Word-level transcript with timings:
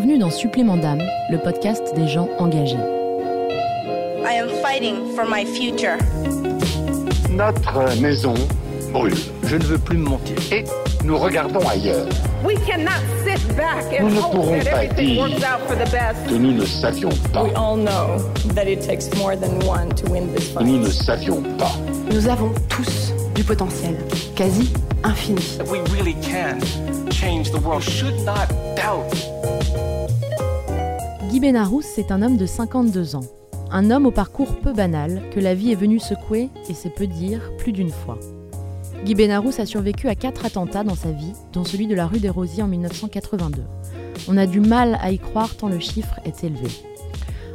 Bienvenue 0.00 0.18
dans 0.18 0.30
Supplément 0.30 0.78
d'âme, 0.78 1.02
le 1.28 1.36
podcast 1.36 1.94
des 1.94 2.08
gens 2.08 2.30
engagés. 2.38 2.78
I 4.24 4.38
am 4.40 4.48
fighting 4.62 5.14
for 5.14 5.26
my 5.28 5.44
future. 5.44 5.98
Notre 7.28 8.00
maison 8.00 8.32
brûle 8.94 9.12
Je 9.44 9.56
ne 9.56 9.62
veux 9.62 9.76
plus 9.76 9.98
me 9.98 10.08
mentir. 10.08 10.36
et 10.52 10.64
nous 11.04 11.18
regardons 11.18 11.60
ailleurs. 11.68 12.06
We 12.42 12.54
cannot 12.66 13.02
sit 13.26 13.46
back 13.58 13.84
and 14.00 14.04
Nous 14.08 14.14
ne 14.14 14.20
hope 14.20 14.30
pourrons 14.32 14.58
that 14.60 14.70
pas 14.70 14.84
everything 14.84 15.06
dire 15.16 15.20
works 15.20 15.44
out 15.44 15.60
for 15.68 15.76
the 15.76 15.90
best. 15.90 16.26
Que 16.26 16.34
nous 16.34 16.52
ne 16.52 16.64
savions 16.64 17.10
pas. 17.34 17.42
We 17.44 17.50
all 17.54 17.76
know 17.76 18.22
that 18.54 18.64
it 18.66 18.80
takes 18.80 19.14
more 19.18 19.36
than 19.36 19.58
one 19.68 19.90
to 19.96 20.10
win 20.10 20.32
this 20.34 20.54
Que 20.54 20.62
nous 20.64 20.78
ne 20.78 20.84
fight. 20.86 20.92
savions 21.04 21.42
pas. 21.58 21.72
Nous 22.10 22.26
avons 22.26 22.52
tous 22.70 23.12
du 23.34 23.44
potentiel, 23.44 23.96
quasi 24.34 24.72
infini. 25.04 25.40
We 25.70 25.80
really 25.92 26.14
can 26.14 26.60
change 27.10 27.50
the 27.50 27.60
world. 27.60 27.84
You 27.84 27.90
should 27.90 28.24
not 28.24 28.48
doubt. 28.76 29.10
Guy 31.30 31.40
Benarous, 31.40 31.82
c'est 31.82 32.10
un 32.10 32.22
homme 32.22 32.36
de 32.36 32.46
52 32.46 33.16
ans. 33.16 33.24
Un 33.70 33.90
homme 33.90 34.06
au 34.06 34.10
parcours 34.10 34.56
peu 34.60 34.72
banal 34.72 35.22
que 35.32 35.38
la 35.38 35.54
vie 35.54 35.72
est 35.72 35.76
venue 35.76 36.00
secouer, 36.00 36.48
et 36.68 36.74
c'est 36.74 36.90
peu 36.90 37.06
dire, 37.06 37.52
plus 37.58 37.72
d'une 37.72 37.90
fois. 37.90 38.18
Guy 39.04 39.14
Benarous 39.14 39.60
a 39.60 39.66
survécu 39.66 40.08
à 40.08 40.14
quatre 40.14 40.44
attentats 40.44 40.84
dans 40.84 40.96
sa 40.96 41.12
vie, 41.12 41.32
dont 41.52 41.64
celui 41.64 41.86
de 41.86 41.94
la 41.94 42.06
rue 42.06 42.18
des 42.18 42.28
Rosiers 42.28 42.62
en 42.62 42.68
1982. 42.68 43.62
On 44.28 44.36
a 44.36 44.46
du 44.46 44.60
mal 44.60 44.98
à 45.00 45.12
y 45.12 45.18
croire 45.18 45.54
tant 45.56 45.68
le 45.68 45.78
chiffre 45.78 46.20
est 46.24 46.44
élevé. 46.44 46.68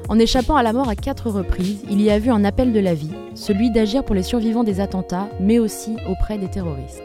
En 0.07 0.19
échappant 0.19 0.55
à 0.55 0.63
la 0.63 0.73
mort 0.73 0.87
à 0.87 0.95
quatre 0.95 1.29
reprises, 1.29 1.83
il 1.89 2.01
y 2.01 2.11
a 2.11 2.19
vu 2.19 2.29
un 2.29 2.45
appel 2.45 2.71
de 2.71 2.79
la 2.79 2.93
vie, 2.93 3.11
celui 3.33 3.71
d'agir 3.71 4.03
pour 4.03 4.15
les 4.15 4.23
survivants 4.23 4.63
des 4.63 4.79
attentats, 4.79 5.27
mais 5.39 5.59
aussi 5.59 5.97
auprès 6.07 6.37
des 6.37 6.49
terroristes. 6.49 7.04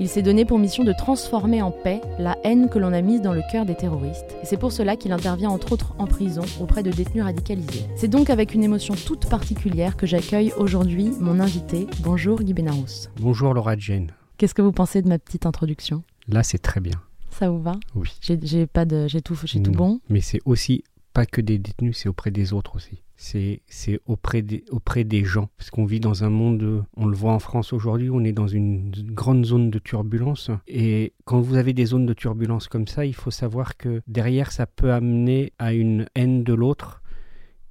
Il 0.00 0.08
s'est 0.08 0.22
donné 0.22 0.44
pour 0.44 0.60
mission 0.60 0.84
de 0.84 0.92
transformer 0.92 1.60
en 1.60 1.72
paix 1.72 2.00
la 2.20 2.38
haine 2.44 2.68
que 2.68 2.78
l'on 2.78 2.92
a 2.92 3.00
mise 3.02 3.20
dans 3.20 3.32
le 3.32 3.42
cœur 3.50 3.66
des 3.66 3.74
terroristes. 3.74 4.36
Et 4.42 4.46
c'est 4.46 4.56
pour 4.56 4.70
cela 4.70 4.94
qu'il 4.96 5.10
intervient 5.10 5.50
entre 5.50 5.72
autres 5.72 5.94
en 5.98 6.06
prison 6.06 6.42
auprès 6.60 6.84
de 6.84 6.92
détenus 6.92 7.24
radicalisés. 7.24 7.84
C'est 7.96 8.06
donc 8.06 8.30
avec 8.30 8.54
une 8.54 8.62
émotion 8.62 8.94
toute 8.94 9.28
particulière 9.28 9.96
que 9.96 10.06
j'accueille 10.06 10.52
aujourd'hui 10.56 11.10
mon 11.18 11.40
invité. 11.40 11.88
Bonjour 12.00 12.40
Guy 12.42 12.54
Benarous. 12.54 13.08
Bonjour 13.20 13.52
Laura 13.54 13.76
Jane. 13.76 14.12
Qu'est-ce 14.36 14.54
que 14.54 14.62
vous 14.62 14.70
pensez 14.72 15.02
de 15.02 15.08
ma 15.08 15.18
petite 15.18 15.46
introduction? 15.46 16.04
Là, 16.28 16.44
c'est 16.44 16.58
très 16.58 16.80
bien. 16.80 16.94
Ça 17.30 17.50
vous 17.50 17.60
va? 17.60 17.74
Oui. 17.96 18.08
J'ai 18.20 18.38
j'ai 18.42 18.66
pas 18.68 18.84
de, 18.84 19.08
j'ai 19.08 19.20
tout, 19.20 19.36
j'ai 19.44 19.60
tout 19.60 19.72
Non. 19.72 19.76
bon? 19.78 20.00
Mais 20.08 20.20
c'est 20.20 20.40
aussi 20.44 20.84
pas 21.12 21.26
que 21.26 21.40
des 21.40 21.58
détenus, 21.58 21.98
c'est 21.98 22.08
auprès 22.08 22.30
des 22.30 22.52
autres 22.52 22.76
aussi. 22.76 23.02
C'est 23.20 24.00
auprès 24.06 24.42
des, 24.42 24.64
auprès 24.70 25.02
des 25.02 25.24
gens. 25.24 25.48
Parce 25.56 25.70
qu'on 25.70 25.84
vit 25.84 25.98
dans 25.98 26.22
un 26.22 26.30
monde, 26.30 26.84
on 26.96 27.06
le 27.06 27.16
voit 27.16 27.32
en 27.32 27.40
France 27.40 27.72
aujourd'hui, 27.72 28.10
on 28.10 28.22
est 28.22 28.32
dans 28.32 28.46
une 28.46 28.92
grande 29.12 29.44
zone 29.44 29.70
de 29.70 29.80
turbulence. 29.80 30.52
Et 30.68 31.14
quand 31.24 31.40
vous 31.40 31.56
avez 31.56 31.72
des 31.72 31.84
zones 31.86 32.06
de 32.06 32.14
turbulence 32.14 32.68
comme 32.68 32.86
ça, 32.86 33.04
il 33.04 33.14
faut 33.14 33.32
savoir 33.32 33.76
que 33.76 34.02
derrière, 34.06 34.52
ça 34.52 34.66
peut 34.66 34.92
amener 34.92 35.52
à 35.58 35.74
une 35.74 36.06
haine 36.14 36.44
de 36.44 36.54
l'autre 36.54 37.02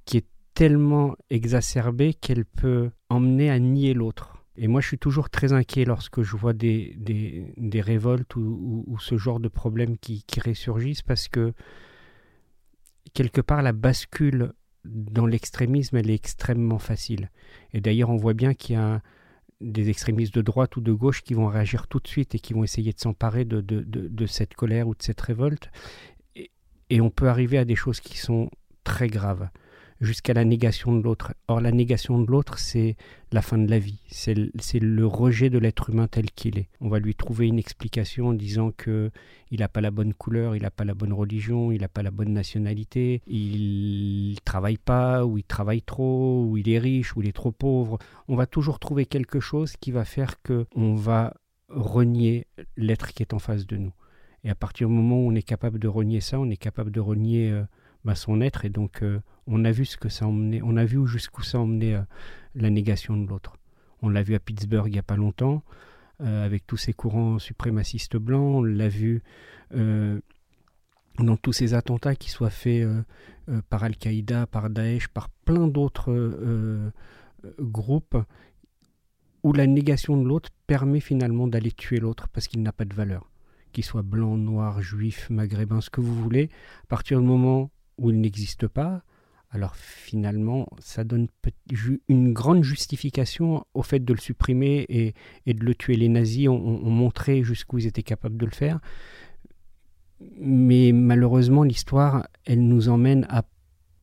qui 0.04 0.18
est 0.18 0.26
tellement 0.52 1.16
exacerbée 1.30 2.12
qu'elle 2.12 2.44
peut 2.44 2.90
emmener 3.08 3.48
à 3.48 3.58
nier 3.58 3.94
l'autre. 3.94 4.44
Et 4.58 4.68
moi, 4.68 4.82
je 4.82 4.88
suis 4.88 4.98
toujours 4.98 5.30
très 5.30 5.54
inquiet 5.54 5.86
lorsque 5.86 6.20
je 6.22 6.36
vois 6.36 6.52
des, 6.52 6.94
des, 6.98 7.54
des 7.56 7.80
révoltes 7.80 8.36
ou, 8.36 8.40
ou- 8.40 8.84
ou 8.86 8.98
ce 8.98 9.16
genre 9.16 9.40
de 9.40 9.48
problèmes 9.48 9.96
qui, 9.96 10.24
qui 10.26 10.40
ressurgissent 10.40 11.02
parce 11.02 11.28
que 11.28 11.54
quelque 13.14 13.40
part, 13.40 13.62
la 13.62 13.72
bascule 13.72 14.52
dans 14.88 15.26
l'extrémisme, 15.26 15.96
elle 15.96 16.10
est 16.10 16.14
extrêmement 16.14 16.78
facile. 16.78 17.30
Et 17.72 17.80
d'ailleurs, 17.80 18.10
on 18.10 18.16
voit 18.16 18.34
bien 18.34 18.54
qu'il 18.54 18.74
y 18.74 18.78
a 18.78 19.02
des 19.60 19.90
extrémistes 19.90 20.34
de 20.34 20.42
droite 20.42 20.76
ou 20.76 20.80
de 20.80 20.92
gauche 20.92 21.22
qui 21.22 21.34
vont 21.34 21.48
réagir 21.48 21.88
tout 21.88 21.98
de 21.98 22.06
suite 22.06 22.34
et 22.34 22.38
qui 22.38 22.52
vont 22.52 22.64
essayer 22.64 22.92
de 22.92 22.98
s'emparer 22.98 23.44
de, 23.44 24.26
cette 24.26 24.54
colère 24.54 24.88
ou 24.88 24.94
de 24.94 25.02
cette 25.02 25.20
révolte. 25.20 25.70
Et 26.90 27.00
on 27.00 27.10
peut 27.10 27.28
arriver 27.28 27.58
à 27.58 27.64
des 27.64 27.76
choses 27.76 28.00
qui 28.00 28.18
sont 28.18 28.50
très 28.84 29.08
graves, 29.08 29.48
jusqu'à 30.00 30.32
la 30.32 30.44
négation 30.44 30.96
de 30.96 31.02
l'autre. 31.02 31.34
Or, 31.48 31.60
la 31.60 31.72
négation 31.72 32.20
de 32.20 32.30
l'autre, 32.30 32.58
c'est 32.58 32.96
la 33.32 33.42
fin 33.42 33.58
de 33.58 33.68
la 33.68 33.78
vie. 33.78 34.00
C'est 34.08 34.34
le- 34.34 35.06
rejet 35.06 35.50
de 35.50 35.58
l'être 35.58 35.90
humain 35.90 36.06
tel 36.06 36.30
qu'il 36.30 36.58
est. 36.58 36.68
On 36.80 36.88
va 36.88 36.98
lui 36.98 37.14
trouver 37.14 37.46
une 37.48 37.58
explication 37.58 38.28
en 38.28 38.32
disant 38.32 38.70
que 38.76 39.10
il 39.50 39.60
n'a 39.60 39.68
pas 39.68 39.80
la 39.80 39.90
bonne 39.90 40.12
couleur, 40.14 40.54
il 40.54 40.62
n'a 40.62 40.70
pas 40.70 40.84
la 40.84 40.94
bonne 40.94 41.12
religion, 41.12 41.72
il 41.72 41.80
n'a 41.80 41.88
pas 41.88 42.02
la 42.02 42.10
bonne 42.10 42.32
nationalité, 42.32 43.22
il 43.26 44.36
travaille 44.44 44.76
pas, 44.76 45.24
ou 45.24 45.38
il 45.38 45.44
travaille 45.44 45.82
trop, 45.82 46.44
ou 46.44 46.56
il 46.58 46.68
est 46.68 46.78
riche, 46.78 47.16
ou 47.16 47.22
il 47.22 47.28
est 47.28 47.32
trop 47.32 47.52
pauvre. 47.52 47.98
On 48.28 48.36
va 48.36 48.46
toujours 48.46 48.78
trouver 48.78 49.06
quelque 49.06 49.40
chose 49.40 49.76
qui 49.76 49.90
va 49.90 50.04
faire 50.04 50.40
que 50.42 50.66
on 50.74 50.94
va 50.94 51.34
renier 51.68 52.46
l'être 52.76 53.08
qui 53.12 53.22
est 53.22 53.34
en 53.34 53.38
face 53.38 53.66
de 53.66 53.76
nous. 53.76 53.92
Et 54.44 54.50
à 54.50 54.54
partir 54.54 54.88
du 54.88 54.94
moment 54.94 55.16
où 55.18 55.30
on 55.30 55.34
est 55.34 55.42
capable 55.42 55.78
de 55.78 55.88
renier 55.88 56.20
ça, 56.20 56.38
on 56.38 56.48
est 56.50 56.56
capable 56.56 56.90
de 56.90 57.00
renier 57.00 57.50
euh, 57.50 57.64
bah, 58.04 58.14
son 58.14 58.40
être. 58.40 58.64
Et 58.64 58.70
donc, 58.70 59.02
euh, 59.02 59.20
on 59.48 59.64
a 59.64 59.72
vu 59.72 59.84
jusqu'où 61.06 61.42
ça 61.42 61.58
emmenait 61.58 61.94
euh, 61.94 62.02
la 62.54 62.70
négation 62.70 63.16
de 63.16 63.26
l'autre. 63.26 63.56
On 64.02 64.08
l'a 64.08 64.22
vu 64.22 64.34
à 64.34 64.38
Pittsburgh 64.38 64.86
il 64.88 64.92
n'y 64.92 64.98
a 64.98 65.02
pas 65.02 65.16
longtemps, 65.16 65.62
euh, 66.20 66.44
avec 66.44 66.66
tous 66.66 66.76
ces 66.76 66.92
courants 66.92 67.38
suprémacistes 67.38 68.16
blancs. 68.16 68.56
On 68.56 68.62
l'a 68.62 68.88
vu 68.88 69.22
euh, 69.74 70.20
dans 71.18 71.36
tous 71.36 71.52
ces 71.52 71.74
attentats 71.74 72.14
qui 72.14 72.30
soient 72.30 72.50
faits 72.50 72.86
par 73.70 73.82
Al-Qaïda, 73.82 74.46
par 74.46 74.70
Daesh, 74.70 75.08
par 75.08 75.30
plein 75.30 75.66
d'autres 75.66 76.92
groupes, 77.58 78.16
où 79.42 79.52
la 79.52 79.66
négation 79.66 80.16
de 80.16 80.28
l'autre 80.28 80.50
permet 80.68 81.00
finalement 81.00 81.48
d'aller 81.48 81.72
tuer 81.72 81.98
l'autre 81.98 82.28
parce 82.28 82.46
qu'il 82.46 82.62
n'a 82.62 82.70
pas 82.70 82.84
de 82.84 82.94
valeur. 82.94 83.28
Qu'il 83.72 83.84
soit 83.84 84.02
blanc, 84.02 84.36
noir, 84.36 84.80
juif, 84.80 85.28
maghrébin, 85.28 85.80
ce 85.80 85.90
que 85.90 86.00
vous 86.00 86.14
voulez, 86.14 86.50
à 86.84 86.86
partir 86.86 87.18
du 87.18 87.26
moment 87.26 87.72
où 87.96 88.10
il 88.10 88.20
n'existe 88.20 88.68
pas, 88.68 89.02
alors 89.50 89.76
finalement, 89.76 90.68
ça 90.78 91.04
donne 91.04 91.28
une 92.08 92.32
grande 92.34 92.64
justification 92.64 93.64
au 93.74 93.82
fait 93.82 94.04
de 94.04 94.12
le 94.12 94.18
supprimer 94.20 94.84
et, 94.88 95.14
de 95.54 95.64
le 95.64 95.74
tuer. 95.74 95.96
Les 95.96 96.08
nazis 96.10 96.48
ont, 96.48 96.52
ont- 96.54 96.84
ont 96.86 96.90
montré 96.90 97.42
jusqu'où 97.42 97.78
ils 97.78 97.86
étaient 97.86 98.02
capables 98.02 98.36
de 98.36 98.44
le 98.44 98.52
faire. 98.52 98.78
Mais 100.40 100.92
malheureusement, 100.92 101.62
l'histoire, 101.62 102.26
elle 102.44 102.66
nous 102.66 102.88
emmène 102.88 103.26
à 103.30 103.44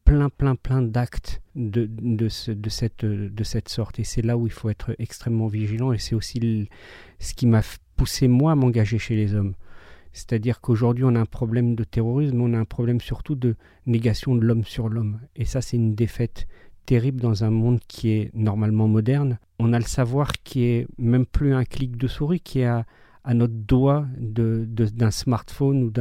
plein, 0.05 0.29
plein, 0.29 0.55
plein 0.55 0.81
d'actes 0.81 1.41
de, 1.55 1.87
de, 1.91 2.29
ce- 2.29 2.51
de 2.51 2.69
cette, 2.69 3.03
de 3.05 3.43
sorte. 3.67 3.99
Et 3.99 4.03
c'est 4.03 4.21
là 4.21 4.37
où 4.37 4.47
il 4.47 4.53
faut 4.53 4.69
être 4.69 4.95
extrêmement 4.97 5.47
vigilant. 5.47 5.91
Et 5.93 5.99
c'est 5.99 6.15
aussi 6.15 6.69
ce 7.19 7.33
qui 7.33 7.45
m'a 7.47 7.61
poussé, 7.97 8.27
moi, 8.27 8.53
à 8.53 8.55
m'engager 8.55 8.97
chez 8.97 9.15
les 9.15 9.35
hommes. 9.35 9.55
C'est-à-dire 10.15 10.61
qu'aujourd'hui, 10.61 11.03
on 11.03 11.13
a 11.13 11.19
un 11.19 11.25
problème 11.25 11.75
de 11.75 11.83
terrorisme, 11.83 12.39
on 12.39 12.53
a 12.53 12.57
un 12.57 12.63
problème 12.63 13.01
surtout 13.01 13.35
de 13.35 13.57
négation 13.85 14.33
de 14.33 14.45
l'homme 14.45 14.63
sur 14.63 14.87
l'homme. 14.87 15.19
Et 15.35 15.43
ça, 15.43 15.59
c'est 15.59 15.75
une 15.75 15.93
défaite 15.93 16.47
terrible 16.85 17.19
dans 17.19 17.43
un 17.43 17.49
monde 17.49 17.81
qui 17.89 18.11
est 18.11 18.31
normalement 18.33 18.87
moderne. 18.87 19.39
On 19.59 19.73
a 19.73 19.77
le 19.77 19.83
savoir 19.83 20.31
qui 20.31 20.63
est 20.63 20.87
même 20.97 21.25
plus 21.25 21.53
un 21.53 21.65
clic 21.65 21.97
de 21.97 22.07
souris, 22.07 22.39
qui 22.39 22.59
est 22.59 22.65
à, 22.65 22.85
notre 23.33 23.55
doigt 23.55 24.07
d'un 24.17 25.11
smartphone 25.11 25.91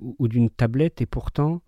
ou 0.00 0.26
d'une 0.26 0.50
tablette, 0.50 1.00
et 1.00 1.06
pourtant, 1.06 1.62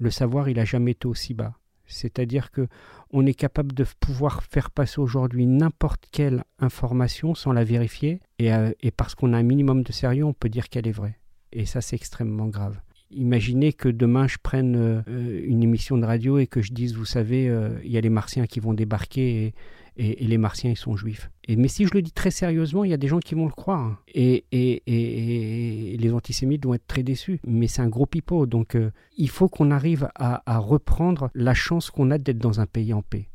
le 0.00 0.10
savoir, 0.10 0.48
il 0.48 0.56
n'a 0.56 0.64
jamais 0.64 0.92
été 0.92 1.06
aussi 1.06 1.34
bas. 1.34 1.57
C'est-à-dire 1.88 2.50
que 2.50 2.68
on 3.10 3.26
est 3.26 3.34
capable 3.34 3.72
de 3.72 3.84
pouvoir 4.00 4.42
faire 4.42 4.70
passer 4.70 5.00
aujourd'hui 5.00 5.46
n'importe 5.46 6.04
quelle 6.12 6.44
information 6.58 7.34
sans 7.34 7.52
la 7.52 7.64
vérifier, 7.64 8.20
et, 8.38 8.52
euh, 8.52 8.70
et 8.80 8.90
parce 8.90 9.14
qu'on 9.14 9.32
a 9.32 9.38
un 9.38 9.42
minimum 9.42 9.82
de 9.82 9.92
sérieux, 9.92 10.24
on 10.24 10.34
peut 10.34 10.48
dire 10.48 10.68
qu'elle 10.68 10.86
est 10.86 10.92
vraie. 10.92 11.18
Et 11.52 11.64
ça, 11.64 11.80
c'est 11.80 11.96
extrêmement 11.96 12.46
grave. 12.46 12.78
Imaginez 13.10 13.72
que 13.72 13.88
demain 13.88 14.26
je 14.28 14.36
prenne 14.42 14.76
euh, 14.76 15.02
une 15.46 15.62
émission 15.62 15.96
de 15.96 16.04
radio 16.04 16.38
et 16.38 16.46
que 16.46 16.60
je 16.60 16.72
dise, 16.72 16.94
vous 16.94 17.06
savez, 17.06 17.48
euh, 17.48 17.70
il 17.82 17.90
y 17.90 17.96
a 17.96 18.02
les 18.02 18.10
Martiens 18.10 18.46
qui 18.46 18.60
vont 18.60 18.74
débarquer 18.74 19.54
et- 19.98 20.24
les 20.24 20.38
Martiens, 20.38 20.70
ils 20.70 20.76
sont 20.76 20.96
juifs. 20.96 21.30
Et, 21.46 21.56
mais 21.56 21.68
si 21.68 21.84
je 21.86 21.90
le 21.94 22.02
dis 22.02 22.12
très 22.12 22.30
sérieusement, 22.30 22.84
il 22.84 22.90
y 22.90 22.94
a 22.94 22.98
des 22.98 23.08
gens 23.08 23.18
qui 23.18 23.34
vont 23.34 23.46
le 23.46 23.52
croire. 23.52 23.80
hein. 23.80 23.98
Et, 24.14 24.44
et- 24.52 25.96
les 25.96 26.12
antisémites 26.12 26.64
vont 26.64 26.74
être 26.74 26.86
très 26.86 27.02
déçus. 27.02 27.40
Mais 27.46 27.66
c'est 27.66 27.82
un 27.82 27.88
gros 27.88 28.06
pipeau. 28.06 28.46
Donc 28.46 28.74
euh, 28.74 28.90
il 29.16 29.28
faut 29.28 29.48
qu'on 29.48 29.70
arrive 29.70 30.08
à, 30.14 30.58
reprendre 30.58 31.30
la 31.34 31.54
chance 31.54 31.90
qu'on 31.90 32.10
a 32.10 32.18
d'être 32.18 32.38
dans 32.38 32.60
un 32.60 32.66
pays 32.66 32.92
en 32.92 33.02
paix. 33.02 33.28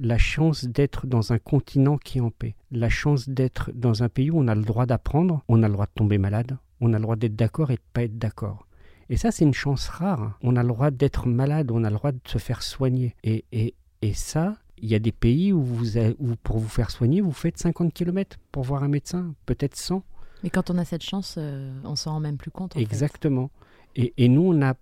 la 0.00 0.16
chance 0.18 0.64
d'être 0.64 1.06
dans 1.08 1.32
un 1.32 1.38
continent 1.38 1.98
qui 1.98 2.18
est 2.18 2.20
en 2.20 2.30
paix, 2.30 2.54
la 2.70 2.88
chance 2.88 3.28
d'être 3.28 3.72
dans 3.74 4.04
un 4.04 4.08
pays 4.08 4.30
où 4.30 4.38
on 4.38 4.46
a 4.46 4.54
le 4.54 4.62
droit 4.62 4.86
d'apprendre, 4.86 5.42
on 5.48 5.60
a 5.64 5.66
le 5.66 5.72
droit 5.74 5.86
de 5.86 5.92
tomber 5.92 6.18
malade, 6.18 6.56
on 6.80 6.92
a 6.92 6.98
le 6.98 7.02
droit 7.02 7.16
d'être 7.16 7.34
d'accord 7.34 7.72
et 7.72 7.74
de 7.74 7.80
pas 7.92 8.04
être 8.04 8.16
d'accord. 8.16 8.66
Et 9.10 9.16
ça, 9.16 9.32
c'est 9.32 9.44
une 9.44 9.54
chance 9.54 9.88
rare. 9.88 10.38
On 10.42 10.54
a 10.54 10.62
le 10.62 10.68
droit 10.68 10.92
d'être 10.92 11.26
malade, 11.26 11.72
on 11.72 11.82
a 11.82 11.90
le 11.90 11.96
droit 11.96 12.12
de 12.12 12.20
se 12.26 12.38
faire 12.38 12.62
soigner. 12.62 13.16
Et, 13.24 13.44
et, 13.50 13.74
et 14.02 14.12
ça, 14.14 14.54
il 14.82 14.88
y 14.88 14.94
a 14.94 14.98
des 14.98 15.12
pays 15.12 15.52
où, 15.52 15.62
vous, 15.62 15.98
où 16.18 16.34
pour 16.42 16.58
vous 16.58 16.68
faire 16.68 16.90
soigner, 16.90 17.20
vous 17.20 17.32
faites 17.32 17.58
50 17.58 17.92
km 17.92 18.38
pour 18.52 18.64
voir 18.64 18.82
un 18.82 18.88
médecin, 18.88 19.34
peut-être 19.46 19.76
100. 19.76 20.02
Mais 20.42 20.50
quand 20.50 20.70
on 20.70 20.78
a 20.78 20.84
cette 20.84 21.02
chance, 21.02 21.36
euh, 21.38 21.72
on 21.84 21.96
s'en 21.96 22.12
rend 22.12 22.20
même 22.20 22.36
plus 22.36 22.50
compte. 22.50 22.76
en 22.76 22.78
fait. 22.78 22.84
Exactement. 22.84 23.50
Et, 23.96 24.14
et 24.16 24.28
nous, 24.28 24.42
on 24.42 24.62
a 24.62 24.74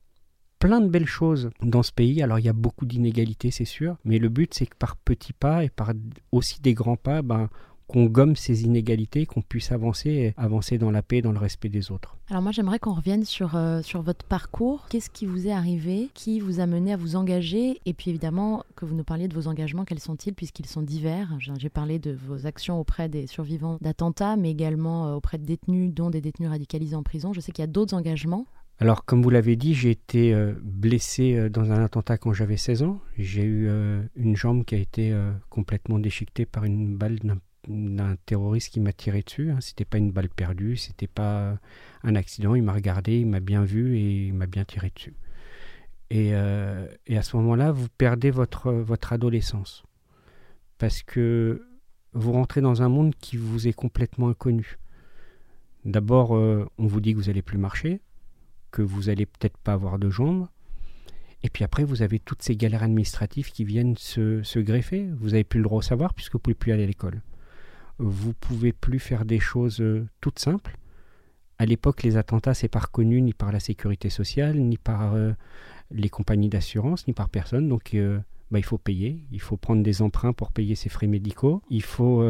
plein 0.59 0.81
de 0.81 0.89
belles 0.89 1.07
choses 1.07 1.51
dans 1.63 1.83
ce 1.83 1.93
pays. 1.93 2.23
Alors, 2.23 2.39
il 2.39 2.45
y 2.45 2.49
a 2.49 2.55
beaucoup 2.55 2.87
d'inégalités, 2.87 3.51
c'est 3.51 3.65
sûr. 3.65 3.97
Mais 4.05 4.19
le 4.19 4.29
but, 4.29 4.53
c'est 4.55 4.67
que 4.67 4.77
par 4.77 4.97
petits 4.97 5.33
pas 5.33 5.65
et 5.65 5.69
par 5.69 5.93
aussi 6.33 6.61
des 6.61 6.75
grands 6.75 6.97
pas, 6.97 7.23
ben, 7.23 7.49
qu'on 7.87 8.07
gomme 8.07 8.37
ces 8.37 8.65
inégalités, 8.65 9.27
qu'on 9.27 9.43
puisse 9.43 9.73
avancer, 9.73 10.11
et 10.11 10.35
avancer 10.37 10.79
dans 10.79 10.91
la 10.91 11.03
paix, 11.03 11.23
dans 11.23 11.33
le 11.33 11.39
respect 11.39 11.69
des 11.69 11.91
autres. 11.91 12.17
Alors 12.29 12.43
moi 12.43 12.51
j'aimerais 12.51 12.81
qu'on 12.81 12.95
revienne 12.95 13.25
sur, 13.25 13.55
euh, 13.55 13.83
sur 13.83 14.03
votre 14.03 14.25
parcours. 14.25 14.87
Qu'est-ce 14.89 15.11
qui 15.11 15.27
vous 15.27 15.47
est 15.47 15.53
arrivé? 15.53 16.11
Qui 16.15 16.41
vous 16.41 16.59
a 16.59 16.67
mené 16.67 16.93
à 16.93 16.97
vous 16.97 17.15
engager? 17.15 17.81
Et 17.87 17.95
puis 17.95 18.11
évidemment 18.11 18.65
que 18.75 18.85
vous 18.85 18.97
nous 18.97 19.05
parliez 19.05 19.29
de 19.29 19.35
vos 19.35 19.47
engagements, 19.47 19.85
quels 19.85 20.01
sont-ils 20.01 20.35
puisqu'ils 20.35 20.67
sont 20.67 20.83
divers? 20.83 21.37
J'ai 21.39 21.69
parlé 21.69 21.99
de 22.01 22.13
vos 22.27 22.47
actions 22.47 22.81
auprès 22.81 23.09
des 23.09 23.29
survivants 23.29 23.79
d'attentats, 23.81 24.37
mais 24.37 24.51
également 24.51 25.07
euh, 25.07 25.15
auprès 25.15 25.39
de 25.39 25.45
détenus, 25.45 25.95
dont 25.95 26.11
des 26.11 26.21
détenus 26.21 26.49
radicalisés 26.49 26.97
en 26.97 27.05
prison. 27.05 27.33
Je 27.33 27.41
sais 27.41 27.53
qu'il 27.53 27.63
y 27.63 27.69
a 27.69 27.71
d'autres 27.71 27.95
engagements. 27.95 28.47
Alors, 28.79 29.07
comme 29.07 29.23
vous 29.23 29.31
l'avez 29.31 29.57
dit, 29.57 29.73
j'ai 29.73 29.91
été 29.91 30.35
euh, 30.35 30.53
blessé 30.63 31.49
dans 31.49 31.71
un 31.73 31.83
attentat 31.83 32.19
quand 32.19 32.33
j'avais 32.33 32.59
16 32.59 32.83
ans. 32.83 33.01
J'ai 33.17 33.45
eu 33.45 33.71
une 34.17 34.37
jambe 34.37 34.65
qui 34.65 34.75
a 34.75 34.79
été 34.79 35.17
complètement 35.49 35.99
déchiquetée 35.99 36.45
par 36.45 36.65
une 36.65 36.97
balle 36.97 37.19
d'un 37.21 37.39
d'un 37.69 38.17
terroriste 38.27 38.73
qui 38.73 38.81
m'a 38.81 38.93
tiré 38.93 39.23
dessus. 39.23 39.51
Hein. 39.51 39.59
C'était 39.61 39.85
pas 39.85 39.99
une 39.99 40.11
balle 40.11 40.29
perdue, 40.29 40.77
c'était 40.77 41.07
pas 41.07 41.59
un 42.03 42.15
accident. 42.15 42.55
Il 42.55 42.63
m'a 42.63 42.73
regardé, 42.73 43.21
il 43.21 43.27
m'a 43.27 43.41
bien 43.41 43.65
vu 43.65 43.97
et 43.97 44.27
il 44.27 44.35
m'a 44.35 44.47
bien 44.47 44.65
tiré 44.65 44.91
dessus. 44.95 45.15
Et, 46.11 46.31
euh, 46.35 46.87
et 47.07 47.19
à 47.19 47.23
ce 47.23 47.37
moment-là, 47.37 47.73
vous 47.73 47.89
perdez 47.99 48.31
votre, 48.31 48.73
votre 48.73 49.13
adolescence. 49.13 49.83
Parce 50.79 51.03
que 51.03 51.67
vous 52.13 52.33
rentrez 52.33 52.61
dans 52.61 52.83
un 52.83 52.89
monde 52.89 53.15
qui 53.17 53.37
vous 53.37 53.69
est 53.69 53.73
complètement 53.73 54.29
inconnu. 54.29 54.79
D'abord, 55.85 56.37
euh, 56.37 56.69
on 56.79 56.87
vous 56.87 57.01
dit 57.01 57.13
que 57.13 57.19
vous 57.19 57.27
n'allez 57.27 57.43
plus 57.43 57.59
marcher, 57.59 58.01
que 58.71 58.83
vous 58.83 59.09
allez 59.09 59.27
peut-être 59.27 59.57
pas 59.59 59.73
avoir 59.73 59.99
de 59.99 60.11
jambes. 60.11 60.49
Et 61.43 61.51
puis 61.51 61.65
après, 61.65 61.85
vous 61.85 62.03
avez 62.03 62.19
toutes 62.19 62.43
ces 62.43 62.57
galères 62.57 62.83
administratives 62.83 63.51
qui 63.53 63.65
viennent 63.65 63.97
se, 63.97 64.43
se 64.43 64.59
greffer. 64.59 65.09
Vous 65.19 65.31
n'avez 65.31 65.45
plus 65.45 65.59
le 65.59 65.65
droit 65.65 65.79
au 65.79 65.83
savoir 65.83 66.15
puisque 66.15 66.33
vous 66.33 66.39
ne 66.39 66.43
pouvez 66.43 66.55
plus 66.55 66.73
aller 66.73 66.85
à 66.85 66.87
l'école. 66.87 67.23
Vous 67.99 68.35
pouvez 68.35 68.73
plus 68.73 68.99
faire 68.99 69.25
des 69.25 69.41
choses 69.41 69.81
euh, 69.81 70.07
toutes 70.21 70.39
simples. 70.39 70.77
À 71.59 71.65
l'époque, 71.65 72.03
les 72.03 72.17
attentats, 72.17 72.53
c'est 72.53 72.69
pas 72.69 72.81
reconnu 72.81 73.23
ni 73.23 73.33
par 73.33 73.51
la 73.53 73.61
sécurité 73.61 74.11
sociale, 74.11 74.59
ni 74.59 74.77
par 74.77 75.15
euh, 75.15 75.33
les 75.91 76.11
compagnies 76.11 76.51
d'assurance, 76.51 77.07
ni 77.07 77.15
par 77.15 77.31
personne. 77.31 77.69
Donc, 77.69 77.95
euh, 77.95 78.19
bah, 78.51 78.59
il 78.59 78.65
faut 78.65 78.77
payer. 78.77 79.25
Il 79.33 79.41
faut 79.41 79.57
prendre 79.57 79.83
des 79.83 80.03
emprunts 80.03 80.35
pour 80.35 80.53
payer 80.53 80.75
ses 80.75 80.91
frais 80.91 81.07
médicaux. 81.07 81.63
Il 81.71 81.83
faut 81.83 82.23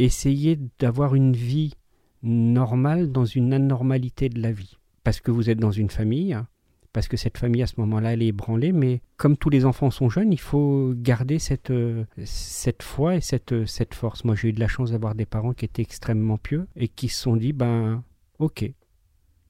essayer 0.00 0.58
d'avoir 0.80 1.14
une 1.14 1.34
vie 1.34 1.74
normale 2.22 3.12
dans 3.12 3.24
une 3.24 3.52
anormalité 3.52 4.28
de 4.28 4.42
la 4.42 4.50
vie. 4.50 4.78
Parce 5.04 5.20
que 5.20 5.30
vous 5.30 5.48
êtes 5.48 5.60
dans 5.60 5.70
une 5.70 5.90
famille, 5.90 6.36
parce 6.98 7.06
que 7.06 7.16
cette 7.16 7.38
famille 7.38 7.62
à 7.62 7.68
ce 7.68 7.74
moment-là 7.78 8.14
elle 8.14 8.22
est 8.22 8.26
ébranlée, 8.26 8.72
mais 8.72 9.02
comme 9.18 9.36
tous 9.36 9.50
les 9.50 9.64
enfants 9.64 9.92
sont 9.92 10.10
jeunes, 10.10 10.32
il 10.32 10.40
faut 10.40 10.94
garder 10.96 11.38
cette, 11.38 11.70
euh, 11.70 12.02
cette 12.24 12.82
foi 12.82 13.14
et 13.14 13.20
cette, 13.20 13.52
euh, 13.52 13.66
cette 13.66 13.94
force. 13.94 14.24
Moi 14.24 14.34
j'ai 14.34 14.48
eu 14.48 14.52
de 14.52 14.58
la 14.58 14.66
chance 14.66 14.90
d'avoir 14.90 15.14
des 15.14 15.24
parents 15.24 15.52
qui 15.52 15.64
étaient 15.64 15.82
extrêmement 15.82 16.38
pieux 16.38 16.66
et 16.74 16.88
qui 16.88 17.08
se 17.08 17.22
sont 17.22 17.36
dit, 17.36 17.52
ben 17.52 18.02
ok, 18.40 18.68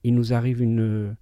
il 0.03 0.13
nous 0.13 0.31
arrive 0.31 0.61
une, 0.61 1.15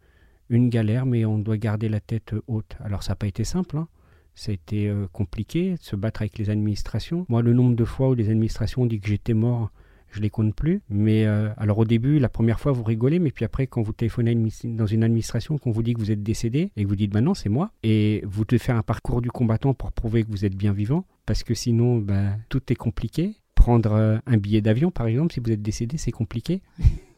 une 0.50 0.68
galère, 0.68 1.06
mais 1.06 1.24
on 1.24 1.40
doit 1.40 1.56
garder 1.56 1.88
la 1.88 2.02
tête 2.02 2.36
haute. 2.48 2.76
Alors 2.84 3.04
ça 3.04 3.14
n'a 3.14 3.16
pas 3.16 3.28
été 3.28 3.46
simple, 3.46 3.78
hein. 3.78 3.88
ça 4.36 4.52
a 4.52 4.54
été 4.54 4.90
euh, 4.90 5.08
compliqué 5.14 5.76
de 5.76 5.82
se 5.82 5.96
battre 5.96 6.24
avec 6.24 6.38
les 6.38 6.50
administrations. 6.50 7.26
Moi 7.30 7.42
le 7.42 7.54
nombre 7.54 7.78
de 7.78 7.86
fois 7.86 8.10
où 8.10 8.16
les 8.16 8.30
administrations 8.30 8.82
ont 8.82 8.86
dit 8.86 9.00
que 9.00 9.08
j'étais 9.08 9.34
mort, 9.34 9.72
je 10.12 10.22
les 10.22 10.30
compte 10.30 10.56
plus. 10.56 10.82
Mais 10.90 11.26
euh, 11.26 11.50
alors 11.58 11.80
au 11.80 11.86
début, 11.86 12.20
la 12.20 12.30
première 12.30 12.60
fois, 12.60 12.72
vous 12.72 12.84
rigolez, 12.84 13.20
mais 13.20 13.32
puis 13.32 13.46
après, 13.46 13.68
quand 13.68 13.82
vous 13.82 13.94
téléphonez 13.94 14.36
dans 14.66 14.86
une 14.86 15.04
administration, 15.04 15.58
qu'on 15.58 15.72
vous 15.72 15.84
dit 15.84 15.94
que 15.94 16.00
vous 16.00 16.12
êtes 16.12 16.24
décédé 16.24 16.72
et 16.76 16.84
que 16.84 16.88
vous 16.88 16.96
dites, 16.96 17.12
bah 17.12 17.22
non, 17.22 17.34
c'est 17.34 17.50
moi, 17.50 17.72
et 17.84 18.24
vous 18.26 18.46
devez 18.46 18.60
faire 18.60 18.76
un 18.76 18.84
parcours 18.84 19.22
du 19.22 19.32
combattant 19.32 19.74
pour 19.74 19.92
prouver 19.92 20.24
que 20.24 20.30
vous 20.30 20.46
êtes 20.46 20.56
bien 20.56 20.74
vivant, 20.74 21.06
parce 21.26 21.44
que 21.44 21.54
sinon, 21.54 21.98
bah, 21.98 22.32
tout 22.50 22.62
est 22.72 22.76
compliqué. 22.76 23.36
Prendre 23.56 23.94
euh, 23.94 24.18
un 24.28 24.38
billet 24.38 24.62
d'avion, 24.62 24.92
par 24.92 25.08
exemple, 25.08 25.34
si 25.34 25.40
vous 25.40 25.52
êtes 25.52 25.62
décédé, 25.62 25.98
c'est 25.98 26.12
compliqué. 26.12 26.62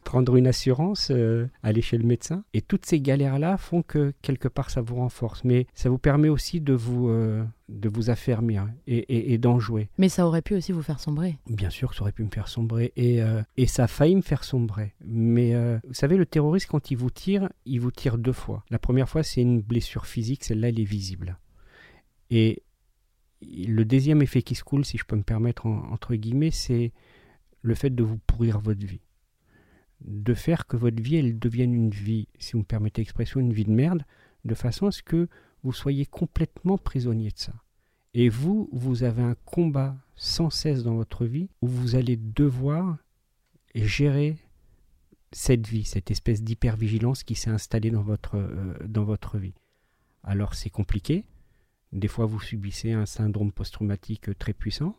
Prendre 0.10 0.36
une 0.38 0.48
assurance, 0.48 1.12
euh, 1.12 1.46
aller 1.62 1.84
chez 1.84 1.96
le 2.00 2.04
médecin. 2.04 2.44
Et 2.56 2.62
toutes 2.62 2.88
ces 2.88 3.00
galères-là 3.00 3.58
font 3.58 3.84
que 3.84 4.12
quelque 4.24 4.48
part 4.48 4.72
ça 4.72 4.82
vous 4.82 4.96
renforce. 4.96 5.44
Mais 5.44 5.68
ça 5.76 5.88
vous 5.92 6.00
permet 6.00 6.30
aussi 6.30 6.62
de 6.62 6.74
vous, 6.74 7.10
euh, 7.10 7.44
de 7.70 7.90
vous 7.90 8.10
affermir 8.10 8.68
et, 8.88 8.98
et- 8.98 9.34
et 9.34 9.38
d'en 9.38 9.60
jouer. 9.60 9.88
Mais 10.00 10.10
ça 10.10 10.26
aurait 10.26 10.42
pu 10.42 10.56
aussi 10.56 10.72
vous 10.72 10.82
faire 10.82 11.00
sombrer. 11.00 11.38
Bien 11.48 11.70
sûr 11.70 11.94
ça 11.94 12.02
aurait 12.02 12.12
pu 12.12 12.24
me 12.24 12.32
faire 12.32 12.48
sombrer 12.48 12.92
et, 12.96 13.22
euh, 13.22 13.44
et 13.56 13.68
ça 13.68 13.84
a 13.84 13.88
failli 13.88 14.16
me 14.16 14.24
faire 14.24 14.44
sombrer. 14.44 14.96
Mais 15.06 15.54
vous 15.88 15.94
savez, 15.94 16.18
le 16.18 16.26
terroriste, 16.26 16.66
quand 16.72 16.90
il 16.90 16.96
vous 16.98 17.12
tire, 17.12 17.48
il 17.66 17.80
vous 17.80 17.92
tire 17.92 18.18
deux 18.18 18.34
fois. 18.34 18.64
La 18.72 18.80
première 18.80 19.08
fois, 19.10 19.22
c'est 19.22 19.42
une 19.42 19.62
blessure 19.62 20.08
physique, 20.08 20.44
celle-là, 20.44 20.70
elle 20.70 20.80
est 20.80 20.84
visible. 20.86 21.38
Et 22.32 22.64
le 23.44 23.84
deuxième 23.86 24.24
effet 24.24 24.42
qui 24.42 24.56
se 24.56 24.64
coule, 24.64 24.86
si 24.86 24.98
je 24.98 25.06
peux 25.06 25.16
me 25.16 25.22
permettre, 25.24 25.68
en- 25.68 25.92
entre 25.92 26.16
guillemets, 26.16 26.50
c'est 26.52 26.94
le 27.62 27.76
fait 27.76 27.92
de 27.94 28.04
vous 28.04 28.18
pourrir 28.26 28.60
votre 28.60 28.84
vie. 28.88 29.02
De 30.02 30.34
faire 30.34 30.68
que 30.68 30.78
votre 30.78 31.02
vie, 31.02 31.18
elle 31.18 31.40
devienne 31.40 31.74
une 31.74 31.90
vie, 31.90 32.28
si 32.40 32.54
vous 32.54 32.60
me 32.60 32.64
permettez 32.64 33.02
l'expression, 33.02 33.40
une 33.40 33.54
vie 33.54 33.66
de 33.66 33.72
merde, 33.72 34.04
de 34.46 34.56
façon 34.56 34.88
à 34.88 34.92
ce 34.92 35.04
que 35.04 35.28
vous 35.64 35.74
soyez 35.74 36.06
complètement 36.06 36.78
prisonnier 36.78 37.32
de 37.32 37.38
ça. 37.38 37.54
Et 38.14 38.30
vous, 38.30 38.70
vous 38.72 39.04
avez 39.04 39.22
un 39.22 39.36
combat 39.46 39.96
sans 40.16 40.50
cesse 40.50 40.84
dans 40.84 40.96
votre 40.96 41.26
vie 41.26 41.50
où 41.62 41.68
vous 41.68 41.96
allez 41.96 42.18
devoir 42.18 42.98
gérer 43.76 44.38
cette 45.32 45.68
vie, 45.68 45.86
cette 45.86 46.10
espèce 46.10 46.42
d'hypervigilance 46.42 47.24
qui 47.24 47.36
s'est 47.36 47.52
installée 47.52 47.92
dans 47.92 48.02
votre, 48.02 48.36
euh, 48.36 48.74
dans 48.88 49.04
votre 49.04 49.38
vie. 49.38 49.54
Alors 50.24 50.56
c'est 50.56 50.70
compliqué. 50.70 51.26
Des 51.92 52.08
fois, 52.08 52.26
vous 52.26 52.40
subissez 52.40 52.92
un 52.92 53.06
syndrome 53.06 53.52
post-traumatique 53.52 54.30
euh, 54.30 54.36
très 54.36 54.54
puissant. 54.54 54.96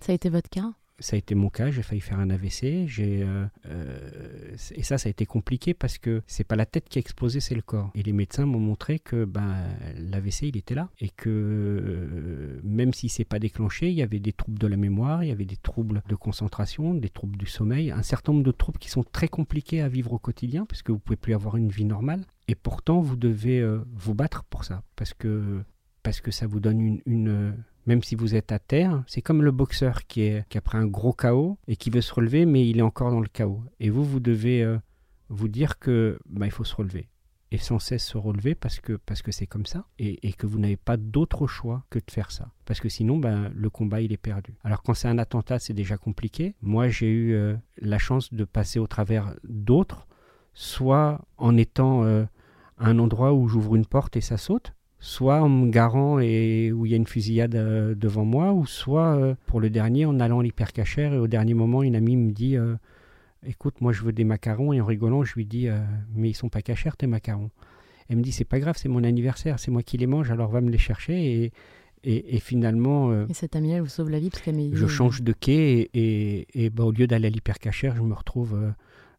Ça 0.00 0.12
a 0.12 0.14
été 0.14 0.28
votre 0.28 0.50
cas? 0.50 0.74
Ça 1.00 1.16
a 1.16 1.18
été 1.18 1.34
mon 1.34 1.48
cas, 1.50 1.72
j'ai 1.72 1.82
failli 1.82 2.00
faire 2.00 2.20
un 2.20 2.30
AVC. 2.30 2.86
Euh, 3.00 3.46
euh, 3.66 4.56
et 4.76 4.84
ça, 4.84 4.96
ça 4.96 5.08
a 5.08 5.10
été 5.10 5.26
compliqué 5.26 5.74
parce 5.74 5.98
que 5.98 6.22
c'est 6.28 6.44
pas 6.44 6.54
la 6.54 6.66
tête 6.66 6.88
qui 6.88 6.98
a 6.98 7.00
explosé, 7.00 7.40
c'est 7.40 7.56
le 7.56 7.62
corps. 7.62 7.90
Et 7.96 8.02
les 8.04 8.12
médecins 8.12 8.46
m'ont 8.46 8.60
montré 8.60 9.00
que 9.00 9.24
ben, 9.24 9.56
l'AVC, 9.98 10.42
il 10.42 10.56
était 10.56 10.76
là. 10.76 10.88
Et 11.00 11.08
que 11.08 11.28
euh, 11.30 12.60
même 12.62 12.92
s'il 12.94 13.10
s'est 13.10 13.24
pas 13.24 13.40
déclenché, 13.40 13.88
il 13.90 13.94
y 13.96 14.02
avait 14.02 14.20
des 14.20 14.32
troubles 14.32 14.58
de 14.58 14.68
la 14.68 14.76
mémoire, 14.76 15.24
il 15.24 15.28
y 15.30 15.32
avait 15.32 15.44
des 15.44 15.56
troubles 15.56 16.00
de 16.08 16.14
concentration, 16.14 16.94
des 16.94 17.08
troubles 17.10 17.36
du 17.38 17.46
sommeil, 17.46 17.90
un 17.90 18.02
certain 18.04 18.32
nombre 18.32 18.44
de 18.44 18.52
troubles 18.52 18.78
qui 18.78 18.88
sont 18.88 19.02
très 19.02 19.26
compliqués 19.28 19.80
à 19.80 19.88
vivre 19.88 20.12
au 20.12 20.18
quotidien 20.20 20.64
parce 20.64 20.82
que 20.82 20.92
vous 20.92 21.00
pouvez 21.00 21.16
plus 21.16 21.34
avoir 21.34 21.56
une 21.56 21.70
vie 21.70 21.84
normale. 21.86 22.24
Et 22.46 22.54
pourtant, 22.54 23.00
vous 23.00 23.16
devez 23.16 23.58
euh, 23.58 23.80
vous 23.94 24.14
battre 24.14 24.44
pour 24.44 24.62
ça 24.64 24.84
parce 24.94 25.12
que, 25.12 25.60
parce 26.04 26.20
que 26.20 26.30
ça 26.30 26.46
vous 26.46 26.60
donne 26.60 27.00
une- 27.04 27.56
même 27.86 28.02
si 28.02 28.14
vous 28.14 28.34
êtes 28.34 28.52
à 28.52 28.58
terre, 28.58 29.02
c'est 29.06 29.22
comme 29.22 29.42
le 29.42 29.50
boxeur 29.50 30.06
qui 30.06 30.22
est 30.22 30.48
qui 30.48 30.58
a 30.58 30.60
pris 30.60 30.78
un 30.78 30.86
gros 30.86 31.12
chaos 31.12 31.58
et 31.68 31.76
qui 31.76 31.90
veut 31.90 32.00
se 32.00 32.12
relever, 32.12 32.46
mais 32.46 32.68
il 32.68 32.78
est 32.78 32.82
encore 32.82 33.10
dans 33.10 33.20
le 33.20 33.28
chaos. 33.28 33.62
Et 33.80 33.90
vous, 33.90 34.04
vous 34.04 34.20
devez 34.20 34.62
euh, 34.62 34.78
vous 35.28 35.48
dire 35.48 35.78
que 35.78 36.18
bah, 36.26 36.46
il 36.46 36.52
faut 36.52 36.64
se 36.64 36.74
relever 36.74 37.08
et 37.54 37.58
sans 37.58 37.78
cesse 37.78 38.04
se 38.04 38.18
relever 38.18 38.56
parce 38.56 38.80
que 38.80 38.98
c'est 39.30 39.46
comme 39.46 39.64
ça 39.64 39.84
et, 40.00 40.32
que 40.32 40.46
vous 40.46 40.58
n'avez 40.58 40.76
pas 40.76 40.96
d'autre 40.96 41.46
choix 41.46 41.84
que 41.88 42.00
de 42.00 42.10
faire 42.10 42.32
ça 42.32 42.50
parce 42.64 42.80
que 42.80 42.88
sinon 42.88 43.18
ben, 43.18 43.52
le 43.54 43.70
combat 43.70 44.00
il 44.00 44.12
est 44.12 44.16
perdu. 44.16 44.56
Alors 44.64 44.82
quand 44.82 44.94
c'est 44.94 45.06
un 45.06 45.18
attentat 45.18 45.60
c'est 45.60 45.72
déjà 45.72 45.96
compliqué. 45.96 46.56
Moi 46.62 46.88
j'ai 46.88 47.08
eu 47.08 47.34
euh, 47.34 47.54
la 47.78 47.98
chance 47.98 48.34
de 48.34 48.44
passer 48.44 48.80
au 48.80 48.88
travers 48.88 49.36
d'autres, 49.44 50.08
soit 50.52 51.24
en 51.36 51.56
étant 51.56 52.02
euh, 52.02 52.24
à 52.76 52.88
un 52.88 52.98
endroit 52.98 53.32
où 53.32 53.46
j'ouvre 53.46 53.76
une 53.76 53.86
porte 53.86 54.16
et 54.16 54.20
ça 54.20 54.36
saute, 54.36 54.74
soit 55.04 55.42
en 55.42 55.50
me 55.50 55.70
garant 55.70 56.18
et 56.18 56.72
où 56.72 56.86
il 56.86 56.92
y 56.92 56.94
a 56.94 56.96
une 56.96 57.06
fusillade 57.06 57.56
euh, 57.56 57.94
devant 57.94 58.24
moi, 58.24 58.54
ou 58.54 58.64
soit 58.64 59.18
euh, 59.18 59.34
pour 59.44 59.60
le 59.60 59.68
dernier 59.68 60.06
en 60.06 60.18
allant 60.18 60.40
à 60.40 60.42
l'hypercachère 60.42 61.12
et 61.12 61.18
au 61.18 61.26
dernier 61.26 61.52
moment 61.52 61.82
une 61.82 61.94
amie 61.94 62.16
me 62.16 62.32
dit 62.32 62.56
euh, 62.56 62.74
écoute 63.46 63.82
moi 63.82 63.92
je 63.92 64.02
veux 64.02 64.12
des 64.12 64.24
macarons 64.24 64.72
et 64.72 64.80
en 64.80 64.86
rigolant 64.86 65.22
je 65.22 65.34
lui 65.34 65.44
dis 65.44 65.68
mais 66.14 66.30
ils 66.30 66.34
sont 66.34 66.48
pas 66.48 66.62
cachers 66.62 66.96
tes 66.96 67.06
macarons. 67.06 67.50
Elle 68.08 68.16
me 68.16 68.22
dit 68.22 68.32
c'est 68.32 68.46
pas 68.46 68.58
grave 68.58 68.76
c'est 68.78 68.88
mon 68.88 69.04
anniversaire 69.04 69.58
c'est 69.58 69.70
moi 69.70 69.82
qui 69.82 69.98
les 69.98 70.06
mange 70.06 70.30
alors 70.30 70.50
va 70.50 70.62
me 70.62 70.70
les 70.70 70.78
chercher 70.78 71.44
et 71.44 71.52
et, 72.02 72.36
et 72.36 72.40
finalement 72.40 73.12
Et 73.28 73.34
cette 73.34 73.56
amie-là 73.56 73.76
elle 73.76 73.82
vous 73.82 73.88
sauve 73.88 74.08
la 74.08 74.18
vie 74.18 74.30
parce 74.30 74.42
qu'elle 74.42 74.56
m'a 74.56 74.74
je 74.74 74.86
change 74.86 75.22
de 75.22 75.34
quai 75.34 75.90
et, 75.92 76.46
et, 76.54 76.70
bah, 76.70 76.84
au 76.84 76.92
lieu 76.92 77.06
d'aller 77.06 77.26
à 77.26 77.30
l'hypercachère, 77.30 77.94
je 77.94 78.02
me 78.02 78.14
retrouve 78.14 78.58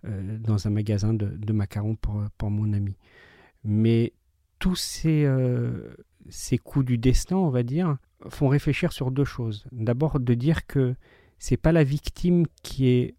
dans 0.04 0.68
un 0.68 0.70
magasin 0.72 1.14
de, 1.14 1.28
de 1.28 1.54
macarons 1.54 1.96
pour, 1.96 2.24
pour 2.38 2.50
mon 2.52 2.74
ami. 2.74 2.96
Mais 3.64 4.14
tous 4.60 4.76
ces, 4.76 5.26
euh, 5.26 5.96
ces 6.30 6.58
coups 6.58 6.86
du 6.86 6.98
destin, 6.98 7.38
on 7.38 7.50
va 7.50 7.64
dire, 7.64 7.98
font 8.30 8.48
réfléchir 8.48 8.92
sur 8.92 9.12
deux 9.12 9.26
choses. 9.26 9.66
D'abord, 9.72 10.20
de 10.20 10.34
dire 10.34 10.66
que 10.66 10.96
c'est 11.40 11.58
pas 11.58 11.72
la 11.72 11.84
victime 11.84 12.46
qui 12.64 12.88
est 12.88 13.16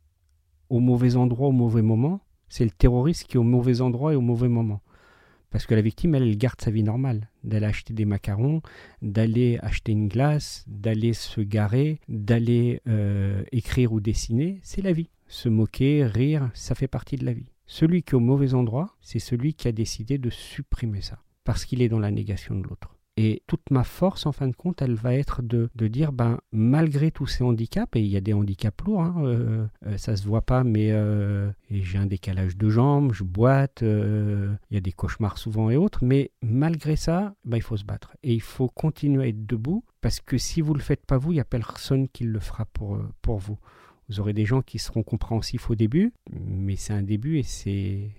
au 0.69 0.81
mauvais 0.81 1.16
endroit 1.16 1.49
au 1.49 1.52
mauvais 1.52 1.83
moment, 1.83 2.21
c'est 2.49 2.64
le 2.64 2.71
terroriste 2.71 3.25
qui 3.25 3.37
est 3.37 3.40
au 3.40 3.45
mauvais 3.45 3.81
endroit 3.81 4.12
et 4.12 4.16
au 4.16 4.21
mauvais 4.21 4.49
moment. 4.49 4.83
Parce 5.50 5.66
que 5.66 5.75
la 5.75 5.81
victime, 5.81 6.14
elle, 6.14 6.25
elle 6.25 6.37
garde 6.37 6.61
sa 6.61 6.71
vie 6.71 6.83
normale, 6.83 7.31
d'aller 7.45 7.66
acheter 7.66 7.95
des 7.95 8.05
macarons, 8.05 8.62
d'aller 9.00 9.59
acheter 9.62 9.93
une 9.93 10.09
glace, 10.09 10.64
d'aller 10.66 11.12
se 11.12 11.40
garer, 11.40 12.00
d'aller 12.09 12.81
euh, 12.88 13.45
écrire 13.52 13.93
ou 13.93 14.00
dessiner, 14.00 14.61
c'est 14.62 14.83
la 14.83 14.93
vie. 14.93 15.11
Se 15.28 15.49
moquer, 15.49 16.05
rire, 16.05 16.50
ça 16.55 16.75
fait 16.75 16.88
partie 16.88 17.16
de 17.16 17.25
la 17.25 17.33
vie. 17.33 17.52
Celui 17.66 18.02
qui 18.02 18.11
est 18.11 18.14
au 18.14 18.21
mauvais 18.21 18.55
endroit, 18.55 18.97
c'est 19.00 19.19
celui 19.19 19.55
qui 19.55 19.66
a 19.66 19.73
décidé 19.73 20.19
de 20.19 20.31
supprimer 20.31 21.00
ça, 21.00 21.19
parce 21.47 21.65
qu'il 21.65 21.81
est 21.81 21.88
dans 21.88 22.00
la 22.00 22.11
négation 22.11 22.55
de 22.57 22.65
l'autre. 22.65 22.97
Et 23.19 23.43
toute 23.47 23.71
ma 23.71 23.83
force, 23.83 24.26
en 24.26 24.33
fin 24.33 24.47
de 24.47 24.55
compte, 24.55 24.83
elle 24.83 24.95
va 24.95 25.15
être 25.15 25.41
de, 25.41 25.71
de 25.75 25.88
dire, 25.88 26.12
ben, 26.12 26.38
malgré 26.53 27.11
tous 27.11 27.26
ces 27.26 27.43
handicaps, 27.45 27.97
et 27.97 28.00
il 28.00 28.09
y 28.09 28.17
a 28.19 28.21
des 28.21 28.35
handicaps 28.35 28.85
lourds, 28.85 29.00
hein, 29.00 29.15
euh, 29.21 29.67
euh, 29.87 29.97
ça 29.97 30.17
se 30.17 30.26
voit 30.26 30.43
pas, 30.43 30.65
mais 30.65 30.93
euh, 30.93 31.50
j'ai 31.71 31.97
un 31.97 32.05
décalage 32.05 32.59
de 32.59 32.69
jambes, 32.69 33.15
je 33.15 33.25
boite, 33.25 33.83
euh, 33.83 34.55
il 34.71 34.75
y 34.75 34.76
a 34.76 34.83
des 34.83 34.93
cauchemars 34.93 35.38
souvent 35.38 35.71
et 35.71 35.76
autres, 35.76 36.05
mais 36.05 36.31
malgré 36.43 36.97
ça, 36.97 37.35
ben, 37.47 37.57
il 37.57 37.62
faut 37.62 37.79
se 37.79 37.85
battre. 37.85 38.15
Et 38.23 38.35
il 38.35 38.43
faut 38.43 38.69
continuer 38.69 39.25
à 39.25 39.29
être 39.29 39.47
debout, 39.47 39.83
parce 40.03 40.21
que 40.21 40.37
si 40.37 40.61
vous 40.61 40.75
le 40.75 40.81
faites 40.81 41.07
pas 41.07 41.17
vous, 41.17 41.33
il 41.33 41.37
n'y 41.37 41.41
a 41.41 41.45
personne 41.45 42.09
qui 42.09 42.25
le 42.25 42.38
fera 42.38 42.67
pour, 42.67 42.99
pour 43.23 43.38
vous. 43.38 43.59
Vous 44.11 44.21
aurez 44.21 44.35
des 44.35 44.45
gens 44.45 44.61
qui 44.61 44.79
seront 44.79 45.03
compréhensifs 45.03 45.71
au 45.71 45.75
début, 45.75 46.12
mais 46.31 46.76
c'est 46.76 46.93
un 46.93 47.03
début 47.03 47.38
et 47.38 47.43
c'est 47.43 48.11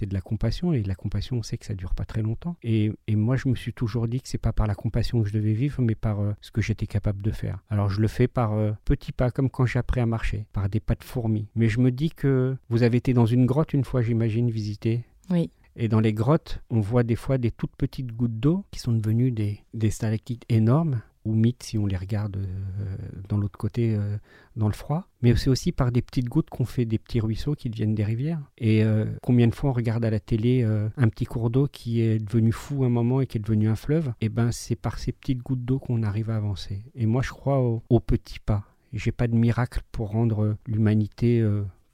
c'est 0.00 0.06
de 0.06 0.14
la 0.14 0.22
compassion 0.22 0.72
et 0.72 0.82
la 0.82 0.94
compassion 0.94 1.36
on 1.36 1.42
sait 1.42 1.58
que 1.58 1.66
ça 1.66 1.74
dure 1.74 1.94
pas 1.94 2.06
très 2.06 2.22
longtemps. 2.22 2.56
Et, 2.62 2.90
et 3.06 3.16
moi 3.16 3.36
je 3.36 3.48
me 3.48 3.54
suis 3.54 3.74
toujours 3.74 4.08
dit 4.08 4.20
que 4.20 4.28
c'est 4.28 4.38
pas 4.38 4.52
par 4.52 4.66
la 4.66 4.74
compassion 4.74 5.22
que 5.22 5.28
je 5.28 5.34
devais 5.34 5.52
vivre 5.52 5.82
mais 5.82 5.94
par 5.94 6.20
euh, 6.20 6.32
ce 6.40 6.50
que 6.50 6.62
j'étais 6.62 6.86
capable 6.86 7.22
de 7.22 7.30
faire. 7.30 7.58
Alors 7.68 7.90
je 7.90 8.00
le 8.00 8.08
fais 8.08 8.26
par 8.26 8.54
euh, 8.54 8.72
petits 8.86 9.12
pas 9.12 9.30
comme 9.30 9.50
quand 9.50 9.66
j'ai 9.66 9.78
appris 9.78 10.00
à 10.00 10.06
marcher 10.06 10.46
par 10.52 10.68
des 10.68 10.80
pas 10.80 10.94
de 10.94 11.04
fourmi 11.04 11.48
mais 11.54 11.68
je 11.68 11.80
me 11.80 11.90
dis 11.90 12.10
que 12.10 12.56
vous 12.70 12.82
avez 12.82 12.96
été 12.96 13.12
dans 13.12 13.26
une 13.26 13.46
grotte 13.46 13.74
une 13.74 13.84
fois 13.84 14.02
j'imagine 14.02 14.50
visiter. 14.50 15.04
Oui. 15.30 15.50
et 15.76 15.86
dans 15.86 16.00
les 16.00 16.12
grottes, 16.12 16.60
on 16.70 16.80
voit 16.80 17.04
des 17.04 17.14
fois 17.14 17.38
des 17.38 17.52
toutes 17.52 17.76
petites 17.76 18.12
gouttes 18.12 18.40
d'eau 18.40 18.64
qui 18.72 18.80
sont 18.80 18.92
devenues 18.92 19.30
des, 19.30 19.60
des 19.74 19.90
stalactites 19.90 20.44
énormes, 20.48 21.02
ou 21.24 21.34
mythes 21.34 21.62
si 21.62 21.78
on 21.78 21.86
les 21.86 21.96
regarde 21.96 22.36
euh, 22.36 22.96
dans 23.28 23.36
l'autre 23.36 23.58
côté, 23.58 23.94
euh, 23.94 24.16
dans 24.56 24.68
le 24.68 24.72
froid. 24.74 25.06
Mais 25.22 25.34
c'est 25.36 25.50
aussi 25.50 25.72
par 25.72 25.92
des 25.92 26.02
petites 26.02 26.28
gouttes 26.28 26.50
qu'on 26.50 26.64
fait 26.64 26.84
des 26.84 26.98
petits 26.98 27.20
ruisseaux 27.20 27.54
qui 27.54 27.68
deviennent 27.68 27.94
des 27.94 28.04
rivières. 28.04 28.40
Et 28.58 28.84
euh, 28.84 29.04
combien 29.22 29.46
de 29.46 29.54
fois 29.54 29.70
on 29.70 29.74
regarde 29.74 30.04
à 30.04 30.10
la 30.10 30.20
télé 30.20 30.62
un 30.62 31.08
petit 31.08 31.24
cours 31.24 31.50
d'eau 31.50 31.68
qui 31.70 32.00
est 32.00 32.18
devenu 32.18 32.52
fou 32.52 32.84
un 32.84 32.88
moment 32.88 33.20
et 33.20 33.26
qui 33.26 33.38
est 33.38 33.40
devenu 33.40 33.68
un 33.68 33.76
fleuve 33.76 34.12
Et 34.20 34.28
ben 34.28 34.52
c'est 34.52 34.76
par 34.76 34.98
ces 34.98 35.12
petites 35.12 35.42
gouttes 35.42 35.64
d'eau 35.64 35.78
qu'on 35.78 36.02
arrive 36.02 36.30
à 36.30 36.36
avancer. 36.36 36.84
Et 36.94 37.06
moi 37.06 37.22
je 37.22 37.30
crois 37.30 37.60
aux, 37.60 37.82
aux 37.88 38.00
petits 38.00 38.40
pas. 38.40 38.64
J'ai 38.92 39.12
pas 39.12 39.28
de 39.28 39.36
miracle 39.36 39.82
pour 39.92 40.10
rendre 40.10 40.56
l'humanité 40.66 41.44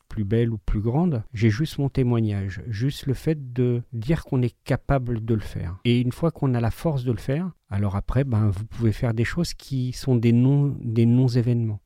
plus 0.08 0.24
belle 0.24 0.50
ou 0.50 0.56
plus 0.56 0.80
grande. 0.80 1.22
J'ai 1.34 1.50
juste 1.50 1.78
mon 1.78 1.90
témoignage, 1.90 2.62
juste 2.68 3.06
le 3.06 3.12
fait 3.12 3.52
de 3.52 3.82
dire 3.92 4.24
qu'on 4.24 4.40
est 4.40 4.56
capable 4.64 5.22
de 5.22 5.34
le 5.34 5.40
faire. 5.40 5.76
Et 5.84 6.00
une 6.00 6.12
fois 6.12 6.30
qu'on 6.30 6.54
a 6.54 6.60
la 6.60 6.70
force 6.70 7.04
de 7.04 7.12
le 7.12 7.18
faire, 7.18 7.50
alors 7.70 7.96
après, 7.96 8.24
ben, 8.24 8.48
vous 8.48 8.64
pouvez 8.66 8.92
faire 8.92 9.14
des 9.14 9.24
choses 9.24 9.54
qui 9.54 9.92
sont 9.92 10.16
des 10.16 10.32
non, 10.32 10.76
des 10.80 11.06
non-événements. 11.06 11.80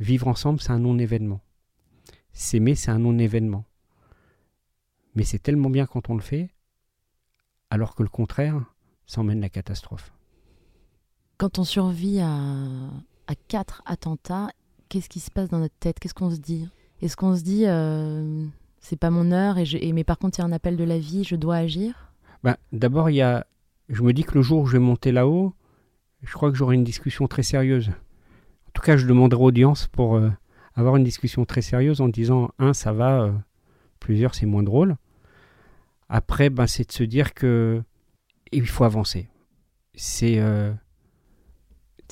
Vivre 0.00 0.28
ensemble, 0.28 0.60
c'est 0.60 0.70
un 0.72 0.78
non-événement. 0.78 1.40
S'aimer, 2.32 2.74
c'est 2.74 2.90
un 2.90 2.98
non-événement. 2.98 3.64
Mais 5.14 5.24
c'est 5.24 5.38
tellement 5.40 5.70
bien 5.70 5.86
quand 5.86 6.08
on 6.10 6.14
le 6.14 6.20
fait, 6.22 6.50
alors 7.70 7.94
que 7.94 8.02
le 8.02 8.08
contraire, 8.08 8.62
ça 9.06 9.20
emmène 9.20 9.40
la 9.40 9.48
catastrophe. 9.48 10.12
Quand 11.36 11.58
on 11.58 11.64
survit 11.64 12.20
à, 12.20 12.36
à 13.26 13.34
quatre 13.48 13.82
attentats, 13.86 14.48
qu'est-ce 14.88 15.08
qui 15.08 15.20
se 15.20 15.30
passe 15.30 15.48
dans 15.50 15.58
notre 15.58 15.74
tête? 15.78 15.98
Qu'est-ce 15.98 16.14
qu'on 16.14 16.30
se 16.30 16.38
dit? 16.40 16.68
Est-ce 17.02 17.16
qu'on 17.16 17.36
se 17.36 17.42
dit, 17.42 17.64
euh, 17.66 18.44
c'est 18.80 18.96
pas 18.98 19.10
mon 19.10 19.30
heure, 19.32 19.58
et, 19.58 19.64
je- 19.66 19.78
et- 19.78 19.92
mais 19.92 20.04
par 20.04 20.18
contre, 20.18 20.38
il 20.38 20.42
y 20.42 20.44
a 20.44 20.46
un 20.46 20.52
appel 20.52 20.76
de 20.76 20.84
la 20.84 20.98
vie, 20.98 21.24
je 21.24 21.36
dois 21.36 21.56
agir? 21.56 22.12
Ben, 22.42 22.56
D'abord, 22.72 23.10
il 23.10 23.16
y 23.16 23.22
a, 23.22 23.46
je 23.88 24.02
me 24.02 24.12
dis 24.12 24.24
que 24.24 24.34
le 24.34 24.42
jour 24.42 24.60
où 24.60 24.66
je 24.66 24.72
vais 24.72 24.78
monter 24.78 25.12
là-haut, 25.12 25.54
je 26.22 26.32
crois 26.32 26.50
que 26.50 26.56
j'aurai 26.56 26.74
une 26.74 26.84
discussion 26.84 27.26
très 27.26 27.42
sérieuse. 27.42 27.88
En 27.88 28.70
tout 28.74 28.82
cas, 28.82 28.96
je 28.96 29.06
demanderai 29.06 29.42
audience 29.42 29.86
pour 29.86 30.16
euh, 30.16 30.30
avoir 30.74 30.96
une 30.96 31.04
discussion 31.04 31.44
très 31.44 31.62
sérieuse 31.62 32.00
en 32.00 32.08
disant 32.08 32.50
un, 32.58 32.74
ça 32.74 32.92
va, 32.92 33.22
euh, 33.22 33.32
plusieurs, 34.00 34.34
c'est 34.34 34.46
moins 34.46 34.62
drôle. 34.62 34.96
Après, 36.08 36.50
ben, 36.50 36.66
c'est 36.66 36.88
de 36.88 36.92
se 36.92 37.02
dire 37.02 37.34
que 37.34 37.82
il 38.52 38.66
faut 38.66 38.84
avancer. 38.84 39.28
C'est 39.94 40.38
euh, 40.38 40.72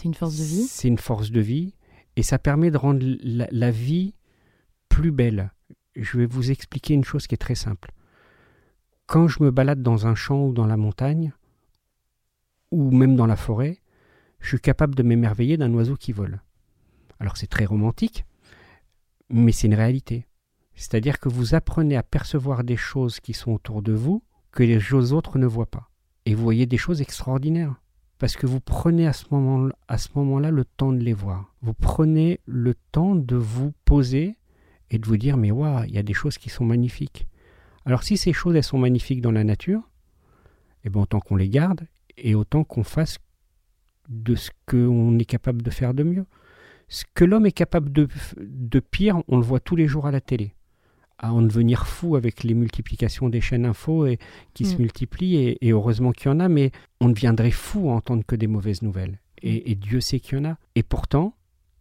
une 0.05 0.15
force 0.15 0.37
de 0.37 0.45
vie 0.45 0.67
c'est 0.69 0.89
une 0.89 0.99
force 0.99 1.31
de 1.31 1.41
vie 1.41 1.75
et 2.17 2.23
ça 2.23 2.39
permet 2.39 2.71
de 2.71 2.77
rendre 2.77 3.05
la, 3.23 3.49
la 3.51 3.71
vie 3.71 4.15
plus 4.89 5.11
belle. 5.11 5.53
Je 5.95 6.19
vais 6.19 6.27
vous 6.27 6.51
expliquer 6.51 6.95
une 6.95 7.05
chose 7.05 7.27
qui 7.27 7.35
est 7.35 7.39
très 7.39 7.55
simple. 7.55 7.91
Quand 9.07 9.29
je 9.29 9.43
me 9.43 9.51
balade 9.51 9.83
dans 9.83 10.07
un 10.07 10.15
champ 10.15 10.47
ou 10.47 10.53
dans 10.53 10.67
la 10.67 10.77
montagne, 10.77 11.33
ou 12.77 12.91
même 12.91 13.17
dans 13.17 13.27
la 13.27 13.37
forêt, 13.37 13.79
je 14.39 14.49
suis 14.49 14.61
capable 14.61 14.95
de 14.95 15.03
m'émerveiller 15.03 15.57
d'un 15.57 15.73
oiseau 15.73 15.97
qui 15.97 16.13
vole. 16.13 16.43
Alors 17.19 17.39
c'est 17.39 17.47
très 17.47 17.65
romantique, 17.65 18.27
mais 19.31 19.51
c'est 19.51 19.67
une 19.67 19.75
réalité. 19.75 20.27
C'est-à-dire 20.75 21.19
que 21.19 21.31
vous 21.31 21.55
apprenez 21.55 21.97
à 21.97 22.03
percevoir 22.03 22.65
des 22.65 22.77
choses 22.77 23.19
qui 23.19 23.33
sont 23.33 23.53
autour 23.53 23.81
de 23.81 23.95
vous 23.95 24.23
que 24.53 24.63
les 24.63 24.93
autres 24.93 25.39
ne 25.39 25.47
voient 25.47 25.71
pas. 25.71 25.89
Et 26.27 26.35
vous 26.35 26.43
voyez 26.43 26.67
des 26.67 26.77
choses 26.77 27.01
extraordinaires 27.01 27.81
parce 28.19 28.37
que 28.37 28.47
vous 28.47 28.61
prenez 28.61 29.07
à 29.07 29.15
ce 29.15 29.25
moment-là 29.31 30.51
le 30.51 30.65
temps 30.67 30.93
de 30.93 31.03
les 31.03 31.15
voir. 31.15 31.55
Vous 31.63 31.75
prenez 31.75 32.41
le 32.45 32.75
temps 32.93 33.15
de 33.15 33.37
vous 33.37 33.73
poser 33.87 34.37
et 34.91 34.99
de 34.99 35.07
vous 35.07 35.17
dire 35.17 35.39
mais 35.39 35.51
waouh, 35.51 35.85
il 35.85 35.95
y 35.95 35.99
a 35.99 36.03
des 36.03 36.15
choses 36.15 36.37
qui 36.37 36.51
sont 36.51 36.67
magnifiques. 36.67 37.27
Alors 37.87 38.03
si 38.03 38.19
ces 38.19 38.35
choses 38.35 38.55
elles 38.55 38.63
sont 38.63 38.79
magnifiques 38.79 39.23
dans 39.23 39.33
la 39.33 39.45
nature, 39.45 39.81
eh 40.85 40.91
ben 40.91 41.01
autant 41.01 41.21
qu'on 41.21 41.37
les 41.37 41.49
garde 41.49 41.87
et 42.19 42.35
autant 42.35 42.65
qu'on 42.65 42.85
fasse 42.85 43.19
de 44.09 44.35
ce 44.35 44.51
qu'on 44.67 45.19
est 45.19 45.25
capable 45.25 45.63
de 45.63 45.71
faire 45.71 45.95
de 45.95 46.03
mieux. 46.03 46.27
Ce 46.89 47.05
que 47.15 47.25
l'homme 47.25 47.47
est 47.47 47.53
capable 47.53 47.91
de, 47.93 48.09
de 48.39 48.81
pire, 48.81 49.23
on 49.29 49.37
le 49.37 49.43
voit 49.43 49.61
tous 49.61 49.77
les 49.77 49.89
jours 49.89 50.07
à 50.07 50.11
la 50.11 50.21
télé. 50.21 50.55
À 51.19 51.33
en 51.33 51.43
devenir 51.43 51.87
fou 51.87 52.15
avec 52.17 52.45
les 52.45 52.55
multiplications 52.55 53.29
des 53.29 53.41
chaînes 53.41 53.65
info 53.67 54.07
et 54.07 54.19
qui 54.55 54.65
Mm. 54.65 54.67
se 54.67 54.77
multiplient, 54.77 55.37
et, 55.37 55.67
et 55.67 55.73
heureusement 55.73 56.13
qu'il 56.13 56.31
y 56.31 56.35
en 56.35 56.41
a, 56.41 56.49
mais 56.49 56.71
on 57.01 57.09
deviendrait 57.09 57.51
fou 57.51 57.91
à 57.91 57.95
entendre 57.95 58.23
que 58.27 58.37
des 58.37 58.47
mauvaises 58.47 58.83
nouvelles. 58.83 59.19
Et, 59.43 59.71
et 59.71 59.75
Dieu 59.75 60.01
sait 60.01 60.21
qu'il 60.21 60.39
y 60.39 60.41
en 60.41 60.45
a. 60.45 60.59
Et 60.75 60.83
pourtant, 60.83 61.35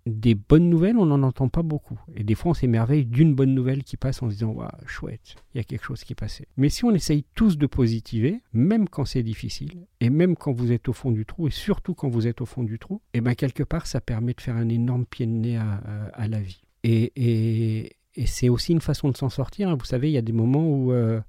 des 0.05 0.35
bonnes 0.35 0.69
nouvelles, 0.69 0.97
on 0.97 1.05
n'en 1.05 1.23
entend 1.23 1.49
pas 1.49 1.63
beaucoup. 1.63 1.99
Et 2.15 2.23
des 2.23 2.35
fois, 2.35 2.51
on 2.51 2.53
s'émerveille 2.53 3.05
d'une 3.05 3.33
bonne 3.33 3.55
nouvelle 3.55 3.83
qui 3.83 3.97
passe 3.97 4.21
en 4.21 4.29
se 4.29 4.35
disant 4.35 4.51
Waouh, 4.51 4.69
chouette, 4.85 5.35
il 5.53 5.57
y 5.57 5.61
a 5.61 5.63
quelque 5.63 5.83
chose 5.83 6.03
qui 6.03 6.13
est 6.13 6.15
passé. 6.15 6.47
Mais 6.57 6.69
si 6.69 6.85
on 6.85 6.91
essaye 6.91 7.25
tous 7.33 7.57
de 7.57 7.65
positiver, 7.65 8.41
même 8.53 8.87
quand 8.87 9.05
c'est 9.05 9.23
difficile, 9.23 9.87
et 9.99 10.09
même 10.09 10.35
quand 10.35 10.53
vous 10.53 10.71
êtes 10.71 10.87
au 10.89 10.93
fond 10.93 11.11
du 11.11 11.25
trou, 11.25 11.47
et 11.47 11.51
surtout 11.51 11.95
quand 11.95 12.09
vous 12.09 12.27
êtes 12.27 12.41
au 12.41 12.45
fond 12.45 12.63
du 12.63 12.77
trou, 12.77 13.01
et 13.13 13.21
bien 13.21 13.33
quelque 13.33 13.63
part, 13.63 13.87
ça 13.87 13.99
permet 13.99 14.33
de 14.33 14.41
faire 14.41 14.55
un 14.55 14.69
énorme 14.69 15.05
pied 15.05 15.25
de 15.25 15.31
nez 15.31 15.57
à, 15.57 16.27
la 16.27 16.39
vie. 16.39 16.61
Et 16.83 17.95
c'est 18.25 18.49
aussi 18.49 18.71
une 18.71 18.81
façon 18.81 19.09
de 19.09 19.17
s'en 19.17 19.29
sortir. 19.29 19.69
hein. 19.69 19.75
Vous 19.77 19.85
savez, 19.85 20.09
il 20.09 20.13
y 20.13 20.17
a 20.17 20.21
des 20.21 20.31
moments 20.31 20.67
où 20.67 20.91
euh, 20.93 21.19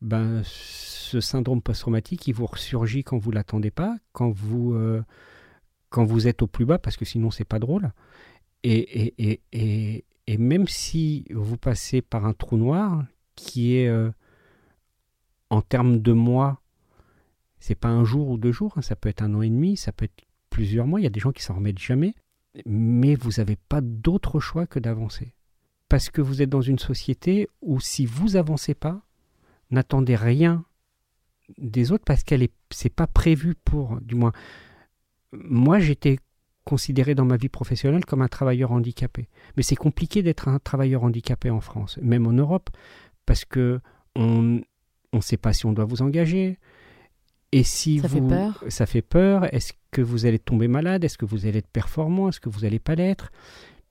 ben, 0.00 0.42
ce 0.44 1.20
syndrome 1.20 1.62
post-traumatique, 1.62 2.26
il 2.26 2.32
vous 2.32 2.46
ressurgit 2.46 3.04
quand 3.04 3.18
vous 3.18 3.30
l'attendez 3.30 3.70
pas, 3.70 3.96
quand 4.12 4.30
vous, 4.30 4.74
euh, 4.74 5.02
quand 5.88 6.04
vous 6.04 6.26
êtes 6.26 6.42
au 6.42 6.46
plus 6.46 6.64
bas, 6.64 6.78
parce 6.78 6.96
que 6.96 7.04
sinon, 7.04 7.30
c'est 7.30 7.44
pas 7.44 7.58
drôle. 7.58 7.92
Et, 8.68 9.14
et, 9.52 10.04
et, 10.26 10.38
même 10.38 10.66
si 10.66 11.24
vous 11.30 11.56
passez 11.56 12.02
par 12.02 12.26
un 12.26 12.32
trou 12.32 12.56
noir 12.56 13.04
qui 13.36 13.76
est 13.76 13.86
euh, 13.86 14.10
en 15.50 15.62
termes 15.62 16.00
de 16.00 16.12
mois, 16.12 16.60
c'est 17.60 17.76
pas 17.76 17.88
un 17.88 18.04
jour 18.04 18.28
ou 18.28 18.38
deux 18.38 18.50
jours, 18.50 18.74
hein, 18.76 18.82
ça 18.82 18.96
peut 18.96 19.08
être 19.08 19.22
un 19.22 19.34
an 19.34 19.42
et 19.42 19.50
demi, 19.50 19.76
ça 19.76 19.92
peut 19.92 20.06
être 20.06 20.24
plusieurs 20.50 20.88
mois. 20.88 20.98
Il 20.98 21.04
y 21.04 21.06
a 21.06 21.10
des 21.10 21.20
gens 21.20 21.30
qui 21.30 21.44
s'en 21.44 21.54
remettent 21.54 21.78
jamais, 21.78 22.16
mais 22.64 23.14
vous 23.14 23.32
n'avez 23.36 23.54
pas 23.54 23.80
d'autre 23.80 24.40
choix 24.40 24.66
que 24.66 24.80
d'avancer. 24.80 25.32
Parce 25.88 26.10
que 26.10 26.20
vous 26.20 26.42
êtes 26.42 26.50
dans 26.50 26.60
une 26.60 26.80
société 26.80 27.48
où 27.60 27.78
si 27.78 28.04
vous 28.04 28.34
avancez 28.34 28.74
pas, 28.74 29.06
n'attendez 29.70 30.16
rien 30.16 30.64
des 31.56 31.92
autres 31.92 32.04
parce 32.04 32.24
qu'elle 32.24 32.42
est 32.42 32.52
c'est 32.72 32.92
pas 32.92 33.06
prévu 33.06 33.54
pour 33.54 34.00
du 34.00 34.16
moins 34.16 34.32
moi 35.32 35.78
j'étais 35.78 36.18
considéré 36.66 37.14
dans 37.14 37.24
ma 37.24 37.36
vie 37.38 37.48
professionnelle 37.48 38.04
comme 38.04 38.20
un 38.22 38.28
travailleur 38.28 38.72
handicapé. 38.72 39.28
Mais 39.56 39.62
c'est 39.62 39.76
compliqué 39.76 40.22
d'être 40.22 40.48
un 40.48 40.58
travailleur 40.58 41.02
handicapé 41.04 41.48
en 41.48 41.60
France 41.60 41.98
même 42.02 42.26
en 42.26 42.32
Europe 42.32 42.68
parce 43.24 43.44
que 43.46 43.80
on 44.16 44.60
on 45.12 45.20
sait 45.22 45.38
pas 45.38 45.52
si 45.54 45.64
on 45.64 45.72
doit 45.72 45.84
vous 45.86 46.02
engager. 46.02 46.58
Et 47.52 47.62
si 47.62 48.00
Ça 48.00 48.08
fait 48.08 48.20
vous 48.20 48.28
peur. 48.28 48.64
ça 48.68 48.86
fait 48.86 49.02
peur. 49.02 49.54
Est-ce 49.54 49.72
que 49.92 50.02
vous 50.02 50.26
allez 50.26 50.38
tomber 50.40 50.68
malade? 50.68 51.04
Est-ce 51.04 51.16
que 51.16 51.24
vous 51.24 51.46
allez 51.46 51.58
être 51.60 51.68
performant? 51.70 52.28
Est-ce 52.28 52.40
que 52.40 52.48
vous 52.50 52.64
allez 52.64 52.80
pas 52.80 52.96
l'être? 52.96 53.30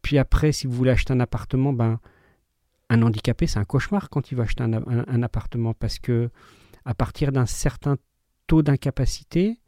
Puis 0.01 0.17
après 0.19 0.51
si 0.51 0.67
vous 0.67 0.73
voulez 0.73 0.91
acheter 0.91 1.13
un 1.13 1.19
appartement 1.21 1.73
ben 1.73 1.99
un 2.89 3.01
handicapé, 3.01 3.47
c'est 3.47 3.57
un 3.57 3.63
cauchemar 3.65 4.09
quand 4.09 4.31
il 4.31 4.35
va 4.35 4.43
acheter 4.43 4.63
un, 4.63 4.73
un- 4.73 5.05
un 5.07 5.23
appartement 5.23 5.73
parce 5.73 5.97
que 5.97 6.29
à 6.83 6.93
partir 6.93 7.31
d'un 7.31 7.47
certain 7.47 7.95
taux 8.47 8.61
d'incapacité, 8.61 9.59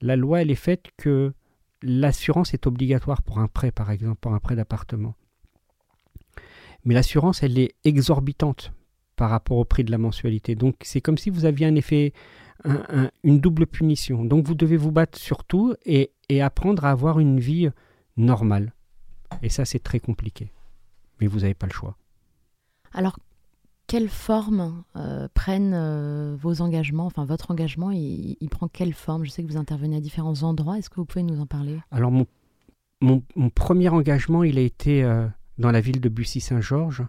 la 0.00 0.16
loi 0.16 0.40
elle 0.40 0.50
est 0.50 0.54
faite 0.54 0.86
que 0.96 1.34
l'assurance 1.82 2.54
est 2.54 2.66
obligatoire 2.66 3.22
pour 3.22 3.38
un 3.38 3.48
prêt, 3.48 3.72
par 3.72 3.90
exemple, 3.90 4.18
pour 4.20 4.34
un 4.34 4.38
prêt 4.38 4.56
d'appartement. 4.56 5.14
Mais 6.84 6.94
l'assurance, 6.94 7.42
elle 7.42 7.58
est 7.58 7.74
exorbitante 7.84 8.72
par 9.16 9.30
rapport 9.30 9.58
au 9.58 9.64
prix 9.64 9.84
de 9.84 9.90
la 9.90 9.98
mensualité. 9.98 10.54
Donc 10.54 10.76
c'est 10.82 11.00
comme 11.00 11.18
si 11.18 11.30
vous 11.30 11.44
aviez 11.44 11.66
un 11.66 11.74
effet, 11.76 12.12
un- 12.64 12.82
un- 12.88 13.10
une 13.22 13.38
double 13.40 13.66
punition. 13.66 14.24
Donc 14.24 14.46
vous 14.46 14.54
devez 14.54 14.76
vous 14.76 14.90
battre 14.90 15.18
sur 15.18 15.44
tout 15.44 15.74
et, 15.84 16.12
et 16.28 16.42
apprendre 16.42 16.84
à 16.84 16.90
avoir 16.90 17.20
une 17.20 17.38
vie 17.38 17.68
normale. 18.16 18.72
Et 19.42 19.48
ça, 19.48 19.64
c'est 19.64 19.78
très 19.82 20.00
compliqué. 20.00 20.50
Mais 21.20 21.26
vous 21.26 21.40
n'avez 21.40 21.54
pas 21.54 21.66
le 21.66 21.72
choix. 21.72 21.96
Alors, 22.92 23.18
quelle 23.92 24.08
forme 24.08 24.84
euh, 24.96 25.28
prennent 25.34 25.74
euh, 25.74 26.34
vos 26.40 26.62
engagements 26.62 27.04
Enfin, 27.04 27.26
votre 27.26 27.50
engagement, 27.50 27.90
il, 27.90 28.38
il 28.40 28.48
prend 28.48 28.66
quelle 28.66 28.94
forme? 28.94 29.26
Je 29.26 29.30
sais 29.30 29.42
que 29.42 29.48
vous 29.48 29.58
intervenez 29.58 29.96
à 29.96 30.00
différents 30.00 30.44
endroits. 30.44 30.78
Est-ce 30.78 30.88
que 30.88 30.94
vous 30.94 31.04
pouvez 31.04 31.22
nous 31.22 31.40
en 31.40 31.46
parler? 31.46 31.78
Alors 31.90 32.10
mon, 32.10 32.26
mon, 33.02 33.22
mon 33.36 33.50
premier 33.50 33.90
engagement, 33.90 34.44
il 34.44 34.56
a 34.56 34.62
été 34.62 35.04
euh, 35.04 35.26
dans 35.58 35.70
la 35.70 35.82
ville 35.82 36.00
de 36.00 36.08
Bussy-Saint-Georges, 36.08 37.02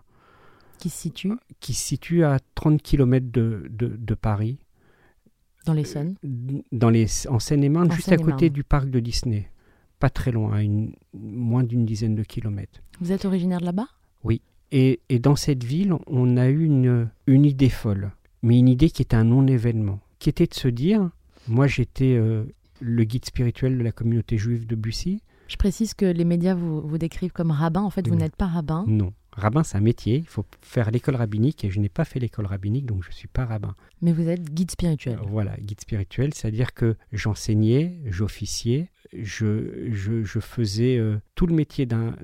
Qui 0.78 0.90
se 0.90 0.98
situe? 1.04 1.32
Qui 1.62 1.74
se 1.74 1.86
situe 1.86 2.26
à 2.26 2.40
30 2.56 2.82
km 2.82 3.28
de, 3.32 3.66
de, 3.70 3.88
de 3.88 4.14
Paris, 4.14 4.60
dans 5.66 5.72
l'Essonne. 5.72 6.16
Dans 6.74 6.90
les, 6.90 7.30
en 7.30 7.40
Seine-et-Marne, 7.40 7.94
juste 7.94 8.12
à 8.12 8.18
côté 8.18 8.50
du 8.50 8.66
parc 8.66 8.90
de 8.90 9.00
Disney. 9.00 9.50
Pas 10.00 10.10
très 10.10 10.34
loin, 10.34 10.52
à 10.52 10.62
une, 10.62 10.94
moins 11.14 11.64
d'une 11.64 11.86
dizaine 11.86 12.16
de 12.16 12.24
kilomètres. 12.24 12.82
Vous 13.00 13.14
êtes 13.14 13.24
originaire 13.24 13.62
de 13.62 13.66
là-bas? 13.68 13.88
Et, 14.76 15.00
et 15.10 15.20
dans 15.20 15.36
cette 15.36 15.64
ville, 15.64 15.94
on 16.08 16.36
a 16.36 16.48
eu 16.50 16.66
une, 16.66 17.08
une 17.28 17.46
idée 17.46 17.70
folle, 17.70 18.12
mais 18.42 18.58
une 18.58 18.68
idée 18.68 18.90
qui 18.90 19.04
était 19.04 19.16
un 19.16 19.24
non-événement, 19.24 20.00
qui 20.18 20.30
était 20.30 20.48
de 20.48 20.54
se 20.56 20.68
dire, 20.68 21.10
moi 21.48 21.68
j'étais 21.68 22.16
euh, 22.16 22.44
le 22.82 23.04
guide 23.04 23.24
spirituel 23.26 23.78
de 23.78 23.84
la 23.84 23.92
communauté 23.92 24.38
juive 24.40 24.66
de 24.66 24.76
Bussy. 24.76 25.22
Je 25.48 25.58
précise 25.58 25.94
que 25.94 26.06
les 26.06 26.26
médias 26.26 26.56
vous, 26.56 26.82
vous 26.82 26.98
décrivent 26.98 27.32
comme 27.34 27.52
rabbin. 27.52 27.82
En 27.82 27.92
fait, 27.92 28.08
vous 28.08 28.14
Oui. 28.16 28.20
n'êtes 28.20 28.36
pas 28.36 28.48
rabbin. 28.48 28.84
Non, 28.88 29.14
rabbin 29.36 29.64
c'est 29.64 29.78
un 29.78 29.82
métier, 29.82 30.18
il 30.18 30.28
faut 30.28 30.46
faire 30.62 30.92
l'école 30.92 31.16
rabbinique 31.16 31.64
et 31.66 31.70
je 31.70 31.80
n'ai 31.80 31.90
pas 31.90 32.06
fait 32.06 32.20
l'école 32.20 32.46
rabbinique, 32.46 32.86
donc 32.86 33.04
je 33.04 33.10
ne 33.10 33.14
suis 33.14 33.28
pas 33.28 33.46
rabbin. 33.46 33.76
Mais 34.02 34.12
vous 34.14 34.28
êtes 34.30 34.54
guide 34.54 34.72
spirituel. 34.72 35.20
Voilà, 35.28 35.56
guide 35.58 35.82
spirituel, 35.82 36.34
c'est-à-dire 36.34 36.74
que 36.74 36.96
j'enseignais, 37.12 38.00
j'officiais, 38.06 38.90
je, 39.14 39.90
je, 39.92 40.24
je 40.24 40.40
faisais 40.40 40.98
euh, 40.98 41.18
tout 41.36 41.46
le 41.48 41.54
métier 41.56 41.86
d'un- 41.86 42.16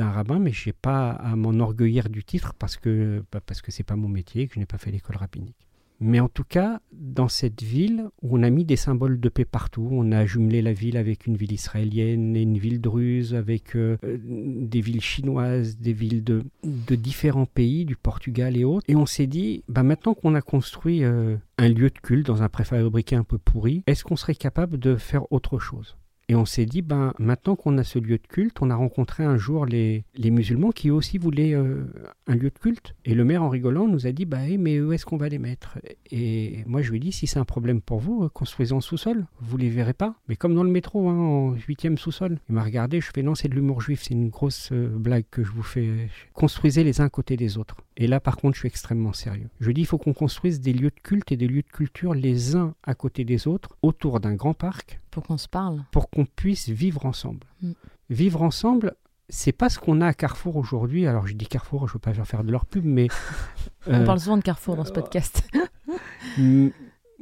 rabbin, 0.00 0.38
mais 0.38 0.52
je 0.52 0.68
n'ai 0.68 0.72
pas 0.72 1.10
à 1.10 1.36
m'enorgueillir 1.36 2.08
du 2.08 2.24
titre 2.24 2.54
parce 2.58 2.76
que 2.76 3.22
bah, 3.32 3.40
parce 3.44 3.62
que 3.62 3.70
c'est 3.70 3.84
pas 3.84 3.96
mon 3.96 4.08
métier, 4.08 4.42
et 4.42 4.48
que 4.48 4.54
je 4.54 4.58
n'ai 4.60 4.66
pas 4.66 4.78
fait 4.78 4.90
l'école 4.90 5.16
rabbinique. 5.16 5.56
Mais 6.00 6.20
en 6.20 6.28
tout 6.28 6.44
cas, 6.44 6.80
dans 6.92 7.28
cette 7.28 7.62
ville 7.62 8.08
on 8.22 8.42
a 8.42 8.50
mis 8.50 8.64
des 8.64 8.76
symboles 8.76 9.20
de 9.20 9.28
paix 9.28 9.44
partout, 9.44 9.88
on 9.90 10.12
a 10.12 10.26
jumelé 10.26 10.62
la 10.62 10.72
ville 10.72 10.96
avec 10.96 11.26
une 11.26 11.36
ville 11.36 11.52
israélienne 11.52 12.36
et 12.36 12.42
une 12.42 12.58
ville 12.58 12.80
druze, 12.80 13.34
avec 13.34 13.76
euh, 13.76 13.96
des 14.02 14.80
villes 14.80 15.00
chinoises, 15.00 15.78
des 15.78 15.92
villes 15.92 16.24
de, 16.24 16.44
de 16.64 16.94
différents 16.94 17.46
pays, 17.46 17.84
du 17.84 17.96
Portugal 17.96 18.56
et 18.56 18.64
autres. 18.64 18.84
Et 18.88 18.96
on 18.96 19.06
s'est 19.06 19.26
dit, 19.26 19.64
bah 19.68 19.82
maintenant 19.82 20.14
qu'on 20.14 20.34
a 20.34 20.42
construit 20.42 21.04
euh, 21.04 21.36
un 21.58 21.68
lieu 21.68 21.90
de 21.90 21.98
culte 21.98 22.26
dans 22.26 22.42
un 22.42 22.48
préfabriqué 22.48 23.16
un 23.16 23.24
peu 23.24 23.38
pourri, 23.38 23.82
est-ce 23.86 24.04
qu'on 24.04 24.16
serait 24.16 24.34
capable 24.34 24.78
de 24.78 24.96
faire 24.96 25.30
autre 25.32 25.58
chose? 25.58 25.96
Et 26.28 26.34
on 26.34 26.44
s'est 26.44 26.66
dit, 26.66 26.82
ben, 26.82 27.12
maintenant 27.18 27.56
qu'on 27.56 27.76
a 27.78 27.84
ce 27.84 27.98
lieu 27.98 28.16
de 28.16 28.26
culte, 28.26 28.62
on 28.62 28.70
a 28.70 28.74
rencontré 28.74 29.24
un 29.24 29.36
jour 29.36 29.66
les, 29.66 30.04
musulmans 30.18 30.70
qui 30.70 30.90
aussi 30.90 31.18
voulaient 31.18 31.54
euh, 31.54 31.84
un 32.26 32.34
lieu 32.34 32.48
de 32.50 32.58
culte. 32.58 32.94
Et 33.04 33.14
le 33.14 33.24
maire, 33.24 33.42
en 33.42 33.48
rigolant, 33.48 33.88
nous 33.88 34.06
a 34.06 34.12
dit, 34.12 34.24
bah, 34.24 34.48
eh, 34.48 34.56
mais 34.56 34.80
où 34.80 34.92
est-ce 34.92 35.04
qu'on 35.04 35.16
va 35.16 35.28
les 35.28 35.38
mettre? 35.38 35.78
Et 36.10 36.64
moi, 36.66 36.80
je 36.80 36.90
lui 36.90 36.98
ai 36.98 37.00
dit, 37.00 37.12
si 37.12 37.26
c'est 37.26 37.38
un 37.38 37.44
problème 37.44 37.80
pour 37.80 37.98
vous, 37.98 38.24
euh, 38.24 38.28
construisez 38.28 38.72
en 38.72 38.80
sous-sol. 38.80 39.26
Vous 39.40 39.56
les 39.56 39.68
verrez 39.68 39.92
pas. 39.94 40.14
Mais 40.28 40.36
comme 40.36 40.54
dans 40.54 40.62
le 40.62 40.70
métro, 40.70 41.08
hein, 41.08 41.18
en 41.18 41.54
huitième 41.54 41.98
sous-sol. 41.98 42.38
Il 42.48 42.54
m'a 42.54 42.62
regardé, 42.62 43.00
je 43.00 43.10
fais, 43.12 43.22
non, 43.22 43.34
c'est 43.34 43.48
de 43.48 43.54
l'humour 43.54 43.80
juif, 43.80 44.02
c'est 44.02 44.14
une 44.14 44.30
grosse 44.30 44.70
euh, 44.72 44.88
blague 44.88 45.24
que 45.30 45.42
je 45.42 45.50
vous 45.50 45.62
fais. 45.62 46.08
Construisez 46.32 46.84
les 46.84 47.00
uns 47.00 47.06
à 47.06 47.10
côté 47.10 47.36
des 47.36 47.58
autres. 47.58 47.76
Et 47.96 48.06
là, 48.06 48.20
par 48.20 48.36
contre, 48.36 48.54
je 48.54 48.60
suis 48.60 48.68
extrêmement 48.68 49.12
sérieux. 49.12 49.48
Je 49.60 49.70
dis, 49.70 49.82
il 49.82 49.86
faut 49.86 49.98
qu'on 49.98 50.14
construise 50.14 50.60
des 50.60 50.72
lieux 50.72 50.90
de 50.90 51.00
culte 51.02 51.30
et 51.30 51.36
des 51.36 51.46
lieux 51.46 51.62
de 51.62 51.72
culture 51.72 52.14
les 52.14 52.56
uns 52.56 52.74
à 52.84 52.94
côté 52.94 53.24
des 53.24 53.46
autres, 53.46 53.76
autour 53.82 54.20
d'un 54.20 54.34
grand 54.34 54.54
parc, 54.54 55.01
Pour 55.12 55.22
qu'on 55.22 55.38
se 55.38 55.48
parle. 55.48 55.84
pour 55.92 56.10
qu'on 56.10 56.24
puisse 56.24 56.68
vivre 56.68 57.06
ensemble. 57.06 57.46
Mm. 57.62 57.72
Vivre 58.10 58.42
ensemble, 58.42 58.94
c'est 59.28 59.52
pas 59.52 59.68
ce 59.68 59.78
qu'on 59.78 60.00
a 60.00 60.08
à 60.08 60.14
Carrefour 60.14 60.56
aujourd'hui. 60.56 61.06
Alors 61.06 61.26
je 61.28 61.34
dis 61.34 61.46
Carrefour, 61.46 61.86
je 61.86 61.92
veux 61.92 61.98
pas 62.00 62.12
leur 62.12 62.26
faire 62.26 62.42
de 62.42 62.50
leur 62.50 62.66
pub, 62.66 62.84
mais 62.84 63.06
On 63.86 63.94
euh, 63.94 64.04
parle 64.04 64.18
souvent 64.20 64.36
de 64.38 64.42
Carrefour 64.42 64.74
dans 64.76 64.84
ce 64.84 64.92
podcast. 64.92 65.48
mm, 66.38 66.68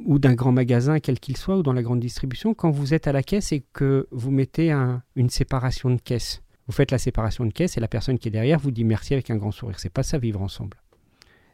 ou 0.05 0.17
d'un 0.17 0.33
grand 0.33 0.51
magasin, 0.51 0.99
quel 0.99 1.19
qu'il 1.19 1.37
soit, 1.37 1.57
ou 1.57 1.63
dans 1.63 1.73
la 1.73 1.83
grande 1.83 1.99
distribution, 1.99 2.53
quand 2.55 2.71
vous 2.71 2.93
êtes 2.95 3.05
à 3.07 3.11
la 3.11 3.21
caisse 3.21 3.51
et 3.51 3.63
que 3.73 4.07
vous 4.11 4.31
mettez 4.31 4.71
un- 4.71 5.03
une 5.15 5.29
séparation 5.29 5.89
de 5.91 6.01
caisse. 6.01 6.41
Vous 6.67 6.73
faites 6.73 6.91
la 6.91 6.97
séparation 6.97 7.45
de 7.45 7.51
caisse 7.51 7.77
et 7.77 7.79
la 7.81 7.87
personne 7.87 8.17
qui 8.17 8.29
est 8.29 8.31
derrière 8.31 8.57
vous 8.59 8.71
dit 8.71 8.83
merci 8.83 9.13
avec 9.13 9.29
un 9.29 9.35
grand 9.35 9.51
sourire. 9.51 9.79
C'est 9.79 9.89
pas 9.89 10.03
ça 10.03 10.17
vivre 10.17 10.41
ensemble. 10.41 10.77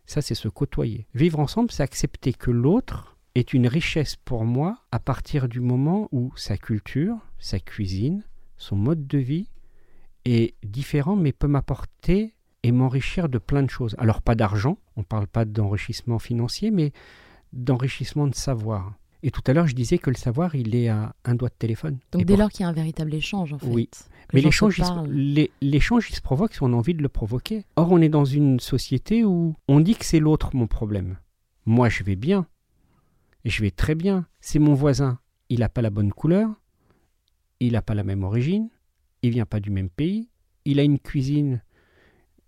Ça, 0.06 0.22
c'est 0.22 0.36
se 0.36 0.48
côtoyer. 0.48 1.08
Vivre 1.14 1.40
ensemble, 1.40 1.72
c'est 1.72 1.84
accepter 1.84 2.32
que 2.32 2.52
l'autre 2.52 3.17
est 3.38 3.54
une 3.54 3.68
richesse 3.68 4.16
pour 4.16 4.46
moi 4.46 4.80
à 4.92 5.00
partir 5.00 5.48
du 5.48 5.60
moment 5.60 6.08
où 6.12 6.32
sa 6.36 6.58
culture, 6.58 7.18
sa 7.40 7.60
cuisine, 7.60 8.24
son 8.58 8.76
mode 8.76 9.08
de 9.08 9.18
vie 9.18 9.48
est 10.26 10.56
différent 10.64 11.16
mais 11.16 11.32
peut 11.32 11.48
m'apporter 11.48 12.34
et 12.64 12.72
m'enrichir 12.72 13.30
de 13.30 13.38
plein 13.38 13.64
de 13.64 13.70
choses. 13.70 13.96
Alors 14.00 14.22
pas 14.22 14.36
d'argent, 14.36 14.78
on 14.96 15.02
ne 15.02 15.06
parle 15.06 15.28
pas 15.28 15.46
d'enrichissement 15.46 16.20
financier, 16.20 16.72
mais 16.72 16.92
d'enrichissement 17.54 18.28
de 18.28 18.36
savoir. 18.36 18.94
Et 19.24 19.32
tout 19.32 19.42
à 19.48 19.54
l'heure, 19.54 19.68
je 19.68 19.74
disais 19.76 19.98
que 19.98 20.10
le 20.10 20.16
savoir, 20.16 20.54
il 20.56 20.76
est 20.76 20.90
à 20.90 21.16
un 21.26 21.36
doigt 21.36 21.50
de 21.50 21.56
téléphone. 21.58 21.98
Donc 22.12 22.22
Et 22.22 22.26
dès 22.26 22.34
pour- 22.34 22.42
lors 22.42 22.50
qu'il 22.50 22.62
y 22.62 22.64
a 22.66 22.70
un 22.70 22.74
véritable 22.74 23.14
échange, 23.14 23.54
en 23.54 23.58
fait. 23.60 23.68
Oui. 23.68 23.90
Mais 24.34 24.42
l'échange, 24.42 24.80
il 25.10 25.50
l'échange, 25.62 26.10
il 26.10 26.16
se 26.16 26.22
provoque 26.22 26.54
si 26.54 26.62
on 26.62 26.68
a 26.68 26.76
envie 26.76 26.94
de 26.94 27.02
le 27.02 27.10
provoquer. 27.10 27.64
Or, 27.78 27.92
on 27.92 28.02
est 28.02 28.10
dans 28.10 28.26
une 28.26 28.60
société 28.60 29.24
où 29.24 29.56
on 29.68 29.80
dit 29.80 29.96
que 29.96 30.06
c'est 30.06 30.20
l'autre 30.20 30.50
mon 30.56 30.68
problème. 30.68 31.18
Moi, 31.66 31.90
je 31.90 32.04
vais 32.04 32.16
bien. 32.16 32.46
Je 33.48 33.62
vais 33.62 33.72
très 33.72 33.96
bien. 33.96 34.26
C'est 34.42 34.60
mon 34.60 34.74
voisin. 34.74 35.20
Il 35.50 35.60
n'a 35.60 35.70
pas 35.70 35.82
la 35.82 35.90
bonne 35.90 36.12
couleur. 36.12 36.50
Il 37.60 37.74
n'a 37.74 37.82
pas 37.82 37.96
la 37.96 38.04
même 38.04 38.24
origine. 38.24 38.70
Il 39.22 39.32
vient 39.32 39.46
pas 39.46 39.60
du 39.60 39.72
même 39.72 39.90
pays. 39.90 40.30
Il 40.66 40.80
a 40.80 40.84
une 40.84 41.00
cuisine 41.00 41.62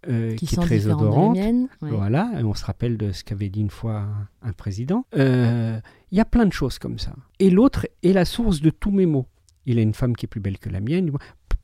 euh, 0.07 0.35
qui 0.35 0.45
qui 0.45 0.55
est 0.55 0.57
très 0.61 0.77
différents 0.77 0.97
de 0.97 1.03
la 1.05 1.09
odorante. 1.11 1.35
mienne. 1.37 1.67
Ouais. 1.81 1.89
Voilà, 1.91 2.29
on 2.43 2.53
se 2.53 2.65
rappelle 2.65 2.97
de 2.97 3.11
ce 3.11 3.23
qu'avait 3.23 3.49
dit 3.49 3.61
une 3.61 3.69
fois 3.69 4.05
un, 4.41 4.53
président. 4.53 5.05
Euh, 5.15 5.79
Il 6.11 6.17
y 6.17 6.21
a 6.21 6.25
plein 6.25 6.45
de 6.45 6.53
choses 6.53 6.79
comme 6.79 6.99
ça. 6.99 7.13
Et 7.39 7.49
l'autre 7.49 7.87
est 8.03 8.13
la 8.13 8.25
source 8.25 8.61
de 8.61 8.69
tous 8.69 8.91
mes 8.91 9.05
maux. 9.05 9.25
Il 9.65 9.79
a 9.79 9.81
une 9.81 9.93
femme 9.93 10.15
qui 10.15 10.25
est 10.25 10.27
plus 10.29 10.41
belle 10.41 10.59
que 10.59 10.69
la 10.69 10.79
mienne. 10.81 11.11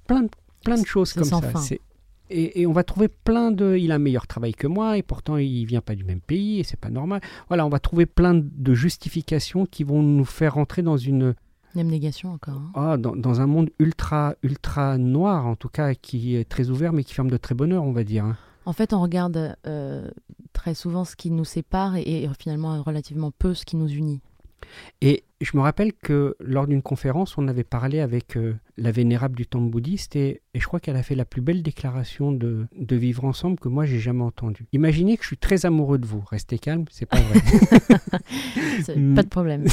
Plein, 0.08 0.24
de- 0.24 0.30
plein 0.63 0.80
de 0.80 0.86
choses 0.86 1.13
comme 1.13 1.24
ça. 1.26 1.41
C'est- 1.58 1.82
Et, 2.30 2.62
et 2.62 2.68
on 2.68 2.72
va 2.74 2.84
trouver 2.84 3.08
plein 3.08 3.52
de. 3.52 3.76
Il 3.78 3.92
a 3.92 3.96
un 3.96 4.00
meilleur 4.00 4.26
travail 4.28 4.54
que 4.54 4.68
moi 4.68 4.98
et 4.98 5.04
pourtant 5.04 5.38
il 5.38 5.66
vient 5.66 5.82
pas 5.82 5.96
du 5.96 6.04
même 6.04 6.22
pays 6.22 6.60
et 6.60 6.64
c'est 6.64 6.80
pas 6.80 6.90
normal. 6.90 7.22
Voilà, 7.50 7.66
on 7.66 7.70
va 7.70 7.80
trouver 7.80 8.06
plein 8.06 8.34
de 8.34 8.74
justifications 8.74 9.66
qui 9.66 9.84
vont 9.84 10.02
nous 10.02 10.26
faire 10.26 10.56
rentrer 10.56 10.82
dans 10.82 10.98
une 10.98 11.36
L'abnégation 11.76 12.32
encore. 12.32 12.56
hein. 12.56 12.72
ah, 12.74 12.98
dans, 12.98 13.16
dans 13.16 13.42
un 13.42 13.48
monde 13.48 13.70
ultra 13.80 14.36
ultra 14.44 14.98
noir 14.98 15.46
en 15.46 15.56
tout 15.58 15.68
cas 15.70 15.94
qui 15.94 16.36
est 16.36 16.46
très 16.48 16.70
ouvert 16.70 16.94
mais 16.94 17.04
qui 17.04 17.14
ferme 17.14 17.30
de 17.30 17.36
très 17.38 17.54
bonne 17.54 17.74
heure 17.74 17.84
on 17.84 17.92
va 17.92 18.04
dire. 18.06 18.24
hein. 18.26 18.38
En 18.68 18.74
fait, 18.74 18.94
on 18.94 19.02
regarde 19.02 19.56
euh, 19.68 20.10
très 20.54 20.74
souvent 20.74 21.06
ce 21.06 21.16
qui 21.16 21.30
nous 21.30 21.46
sépare 21.46 21.98
et, 21.98 22.24
et 22.24 22.30
finalement 22.40 22.82
relativement 22.82 23.30
peu 23.30 23.54
ce 23.54 23.64
qui 23.66 23.76
nous 23.76 23.88
unit. 23.90 24.22
Et 25.02 25.24
je 25.41 25.56
me 25.56 25.62
rappelle 25.62 25.94
que 25.94 26.36
lors 26.39 26.68
d'une 26.68 26.82
conférence, 26.82 27.38
on 27.38 27.48
avait 27.48 27.63
parlé 27.63 28.00
avec 28.00 28.38
euh, 28.38 28.56
la 28.78 28.91
vénérable 28.91 29.36
du 29.36 29.46
temple 29.46 29.70
bouddhiste 29.70 30.15
et, 30.15 30.41
et 30.54 30.60
je 30.60 30.65
crois 30.65 30.80
qu'elle 30.80 30.96
a 30.96 31.04
fait 31.04 31.15
la 31.15 31.26
plus 31.26 31.41
belle 31.41 31.63
déclaration 31.63 32.32
de, 32.32 32.68
de 32.76 32.96
vivre 32.96 33.26
ensemble 33.26 33.60
que 33.60 33.68
moi 33.68 33.86
j'ai 33.86 34.00
jamais 34.00 34.24
entendue. 34.24 34.65
Imaginez 34.74 35.18
que 35.18 35.24
je 35.24 35.28
suis 35.28 35.38
très 35.38 35.65
amoureux 35.65 35.98
de 35.98 36.06
vous, 36.06 36.22
restez 36.22 36.60
calme, 36.60 36.86
c'est 36.89 37.06
pas 37.06 37.20
vrai. 37.20 37.41
Pas 39.15 39.24
de 39.24 39.30
problème. 39.30 39.65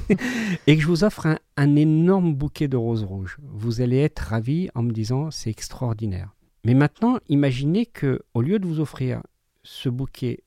et 0.66 0.76
que 0.76 0.82
je 0.82 0.86
vous 0.86 1.04
offre 1.04 1.26
un, 1.26 1.38
un 1.56 1.76
énorme 1.76 2.34
bouquet 2.34 2.68
de 2.68 2.76
roses 2.76 3.04
rouges. 3.04 3.38
Vous 3.42 3.80
allez 3.80 3.98
être 3.98 4.18
ravis 4.18 4.68
en 4.74 4.82
me 4.82 4.92
disant 4.92 5.30
c'est 5.30 5.50
extraordinaire. 5.50 6.34
Mais 6.64 6.74
maintenant, 6.74 7.18
imaginez 7.28 7.86
que 7.86 8.22
au 8.32 8.40
lieu 8.40 8.58
de 8.58 8.66
vous 8.66 8.80
offrir 8.80 9.22
ce 9.62 9.88
bouquet 9.88 10.40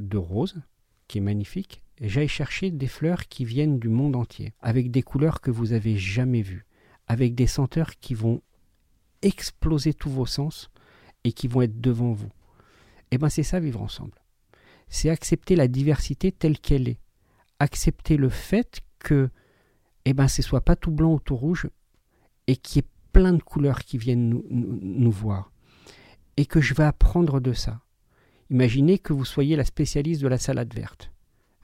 de 0.00 0.18
roses, 0.18 0.60
qui 1.08 1.18
est 1.18 1.22
magnifique, 1.22 1.81
j'aille 2.00 2.28
chercher 2.28 2.70
des 2.70 2.86
fleurs 2.86 3.28
qui 3.28 3.44
viennent 3.44 3.78
du 3.78 3.88
monde 3.88 4.16
entier, 4.16 4.52
avec 4.60 4.90
des 4.90 5.02
couleurs 5.02 5.40
que 5.40 5.50
vous 5.50 5.72
avez 5.72 5.96
jamais 5.96 6.42
vues, 6.42 6.66
avec 7.06 7.34
des 7.34 7.46
senteurs 7.46 7.98
qui 8.00 8.14
vont 8.14 8.42
exploser 9.22 9.94
tous 9.94 10.10
vos 10.10 10.26
sens 10.26 10.70
et 11.24 11.32
qui 11.32 11.48
vont 11.48 11.62
être 11.62 11.80
devant 11.80 12.12
vous. 12.12 12.30
Eh 13.10 13.18
bien, 13.18 13.28
c'est 13.28 13.42
ça 13.42 13.60
vivre 13.60 13.82
ensemble. 13.82 14.18
C'est 14.88 15.10
accepter 15.10 15.56
la 15.56 15.68
diversité 15.68 16.32
telle 16.32 16.58
qu'elle 16.58 16.88
est. 16.88 16.98
Accepter 17.58 18.16
le 18.16 18.28
fait 18.28 18.80
que, 18.98 19.30
eh 20.04 20.12
ben, 20.12 20.28
ce 20.28 20.42
soit 20.42 20.62
pas 20.62 20.76
tout 20.76 20.90
blanc 20.90 21.14
ou 21.14 21.20
tout 21.20 21.36
rouge 21.36 21.68
et 22.46 22.56
qu'il 22.56 22.82
y 22.82 22.84
ait 22.84 22.88
plein 23.12 23.32
de 23.32 23.42
couleurs 23.42 23.80
qui 23.80 23.98
viennent 23.98 24.42
nous, 24.50 25.10
voir. 25.10 25.52
Et 26.36 26.46
que 26.46 26.60
je 26.60 26.74
vais 26.74 26.84
apprendre 26.84 27.40
de 27.40 27.52
ça. 27.52 27.82
Imaginez 28.50 28.98
que 28.98 29.12
vous 29.12 29.24
soyez 29.24 29.56
la 29.56 29.64
spécialiste 29.64 30.22
de 30.22 30.28
la 30.28 30.38
salade 30.38 30.74
verte. 30.74 31.10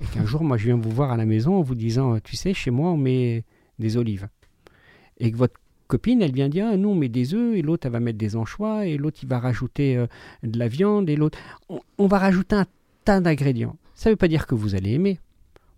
Et 0.01 0.07
qu'un 0.07 0.27
jour, 0.27 0.45
moi, 0.45 0.57
je 0.57 0.67
viens 0.67 0.77
vous 0.77 0.91
voir 0.91 1.11
à 1.11 1.17
la 1.17 1.27
maison 1.27 1.57
en 1.57 1.63
vous 1.63 1.75
disant, 1.75 2.15
euh, 2.15 2.19
tu 2.23 2.37
sais, 2.37 2.55
chez 2.55 2.71
moi, 2.71 2.91
on 2.91 2.97
met 2.97 3.45
des 3.79 3.97
olives. 3.97 4.29
Et 5.19 5.33
que 5.33 5.37
votre 5.37 5.59
copine, 5.89 6.23
elle 6.23 6.33
vient 6.33 6.49
dire 6.49 6.67
ah, 6.71 6.77
nous 6.77 6.91
on 6.91 6.95
met 6.95 7.09
des 7.09 7.35
œufs 7.35 7.57
et 7.57 7.63
l'autre 7.63 7.87
elle 7.87 7.93
va 7.93 8.01
mettre 8.01 8.19
des 8.19 8.37
anchois 8.37 8.87
et 8.87 8.99
l'autre 8.99 9.21
il 9.23 9.29
va 9.29 9.41
rajouter 9.41 9.97
euh, 9.97 10.07
de 10.43 10.59
la 10.59 10.69
viande 10.69 11.09
et 11.09 11.17
l'autre 11.17 11.39
on, 11.71 11.81
on 11.97 12.07
va 12.07 12.19
rajouter 12.19 12.55
un 12.55 12.67
tas 13.05 13.21
d'ingrédients. 13.21 13.77
Ça 13.95 14.11
ne 14.11 14.13
veut 14.13 14.17
pas 14.17 14.29
dire 14.29 14.47
que 14.47 14.55
vous 14.55 14.75
allez 14.75 14.93
aimer. 14.93 15.19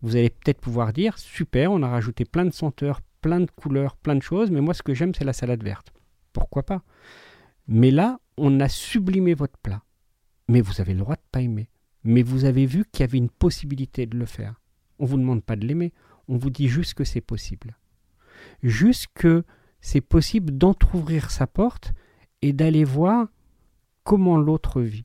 Vous 0.02 0.16
allez 0.16 0.30
peut-être 0.30 0.61
pouvoir 0.61 0.92
dire 0.92 1.16
super, 1.16 1.70
on 1.72 1.83
a 1.83 1.88
rajouté 1.88 2.24
plein 2.24 2.44
de 2.44 2.52
senteurs, 2.52 3.00
plein 3.20 3.40
de 3.40 3.50
couleurs, 3.50 3.96
plein 3.96 4.16
de 4.16 4.22
choses, 4.22 4.50
mais 4.50 4.61
moi 4.61 4.74
ce 4.74 4.83
que 4.83 4.94
j'aime 4.94 5.14
c'est 5.14 5.24
la 5.24 5.33
salade 5.33 5.62
verte. 5.62 5.92
Pourquoi 6.33 6.64
pas? 6.64 6.83
Mais 7.68 7.90
là, 7.90 8.18
on 8.37 8.59
a 8.61 8.68
sublimé 8.68 9.35
votre 9.35 9.59
plat. 9.59 9.83
Mais 10.48 10.61
vous 10.61 10.80
avez 10.80 10.92
le 10.92 11.00
droit 11.00 11.14
de 11.14 11.20
pas 11.30 11.40
aimer. 11.40 11.68
Mais 12.05 12.23
vous 12.23 12.45
avez 12.45 12.67
vu 12.67 12.85
qu'il 12.91 13.01
y 13.01 13.09
avait 13.09 13.19
une 13.19 13.31
possibilité 13.31 14.07
de 14.07 14.17
le 14.17 14.27
faire. 14.27 14.61
On 14.99 15.05
ne 15.05 15.09
vous 15.09 15.19
demande 15.19 15.45
pas 15.45 15.57
de 15.57 15.67
l'aimer, 15.67 15.93
on 16.29 16.37
vous 16.37 16.51
dit 16.51 16.69
juste 16.69 16.95
que 16.95 17.05
c'est 17.05 17.21
possible. 17.21 17.77
Juste 18.63 19.09
que 19.15 19.45
c'est 19.81 20.01
possible 20.01 20.57
d'entr'ouvrir 20.57 21.31
sa 21.31 21.47
porte 21.47 21.93
et 22.43 22.53
d'aller 22.53 22.85
voir 22.85 23.29
comment 24.05 24.39
l'autre 24.39 24.81
vit. 24.81 25.05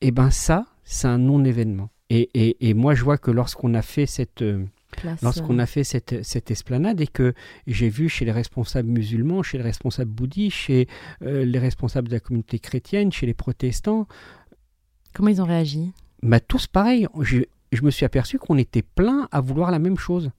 Et 0.00 0.10
bien 0.10 0.30
ça, 0.30 0.66
c'est 0.84 1.08
un 1.08 1.18
non-événement. 1.18 1.90
Et, 2.08 2.28
et, 2.34 2.68
et, 2.68 2.74
moi, 2.74 2.94
je 2.94 3.04
vois 3.04 3.18
que 3.18 3.30
lorsqu'on 3.30 3.74
a 3.74 3.82
fait 3.82 4.06
cette, 4.06 4.42
euh, 4.42 4.64
lorsqu'on 5.22 5.58
a 5.58 5.66
fait 5.66 5.84
cette, 5.84 6.24
cette, 6.24 6.50
esplanade 6.50 7.00
et 7.00 7.06
que 7.06 7.34
j'ai 7.68 7.88
vu 7.88 8.08
chez 8.08 8.24
les 8.24 8.32
responsables 8.32 8.88
musulmans, 8.88 9.42
chez 9.42 9.58
les 9.58 9.64
responsables 9.64 10.10
bouddhistes, 10.10 10.56
chez 10.56 10.88
euh, 11.22 11.44
les 11.44 11.58
responsables 11.58 12.08
de 12.08 12.14
la 12.14 12.20
communauté 12.20 12.58
chrétienne, 12.58 13.12
chez 13.12 13.26
les 13.26 13.34
protestants. 13.34 14.08
Comment 15.14 15.28
ils 15.28 15.42
ont 15.42 15.46
réagi? 15.46 15.92
Bah, 16.22 16.40
Tous 16.40 16.66
pareil. 16.66 17.06
Je, 17.20 17.40
je 17.72 17.82
me 17.82 17.90
suis 17.90 18.04
aperçu 18.04 18.38
qu'on 18.38 18.58
était 18.58 18.82
plein 18.82 19.28
à 19.32 19.40
vouloir 19.40 19.70
la 19.70 19.78
même 19.78 19.98
chose 19.98 20.30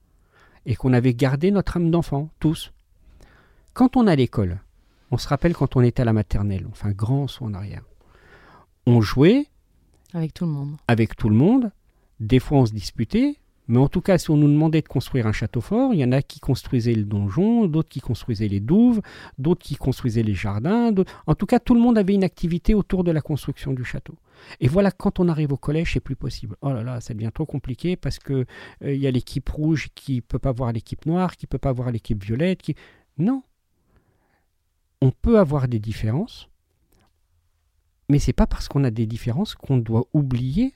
et 0.66 0.76
qu'on 0.76 0.94
avait 0.94 1.14
gardé 1.14 1.52
notre 1.52 1.78
âme 1.78 1.92
d'enfant, 1.92 2.30
tous. 2.40 2.72
Quand 3.74 3.98
on 3.98 4.08
est 4.08 4.12
à 4.12 4.16
l'école, 4.16 4.60
on 5.12 5.18
se 5.18 5.28
rappelle 5.28 5.56
quand 5.56 5.76
on 5.76 5.82
était 5.82 6.02
à 6.02 6.06
la 6.06 6.14
maternelle, 6.14 6.68
enfin 6.72 6.92
grand 6.92 7.28
saut 7.28 7.46
en 7.46 7.54
arrière, 7.54 7.84
on 8.86 9.02
jouait 9.02 9.48
avec 10.14 10.34
tout 10.34 10.46
le 10.46 10.52
monde. 10.52 10.76
Avec 10.88 11.16
tout 11.16 11.30
le 11.30 11.36
monde. 11.36 11.72
Des 12.20 12.40
fois, 12.40 12.60
on 12.60 12.66
se 12.66 12.74
disputait. 12.74 13.38
Mais 13.72 13.78
en 13.78 13.88
tout 13.88 14.02
cas, 14.02 14.18
si 14.18 14.30
on 14.30 14.36
nous 14.36 14.50
demandait 14.50 14.82
de 14.82 14.88
construire 14.90 15.28
un 15.28 15.32
château 15.32 15.62
fort, 15.62 15.94
il 15.94 16.02
y 16.02 16.04
en 16.04 16.12
a 16.12 16.22
qui 16.22 16.42
construisaient 16.42 16.94
le 16.94 17.06
donjon, 17.06 17.68
d'autres 17.68 17.88
qui 17.88 18.02
construisaient 18.02 18.50
les 18.50 18.60
douves, 18.60 19.00
d'autres 19.38 19.64
qui 19.64 19.78
construisaient 19.78 20.24
les 20.24 20.34
jardins. 20.34 20.94
En 21.26 21.36
tout 21.36 21.46
cas, 21.46 21.58
tout 21.58 21.74
le 21.74 21.80
monde 21.80 21.98
avait 21.98 22.14
une 22.14 22.26
activité 22.26 22.74
autour 22.74 23.06
de 23.06 23.12
la 23.12 23.22
construction 23.22 23.72
du 23.72 23.86
château. 23.86 24.16
Et 24.60 24.68
voilà, 24.68 24.92
quand 24.92 25.22
on 25.22 25.30
arrive 25.30 25.54
au 25.54 25.58
collège, 25.58 25.94
c'est 25.94 26.02
plus 26.02 26.18
possible. 26.18 26.58
Oh 26.60 26.74
là 26.74 26.84
là, 26.84 27.00
ça 27.00 27.14
devient 27.14 27.32
trop 27.34 27.46
compliqué 27.46 27.96
parce 27.96 28.20
que 28.20 28.46
euh, 28.84 28.94
il 28.94 29.00
y 29.00 29.08
a 29.08 29.12
l'équipe 29.12 29.48
rouge 29.48 29.88
qui 29.96 30.20
peut 30.20 30.38
pas 30.38 30.52
voir 30.52 30.74
l'équipe 30.74 31.06
noire, 31.06 31.38
qui 31.38 31.48
peut 31.48 31.58
pas 31.58 31.72
voir 31.72 31.92
l'équipe 31.92 32.22
violette. 32.22 32.62
Qui... 32.62 32.76
Non. 33.18 33.42
On 35.02 35.12
peut 35.12 35.40
avoir 35.40 35.70
des 35.70 35.80
différences, 35.80 36.50
mais 38.10 38.20
c'est 38.20 38.34
pas 38.34 38.48
parce 38.48 38.68
qu'on 38.68 38.84
a 38.84 38.92
des 38.92 39.06
différences 39.06 39.56
qu'on 39.56 39.78
doit 39.78 40.08
oublier 40.12 40.74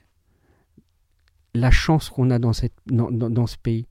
la 1.55 1.71
chance 1.71 2.09
qu'on 2.09 2.29
a 2.29 2.39
dans, 2.39 2.53
ce 2.53 3.57
pays, 3.57 3.87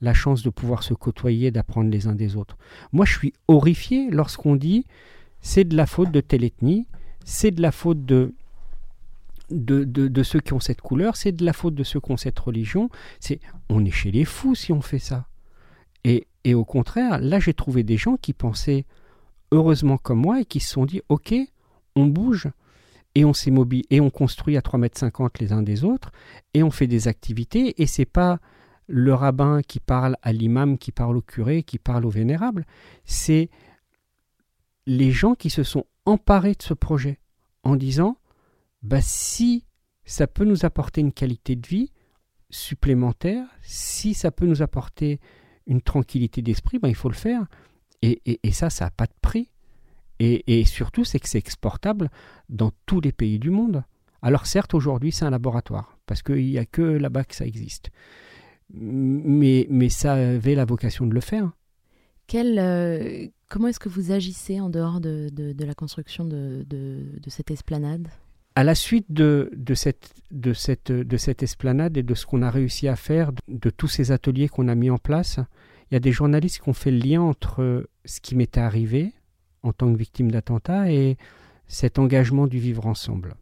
la 0.00 0.14
chance 0.14 0.42
de 0.42 0.50
pouvoir 0.50 0.82
se 0.82 0.94
côtoyer, 0.94 1.50
d'apprendre 1.50 1.90
les 1.90 2.06
uns 2.06 2.14
des 2.14 2.36
autres. 2.36 2.56
Moi, 2.92 3.04
je 3.04 3.16
suis 3.16 3.32
horrifié 3.48 4.10
lorsqu'on 4.10 4.56
dit 4.56 4.86
c'est 5.40 5.64
de 5.64 5.76
la 5.76 5.86
faute 5.86 6.10
de 6.10 6.20
telle 6.20 6.44
ethnie, 6.44 6.86
c'est 7.24 7.50
de 7.50 7.62
la 7.62 7.72
faute 7.72 8.04
de, 8.04 8.34
de, 9.50 9.84
de, 9.84 10.08
de, 10.08 10.22
ceux 10.22 10.40
qui 10.40 10.52
ont 10.52 10.60
cette 10.60 10.80
couleur, 10.80 11.16
c'est 11.16 11.32
de 11.32 11.44
la 11.44 11.52
faute 11.52 11.74
de 11.74 11.84
ceux 11.84 12.00
qui 12.00 12.12
ont 12.12 12.16
cette 12.16 12.38
religion. 12.38 12.90
C'est, 13.20 13.40
on 13.68 13.84
est 13.84 13.90
chez 13.90 14.10
les 14.10 14.24
fous 14.24 14.54
si 14.54 14.72
on 14.72 14.82
fait 14.82 14.98
ça. 14.98 15.26
Et, 16.04 16.26
et 16.44 16.54
au 16.54 16.64
contraire, 16.64 17.18
là, 17.18 17.40
j'ai 17.40 17.54
trouvé 17.54 17.82
des 17.82 17.96
gens 17.96 18.16
qui 18.16 18.32
pensaient 18.32 18.84
heureusement 19.52 19.96
comme 19.96 20.20
moi 20.20 20.40
et 20.40 20.44
qui 20.44 20.60
se 20.60 20.72
sont 20.72 20.84
dit 20.84 21.00
ok, 21.08 21.34
on 21.94 22.06
bouge 22.06 22.48
et 23.16 23.24
on 23.24 23.32
et 23.90 24.00
on 24.00 24.10
construit 24.10 24.58
à 24.58 24.60
3,50 24.60 24.78
mètres 24.78 25.40
les 25.40 25.52
uns 25.52 25.62
des 25.62 25.84
autres, 25.84 26.12
et 26.52 26.62
on 26.62 26.70
fait 26.70 26.86
des 26.86 27.08
activités, 27.08 27.80
et 27.82 27.86
c'est 27.86 28.04
pas 28.04 28.40
le 28.88 29.14
rabbin 29.14 29.62
qui 29.62 29.80
parle 29.80 30.16
à 30.20 30.34
l'imam, 30.34 30.76
qui 30.76 30.92
parle 30.92 31.16
au 31.16 31.22
curé, 31.22 31.62
qui 31.62 31.78
parle 31.78 32.04
au 32.04 32.10
vénérable, 32.10 32.66
c'est 33.06 33.48
les 34.84 35.10
gens 35.12 35.34
qui 35.34 35.48
se 35.48 35.62
sont 35.62 35.86
emparés 36.04 36.52
de 36.52 36.62
ce 36.62 36.74
projet 36.74 37.18
en 37.64 37.74
disant 37.74 38.18
bah 38.82 39.00
si 39.00 39.64
ça 40.04 40.26
peut 40.26 40.44
nous 40.44 40.66
apporter 40.66 41.00
une 41.00 41.12
qualité 41.12 41.56
de 41.56 41.66
vie 41.66 41.92
supplémentaire, 42.50 43.46
si 43.62 44.12
ça 44.12 44.30
peut 44.30 44.46
nous 44.46 44.60
apporter 44.60 45.20
une 45.66 45.80
tranquillité 45.80 46.42
d'esprit, 46.42 46.78
bah, 46.78 46.88
il 46.88 46.94
faut 46.94 47.08
le 47.08 47.14
faire. 47.14 47.46
Et, 48.02 48.20
et, 48.26 48.40
et 48.44 48.52
ça, 48.52 48.70
ça 48.70 48.84
n'a 48.84 48.90
pas 48.90 49.06
de 49.06 49.14
prix. 49.20 49.50
Et, 50.18 50.60
et 50.60 50.64
surtout, 50.64 51.04
c'est 51.04 51.20
que 51.20 51.28
c'est 51.28 51.38
exportable 51.38 52.10
dans 52.48 52.72
tous 52.86 53.00
les 53.00 53.12
pays 53.12 53.38
du 53.38 53.50
monde. 53.50 53.84
Alors 54.22 54.46
certes, 54.46 54.74
aujourd'hui, 54.74 55.12
c'est 55.12 55.24
un 55.24 55.30
laboratoire, 55.30 55.98
parce 56.06 56.22
qu'il 56.22 56.46
n'y 56.46 56.58
a 56.58 56.64
que 56.64 56.82
là-bas 56.82 57.24
que 57.24 57.34
ça 57.34 57.46
existe. 57.46 57.90
Mais, 58.72 59.66
mais 59.70 59.88
ça 59.88 60.14
avait 60.14 60.54
la 60.54 60.64
vocation 60.64 61.06
de 61.06 61.14
le 61.14 61.20
faire. 61.20 61.52
Quel, 62.26 62.58
euh, 62.58 63.28
comment 63.48 63.68
est-ce 63.68 63.78
que 63.78 63.88
vous 63.88 64.10
agissez 64.10 64.60
en 64.60 64.68
dehors 64.68 65.00
de, 65.00 65.28
de, 65.30 65.52
de 65.52 65.64
la 65.64 65.74
construction 65.74 66.24
de, 66.24 66.64
de, 66.68 67.30
cette 67.30 67.52
esplanade? 67.52 68.08
À 68.56 68.64
la 68.64 68.74
suite 68.74 69.06
de, 69.10 69.52
de, 69.54 69.74
cette, 69.74 70.12
de, 70.32 70.52
cette, 70.52 70.90
de 70.90 71.16
cette 71.16 71.42
esplanade 71.44 71.96
et 71.96 72.02
de 72.02 72.14
ce 72.14 72.26
qu'on 72.26 72.42
a 72.42 72.50
réussi 72.50 72.88
à 72.88 72.96
faire, 72.96 73.30
de 73.46 73.70
tous 73.70 73.86
ces 73.86 74.10
ateliers 74.10 74.48
qu'on 74.48 74.66
a 74.66 74.74
mis 74.74 74.90
en 74.90 74.98
place, 74.98 75.38
il 75.90 75.94
y 75.94 75.96
a 75.96 76.00
des 76.00 76.10
journalistes 76.10 76.60
qui 76.62 76.68
ont 76.68 76.72
fait 76.72 76.90
le 76.90 76.98
lien 76.98 77.22
entre 77.22 77.88
ce 78.04 78.20
qui 78.20 78.34
m'était 78.34 78.60
arrivé, 78.60 79.12
en 79.66 79.72
tant 79.72 79.92
que 79.92 79.98
victime 79.98 80.30
d'attentat 80.30 80.90
et 80.90 81.16
cet 81.66 81.98
engagement 81.98 82.46
du 82.46 82.58
vivre 82.58 82.86
ensemble. 82.86 83.34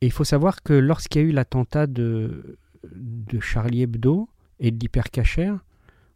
Et 0.00 0.06
il 0.06 0.12
faut 0.12 0.24
savoir 0.24 0.62
que 0.62 0.72
lorsqu'il 0.72 1.22
y 1.22 1.24
a 1.24 1.28
eu 1.28 1.32
l'attentat 1.32 1.86
de, 1.86 2.58
de 2.94 3.40
Charlie 3.40 3.82
Hebdo 3.82 4.28
et 4.60 4.70
de 4.70 4.78
l'hypercachère, 4.78 5.64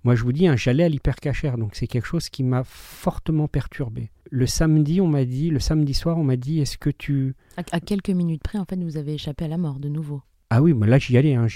moi 0.04 0.14
je 0.14 0.22
vous 0.22 0.32
dis, 0.32 0.46
hein, 0.46 0.56
j'allais 0.56 0.84
à 0.84 0.88
l'hypercachère, 0.88 1.58
donc 1.58 1.74
c'est 1.74 1.86
quelque 1.86 2.06
chose 2.06 2.28
qui 2.28 2.44
m'a 2.44 2.62
fortement 2.64 3.48
perturbé. 3.48 4.10
Le 4.30 4.46
samedi, 4.46 5.00
on 5.00 5.08
m'a 5.08 5.24
dit, 5.24 5.50
le 5.50 5.58
samedi 5.58 5.94
soir, 5.94 6.18
on 6.18 6.24
m'a 6.24 6.36
dit, 6.36 6.60
est-ce 6.60 6.78
que 6.78 6.90
tu... 6.90 7.34
À, 7.56 7.80
quelques 7.80 8.10
minutes 8.10 8.42
près, 8.42 8.58
en 8.58 8.64
fait, 8.64 8.76
vous 8.76 8.96
avez 8.96 9.14
échappé 9.14 9.46
à 9.46 9.48
la 9.48 9.58
mort 9.58 9.80
de 9.80 9.88
nouveau. 9.88 10.22
Ah 10.50 10.62
oui, 10.62 10.72
mais 10.72 10.86
là 10.86 10.98
j'y 10.98 11.16
allais, 11.18 11.34
hein, 11.34 11.46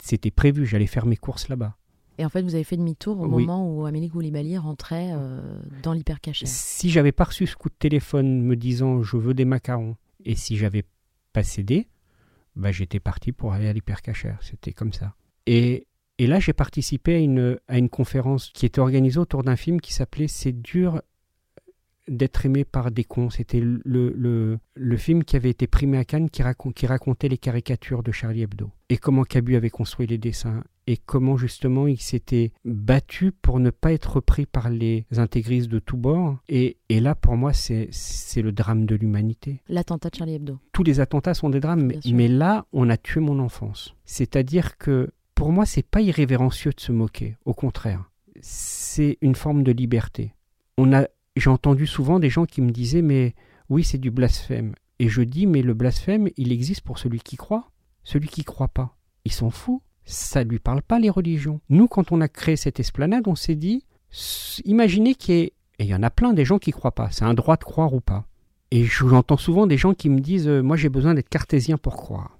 c'était 0.00 0.30
prévu, 0.30 0.66
j'allais 0.66 0.86
faire 0.86 1.06
mes 1.06 1.16
courses 1.16 1.48
là-bas. 1.48 1.76
Et 2.18 2.24
en 2.24 2.28
fait, 2.28 2.42
vous 2.42 2.54
avez 2.54 2.64
fait 2.64 2.76
demi-tour 2.76 3.20
au 3.20 3.26
moment 3.26 3.68
où 3.68 3.86
Amélie 3.86 4.08
Goulibaly 4.08 4.56
rentrait 4.58 5.10
euh, 5.12 5.58
dans 5.82 5.92
l'hypercachère. 5.92 6.48
Si 6.48 6.90
j'avais 6.90 7.12
pas 7.12 7.24
reçu 7.24 7.46
ce 7.46 7.56
coup 7.56 7.68
de 7.68 7.74
téléphone 7.74 8.42
me 8.42 8.56
disant 8.56 9.02
je 9.02 9.16
veux 9.16 9.34
des 9.34 9.44
macarons, 9.44 9.96
et 10.24 10.36
si 10.36 10.56
j'avais 10.56 10.84
pas 11.32 11.42
cédé, 11.42 11.88
bah, 12.56 12.72
j'étais 12.72 13.00
parti 13.00 13.32
pour 13.32 13.52
aller 13.52 13.68
à 13.68 13.72
l'hypercachère. 13.72 14.38
C'était 14.42 14.72
comme 14.72 14.92
ça. 14.92 15.14
Et, 15.46 15.88
et 16.18 16.26
là, 16.26 16.38
j'ai 16.38 16.52
participé 16.52 17.16
à 17.16 17.18
une, 17.18 17.58
à 17.66 17.78
une 17.78 17.88
conférence 17.88 18.50
qui 18.50 18.64
était 18.64 18.80
organisée 18.80 19.18
autour 19.18 19.42
d'un 19.42 19.56
film 19.56 19.80
qui 19.80 19.92
s'appelait 19.92 20.28
C'est 20.28 20.52
dur 20.52 21.02
d'être 22.08 22.44
aimé 22.46 22.64
par 22.64 22.90
des 22.90 23.04
cons. 23.04 23.30
C'était 23.30 23.60
le, 23.60 23.80
le, 23.84 24.58
le, 24.74 24.96
film 24.96 25.24
qui 25.24 25.36
avait 25.36 25.50
été 25.50 25.66
primé 25.66 25.98
à 25.98 26.04
Cannes 26.04 26.30
qui, 26.30 26.42
qui, 26.74 26.86
racontait 26.86 27.28
les 27.28 27.38
caricatures 27.38 28.02
de 28.02 28.12
Charlie 28.12 28.42
Hebdo. 28.42 28.70
Et 28.88 28.98
comment 28.98 29.24
Cabu 29.24 29.56
avait 29.56 29.70
construit 29.70 30.06
les 30.06 30.18
dessins. 30.18 30.62
Et 30.86 30.98
comment 30.98 31.38
justement 31.38 31.86
il 31.86 31.98
s'était 31.98 32.52
battu 32.66 33.32
pour 33.32 33.58
ne 33.58 33.70
pas 33.70 33.92
être 33.92 34.20
pris 34.20 34.44
par 34.44 34.68
les 34.68 35.06
intégristes 35.16 35.70
de 35.70 35.78
tous 35.78 35.96
bords. 35.96 36.36
Et, 36.48 36.76
et 36.90 37.00
là, 37.00 37.14
pour 37.14 37.36
moi, 37.36 37.52
c'est 37.54 37.88
le 38.36 38.52
drame 38.52 38.84
de 38.84 38.94
l'humanité. 38.94 39.62
L'attentat 39.68 40.10
de 40.10 40.16
Charlie 40.16 40.34
Hebdo. 40.34 40.58
Tous 40.72 40.82
les 40.82 41.00
attentats 41.00 41.32
sont 41.34 41.48
des 41.48 41.60
drames, 41.60 41.84
mais, 41.84 42.00
mais 42.12 42.28
là, 42.28 42.66
on 42.72 42.90
a 42.90 42.98
tué 42.98 43.20
mon 43.20 43.38
enfance. 43.38 43.94
C'est-à-dire 44.04 44.76
que 44.76 45.10
pour 45.34 45.52
moi, 45.52 45.66
c'est 45.66 45.86
pas 45.86 46.00
irrévérencieux 46.00 46.72
de 46.72 46.80
se 46.80 46.92
moquer. 46.92 47.36
Au 47.44 47.54
contraire, 47.54 48.10
c'est 48.40 49.18
une 49.20 49.34
forme 49.34 49.62
de 49.62 49.72
liberté. 49.72 50.34
On 50.76 50.92
a 50.92 51.06
j'ai 51.36 51.50
entendu 51.50 51.86
souvent 51.86 52.20
des 52.20 52.30
gens 52.30 52.46
qui 52.46 52.60
me 52.62 52.70
disaient 52.70 53.02
mais 53.02 53.34
oui 53.68 53.84
c'est 53.84 53.98
du 53.98 54.10
blasphème. 54.10 54.74
Et 54.98 55.08
je 55.08 55.22
dis 55.22 55.46
mais 55.46 55.62
le 55.62 55.74
blasphème 55.74 56.28
il 56.36 56.52
existe 56.52 56.82
pour 56.82 56.98
celui 56.98 57.20
qui 57.20 57.36
croit. 57.36 57.70
Celui 58.04 58.28
qui 58.28 58.44
croit 58.44 58.68
pas, 58.68 58.96
il 59.24 59.32
s'en 59.32 59.50
fout. 59.50 59.80
Ça 60.04 60.44
lui 60.44 60.58
parle 60.58 60.82
pas 60.82 60.98
les 60.98 61.10
religions. 61.10 61.60
Nous 61.68 61.88
quand 61.88 62.12
on 62.12 62.20
a 62.20 62.28
créé 62.28 62.56
cette 62.56 62.80
esplanade 62.80 63.26
on 63.26 63.34
s'est 63.34 63.54
dit 63.54 63.84
imaginez 64.64 65.14
qu'il 65.14 65.34
y 65.34 65.38
ait 65.38 65.52
et 65.78 65.84
il 65.84 65.88
y 65.88 65.94
en 65.94 66.02
a 66.02 66.10
plein 66.10 66.32
des 66.32 66.44
gens 66.44 66.58
qui 66.58 66.70
croient 66.70 66.94
pas. 66.94 67.10
C'est 67.10 67.24
un 67.24 67.34
droit 67.34 67.56
de 67.56 67.64
croire 67.64 67.94
ou 67.94 68.00
pas. 68.00 68.26
Et 68.70 68.84
j'entends 68.84 69.36
souvent 69.36 69.66
des 69.66 69.76
gens 69.76 69.94
qui 69.94 70.08
me 70.08 70.20
disent 70.20 70.48
euh, 70.48 70.62
moi 70.62 70.76
j'ai 70.76 70.88
besoin 70.88 71.14
d'être 71.14 71.28
cartésien 71.28 71.78
pour 71.78 71.96
croire. 71.96 72.38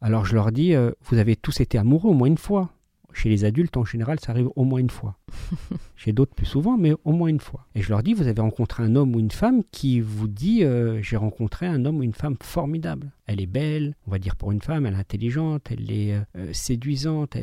Alors 0.00 0.24
je 0.24 0.34
leur 0.34 0.52
dis 0.52 0.74
euh, 0.74 0.92
vous 1.02 1.18
avez 1.18 1.36
tous 1.36 1.60
été 1.60 1.78
amoureux 1.78 2.10
au 2.10 2.14
moins 2.14 2.28
une 2.28 2.38
fois. 2.38 2.70
Chez 3.18 3.30
les 3.30 3.44
adultes, 3.44 3.76
en 3.76 3.84
général, 3.84 4.20
ça 4.20 4.30
arrive 4.30 4.48
au 4.54 4.62
moins 4.62 4.78
une 4.78 4.90
fois. 4.90 5.18
Chez 5.96 6.12
d'autres, 6.12 6.36
plus 6.36 6.46
souvent, 6.46 6.78
mais 6.78 6.92
au 7.02 7.10
moins 7.10 7.26
une 7.26 7.40
fois. 7.40 7.66
Et 7.74 7.82
je 7.82 7.88
leur 7.88 8.04
dis, 8.04 8.14
vous 8.14 8.28
avez 8.28 8.40
rencontré 8.40 8.84
un 8.84 8.94
homme 8.94 9.16
ou 9.16 9.18
une 9.18 9.32
femme 9.32 9.64
qui 9.72 9.98
vous 9.98 10.28
dit, 10.28 10.62
euh, 10.62 11.02
j'ai 11.02 11.16
rencontré 11.16 11.66
un 11.66 11.84
homme 11.84 11.98
ou 11.98 12.04
une 12.04 12.14
femme 12.14 12.36
formidable. 12.40 13.10
Elle 13.26 13.40
est 13.40 13.46
belle, 13.46 13.96
on 14.06 14.12
va 14.12 14.20
dire 14.20 14.36
pour 14.36 14.52
une 14.52 14.62
femme, 14.62 14.86
elle 14.86 14.94
est 14.94 14.98
intelligente, 14.98 15.66
elle 15.72 15.90
est 15.90 16.14
euh, 16.14 16.52
séduisante, 16.52 17.34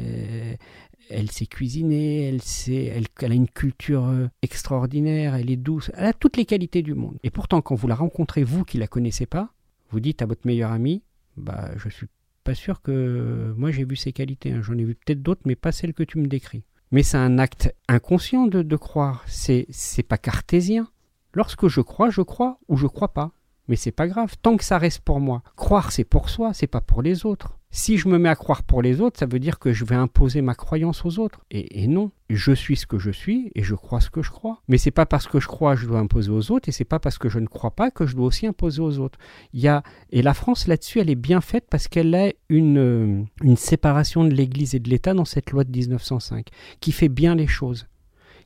elle 1.09 1.29
sait 1.29 1.45
cuisiner, 1.45 2.29
elle, 2.29 2.41
sait, 2.41 2.85
elle, 2.85 3.07
elle 3.21 3.33
a 3.33 3.35
une 3.35 3.49
culture 3.49 4.05
euh, 4.05 4.27
extraordinaire, 4.43 5.35
elle 5.35 5.49
est 5.49 5.57
douce, 5.57 5.91
elle 5.95 6.05
a 6.05 6.13
toutes 6.13 6.37
les 6.37 6.45
qualités 6.45 6.83
du 6.83 6.93
monde. 6.93 7.17
Et 7.23 7.31
pourtant, 7.31 7.61
quand 7.61 7.75
vous 7.75 7.89
la 7.89 7.95
rencontrez, 7.95 8.45
vous 8.45 8.63
qui 8.63 8.77
la 8.77 8.87
connaissez 8.87 9.25
pas, 9.25 9.51
vous 9.89 9.99
dites 9.99 10.21
à 10.21 10.25
votre 10.25 10.47
meilleur 10.47 10.71
ami, 10.71 11.03
bah, 11.35 11.71
je 11.75 11.89
suis 11.89 12.07
pas 12.45 12.55
sûr 12.55 12.81
que 12.81 13.53
moi 13.57 13.71
j'ai 13.71 13.83
vu 13.83 13.95
ces 13.97 14.13
qualités. 14.13 14.53
hein. 14.53 14.61
J'en 14.61 14.77
ai 14.77 14.83
vu 14.85 14.95
peut-être 14.95 15.21
d'autres, 15.21 15.41
mais 15.45 15.55
pas 15.55 15.73
celles 15.73 15.93
que 15.93 16.03
tu 16.03 16.17
me 16.19 16.27
décris. 16.27 16.63
Mais 16.91 17.03
c'est 17.03 17.17
un 17.17 17.39
acte 17.39 17.73
inconscient 17.89 18.47
de, 18.47 18.61
de 18.61 18.75
croire. 18.77 19.23
C'est 19.27 19.65
c'est 19.69 20.03
pas 20.03 20.17
cartésien. 20.17 20.87
Lorsque 21.33 21.67
je 21.67 21.81
crois, 21.81 22.09
je 22.09 22.21
crois 22.21 22.59
ou 22.69 22.77
je 22.77 22.87
crois 22.87 23.13
pas. 23.13 23.31
Mais 23.67 23.75
c'est 23.75 23.91
pas 23.91 24.07
grave, 24.07 24.35
tant 24.43 24.57
que 24.57 24.63
ça 24.63 24.77
reste 24.77 24.99
pour 25.01 25.19
moi. 25.19 25.41
Croire, 25.55 25.91
c'est 25.91 26.03
pour 26.03 26.29
soi, 26.29 26.53
c'est 26.53 26.67
pas 26.67 26.81
pour 26.81 27.01
les 27.01 27.25
autres. 27.25 27.54
Si 27.77 27.97
je 27.97 28.07
me 28.07 28.17
mets 28.17 28.29
à 28.29 28.35
croire 28.35 28.63
pour 28.63 28.81
les 28.81 29.01
autres, 29.01 29.19
ça 29.19 29.25
veut 29.25 29.37
dire 29.37 29.59
que 29.59 29.73
je 29.73 29.83
vais 29.83 29.95
imposer 29.95 30.41
ma 30.41 30.55
croyance 30.55 31.03
aux 31.03 31.19
autres. 31.19 31.41
Et, 31.51 31.87
non, 31.87 32.11
je 32.29 32.53
suis 32.53 32.77
ce 32.77 32.85
que 32.85 32.97
je 32.97 33.11
suis 33.11 33.51
et 33.53 33.63
je 33.63 33.75
crois 33.75 33.99
ce 33.99 34.09
que 34.09 34.21
je 34.21 34.31
crois. 34.31 34.61
Mais 34.69 34.77
c'est 34.77 34.91
pas 34.91 35.05
parce 35.05 35.27
que 35.27 35.41
je 35.41 35.47
crois 35.47 35.75
que 35.75 35.81
je 35.81 35.85
dois 35.85 35.99
imposer 35.99 36.31
aux 36.31 36.51
autres 36.51 36.69
et 36.69 36.71
c'est 36.71 36.85
pas 36.85 36.99
parce 36.99 37.17
que 37.17 37.27
je 37.27 37.37
ne 37.37 37.47
crois 37.47 37.71
pas 37.71 37.91
que 37.91 38.05
je 38.05 38.15
dois 38.15 38.27
aussi 38.27 38.47
imposer 38.47 38.81
aux 38.81 38.97
autres. 38.99 39.19
Il 39.51 39.59
y 39.59 39.67
a 39.67 39.83
et 40.09 40.21
la 40.21 40.33
France 40.33 40.67
là-dessus, 40.67 41.01
elle 41.01 41.09
est 41.09 41.15
bien 41.15 41.41
faite 41.41 41.65
parce 41.69 41.89
qu'elle 41.89 42.15
a 42.15 42.31
une 42.47 42.77
euh, 42.77 43.23
une 43.43 43.57
séparation 43.57 44.23
de 44.23 44.33
l'Église 44.33 44.73
et 44.73 44.79
de 44.79 44.89
l'État 44.89 45.13
dans 45.13 45.25
cette 45.25 45.51
loi 45.51 45.65
de 45.65 45.71
1905 45.71 46.47
qui 46.79 46.93
fait 46.93 47.09
bien 47.09 47.35
les 47.35 47.47
choses, 47.47 47.87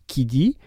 qui 0.07 0.25
dit 0.25 0.57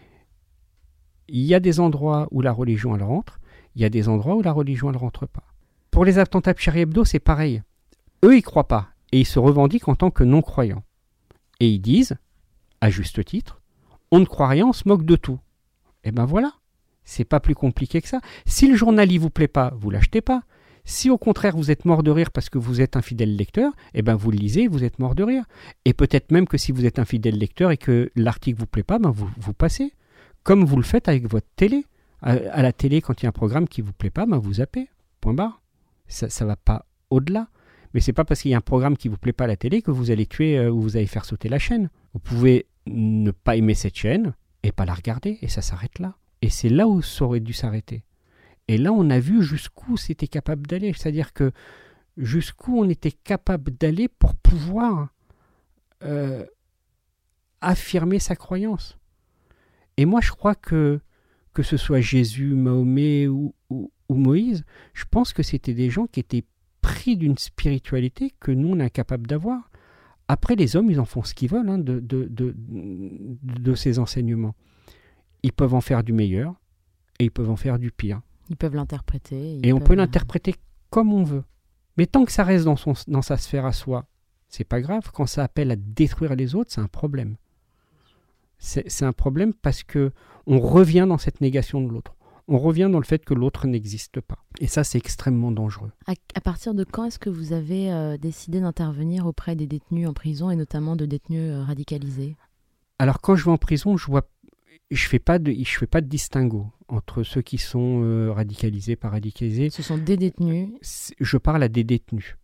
il 1.26 1.42
y 1.42 1.54
a 1.54 1.58
des 1.58 1.80
endroits 1.80 2.28
où 2.30 2.42
la 2.42 2.52
religion 2.52 2.94
elle 2.94 3.02
rentre, 3.02 3.40
il 3.74 3.82
y 3.82 3.84
a 3.84 3.90
des 3.90 4.08
endroits 4.08 4.36
où 4.36 4.42
la 4.42 4.52
religion 4.52 4.88
elle 4.88 4.98
rentre 4.98 5.26
pas. 5.26 5.52
Pour 5.90 6.04
les 6.04 6.20
attentats 6.20 6.54
de 6.54 6.60
Charlie 6.60 6.82
Hebdo, 6.82 7.04
c'est 7.04 7.18
pareil. 7.18 7.60
Eux, 8.24 8.36
ils 8.36 8.42
croient 8.42 8.68
pas 8.68 8.88
et 9.12 9.20
ils 9.20 9.26
se 9.26 9.38
revendiquent 9.38 9.88
en 9.88 9.94
tant 9.94 10.10
que 10.10 10.24
non-croyants. 10.24 10.84
Et 11.60 11.68
ils 11.68 11.80
disent, 11.80 12.16
à 12.80 12.90
juste 12.90 13.24
titre, 13.24 13.60
on 14.10 14.20
ne 14.20 14.24
croit 14.24 14.48
rien, 14.48 14.66
on 14.66 14.72
se 14.72 14.88
moque 14.88 15.04
de 15.04 15.16
tout. 15.16 15.38
Et 16.04 16.12
ben 16.12 16.24
voilà, 16.24 16.52
c'est 17.04 17.24
pas 17.24 17.40
plus 17.40 17.54
compliqué 17.54 18.00
que 18.00 18.08
ça. 18.08 18.20
Si 18.46 18.68
le 18.68 18.76
journal 18.76 19.10
il 19.10 19.18
vous 19.18 19.30
plaît 19.30 19.48
pas, 19.48 19.72
vous 19.76 19.90
l'achetez 19.90 20.20
pas. 20.20 20.42
Si 20.84 21.10
au 21.10 21.18
contraire 21.18 21.56
vous 21.56 21.70
êtes 21.70 21.84
mort 21.84 22.02
de 22.02 22.10
rire 22.10 22.32
parce 22.32 22.48
que 22.48 22.58
vous 22.58 22.80
êtes 22.80 22.96
un 22.96 23.02
fidèle 23.02 23.36
lecteur, 23.36 23.72
eh 23.94 24.02
ben 24.02 24.16
vous 24.16 24.30
le 24.30 24.38
lisez, 24.38 24.66
vous 24.66 24.82
êtes 24.82 24.98
mort 24.98 25.14
de 25.14 25.22
rire. 25.22 25.44
Et 25.84 25.92
peut-être 25.92 26.32
même 26.32 26.48
que 26.48 26.58
si 26.58 26.72
vous 26.72 26.84
êtes 26.84 26.98
un 26.98 27.04
fidèle 27.04 27.38
lecteur 27.38 27.70
et 27.70 27.76
que 27.76 28.10
l'article 28.16 28.58
vous 28.58 28.66
plaît 28.66 28.82
pas, 28.82 28.98
ben 28.98 29.10
vous, 29.10 29.54
passez. 29.54 29.94
Comme 30.42 30.64
vous 30.64 30.76
le 30.76 30.82
faites 30.82 31.08
avec 31.08 31.28
votre 31.28 31.46
télé. 31.56 31.86
À, 32.20 32.62
la 32.62 32.72
télé, 32.72 33.00
quand 33.00 33.20
il 33.20 33.24
y 33.24 33.26
a 33.26 33.30
un 33.30 33.32
programme 33.32 33.66
qui 33.66 33.80
vous 33.80 33.92
plaît 33.92 34.10
pas, 34.10 34.26
ben 34.26 34.38
vous 34.38 34.54
zappez. 34.54 34.88
Point 35.20 35.34
barre. 35.34 35.60
Ça, 36.06 36.28
ça 36.28 36.44
va 36.44 36.56
pas 36.56 36.86
au-delà. 37.10 37.48
Mais 37.94 38.00
c'est 38.00 38.12
pas 38.12 38.24
parce 38.24 38.42
qu'il 38.42 38.50
y 38.50 38.54
a 38.54 38.58
un 38.58 38.62
programme 38.62 38.96
qui 38.96 39.08
vous 39.08 39.18
plaît 39.18 39.32
pas 39.32 39.44
à 39.44 39.48
la 39.48 39.56
télé 39.56 39.82
que 39.82 39.90
vous 39.90 40.10
allez 40.10 40.26
tuer 40.26 40.58
euh, 40.58 40.70
ou 40.70 40.80
vous 40.80 40.96
allez 40.96 41.06
faire 41.06 41.24
sauter 41.24 41.48
la 41.48 41.58
chaîne. 41.58 41.90
Vous 42.14 42.20
pouvez 42.20 42.66
ne 42.86 43.30
pas 43.30 43.56
aimer 43.56 43.74
cette 43.74 43.96
chaîne 43.96 44.34
et 44.62 44.72
pas 44.72 44.84
la 44.84 44.94
regarder 44.94 45.38
et 45.42 45.48
ça 45.48 45.62
s'arrête 45.62 45.98
là. 45.98 46.16
Et 46.40 46.50
c'est 46.50 46.68
là 46.68 46.88
où 46.88 47.02
ça 47.02 47.24
aurait 47.24 47.40
dû 47.40 47.52
s'arrêter. 47.52 48.04
Et 48.68 48.78
là, 48.78 48.92
on 48.92 49.10
a 49.10 49.18
vu 49.18 49.42
jusqu'où 49.42 49.96
c'était 49.96 50.28
capable 50.28 50.66
d'aller. 50.66 50.92
C'est-à-dire 50.92 51.32
que 51.32 51.52
jusqu'où 52.16 52.78
on 52.78 52.88
était 52.88 53.12
capable 53.12 53.72
d'aller 53.72 54.08
pour 54.08 54.34
pouvoir 54.34 55.08
euh, 56.02 56.46
affirmer 57.60 58.18
sa 58.18 58.36
croyance. 58.36 58.98
Et 59.96 60.04
moi, 60.04 60.20
je 60.20 60.30
crois 60.30 60.54
que 60.54 61.00
que 61.52 61.62
ce 61.62 61.76
soit 61.76 62.00
Jésus, 62.00 62.54
Mahomet 62.54 63.28
ou, 63.28 63.54
ou, 63.68 63.92
ou 64.08 64.14
Moïse, 64.14 64.64
je 64.94 65.04
pense 65.04 65.32
que 65.32 65.42
c'était 65.42 65.74
des 65.74 65.90
gens 65.90 66.06
qui 66.06 66.20
étaient 66.20 66.44
pris 66.82 67.16
d'une 67.16 67.38
spiritualité 67.38 68.32
que 68.40 68.50
nous, 68.52 68.68
on 68.74 68.80
est 68.80 68.84
incapable 68.84 69.26
d'avoir. 69.26 69.70
Après, 70.28 70.54
les 70.56 70.76
hommes, 70.76 70.90
ils 70.90 71.00
en 71.00 71.04
font 71.06 71.22
ce 71.22 71.32
qu'ils 71.34 71.48
veulent 71.50 71.68
hein, 71.68 71.78
de, 71.78 72.00
de, 72.00 72.26
de, 72.30 72.54
de 72.58 73.74
ces 73.74 73.98
enseignements. 73.98 74.54
Ils 75.42 75.52
peuvent 75.52 75.74
en 75.74 75.80
faire 75.80 76.04
du 76.04 76.12
meilleur 76.12 76.54
et 77.18 77.24
ils 77.24 77.30
peuvent 77.30 77.50
en 77.50 77.56
faire 77.56 77.78
du 77.78 77.90
pire. 77.90 78.20
Ils 78.50 78.56
peuvent 78.56 78.74
l'interpréter. 78.74 79.58
Et 79.62 79.72
on 79.72 79.78
peuvent- 79.78 79.88
peut 79.88 79.94
l'interpréter 79.94 80.54
comme 80.90 81.12
on 81.12 81.22
veut. 81.24 81.44
Mais 81.96 82.06
tant 82.06 82.24
que 82.24 82.32
ça 82.32 82.44
reste 82.44 82.64
dans, 82.64 82.76
son, 82.76 82.92
dans 83.08 83.22
sa 83.22 83.36
sphère 83.36 83.66
à 83.66 83.72
soi, 83.72 84.06
c'est 84.48 84.64
pas 84.64 84.80
grave. 84.80 85.10
Quand 85.12 85.26
ça 85.26 85.42
appelle 85.44 85.70
à 85.70 85.76
détruire 85.76 86.34
les 86.36 86.54
autres, 86.54 86.70
c'est 86.72 86.80
un 86.80 86.86
problème. 86.88 87.36
C'est 88.58 88.88
c'est 88.88 89.04
un 89.04 89.12
problème 89.12 89.52
parce 89.54 89.82
que 89.82 90.12
on 90.46 90.60
revient 90.60 91.06
dans 91.08 91.18
cette 91.18 91.40
négation 91.40 91.80
de 91.80 91.88
l'autre. 91.92 92.14
On 92.48 92.58
revient 92.58 92.88
dans 92.90 92.98
le 92.98 93.04
fait 93.04 93.24
que 93.24 93.34
l'autre 93.34 93.66
n'existe 93.66 94.20
pas. 94.20 94.44
Et 94.60 94.66
ça, 94.66 94.84
c'est 94.84 94.98
extrêmement 94.98 95.52
dangereux. 95.52 95.92
À, 96.06 96.14
à 96.34 96.40
partir 96.40 96.74
de 96.74 96.84
quand 96.84 97.04
est-ce 97.04 97.18
que 97.18 97.30
vous 97.30 97.52
avez 97.52 97.92
euh, 97.92 98.16
décidé 98.16 98.60
d'intervenir 98.60 99.26
auprès 99.26 99.54
des 99.56 99.66
détenus 99.66 100.08
en 100.08 100.12
prison 100.12 100.50
et 100.50 100.56
notamment 100.56 100.96
de 100.96 101.06
détenus 101.06 101.52
euh, 101.52 101.62
radicalisés? 101.62 102.36
Alors 102.98 103.20
quand 103.20 103.36
je 103.36 103.44
vais 103.44 103.50
en 103.50 103.58
prison, 103.58 103.96
je 103.96 104.06
vois, 104.06 104.28
je 104.90 105.08
fais 105.08 105.18
pas 105.18 105.38
de, 105.38 105.52
je 105.52 105.78
fais 105.78 105.86
pas 105.86 106.00
de 106.00 106.06
distinguo 106.06 106.66
entre 106.88 107.22
ceux 107.22 107.42
qui 107.42 107.58
sont 107.58 108.02
euh, 108.04 108.32
radicalisés, 108.32 108.96
pas 108.96 109.08
radicalisés. 109.08 109.70
Ce 109.70 109.82
sont 109.82 109.98
des 109.98 110.16
détenus? 110.16 110.68
Je 111.18 111.36
parle 111.38 111.62
à 111.62 111.68
des 111.68 111.84
détenus. 111.84 112.36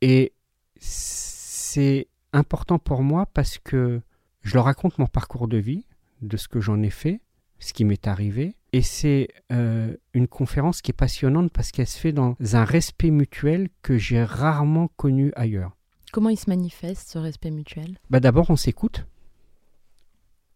Et 0.00 0.32
c'est 0.78 2.08
important 2.32 2.78
pour 2.78 3.02
moi 3.02 3.26
parce 3.26 3.58
que 3.58 4.02
je 4.42 4.54
leur 4.54 4.66
raconte 4.66 4.98
mon 4.98 5.06
parcours 5.06 5.48
de 5.48 5.56
vie, 5.56 5.86
de 6.20 6.36
ce 6.36 6.46
que 6.46 6.60
j'en 6.60 6.82
ai 6.82 6.90
fait, 6.90 7.20
ce 7.58 7.72
qui 7.72 7.84
m'est 7.84 8.06
arrivé. 8.06 8.56
Et 8.74 8.82
c'est 8.82 9.28
euh, 9.52 9.94
une 10.14 10.26
conférence 10.26 10.82
qui 10.82 10.90
est 10.90 10.94
passionnante 10.98 11.52
parce 11.52 11.70
qu'elle 11.70 11.86
se 11.86 11.96
fait 11.96 12.10
dans 12.10 12.34
un 12.54 12.64
respect 12.64 13.12
mutuel 13.12 13.68
que 13.82 13.98
j'ai 13.98 14.24
rarement 14.24 14.88
connu 14.96 15.30
ailleurs. 15.36 15.76
Comment 16.12 16.28
il 16.28 16.36
se 16.36 16.50
manifeste 16.50 17.08
ce 17.08 17.18
respect 17.18 17.52
mutuel? 17.52 18.00
Bah 18.10 18.18
D'abord, 18.18 18.50
on 18.50 18.56
s'écoute, 18.56 19.06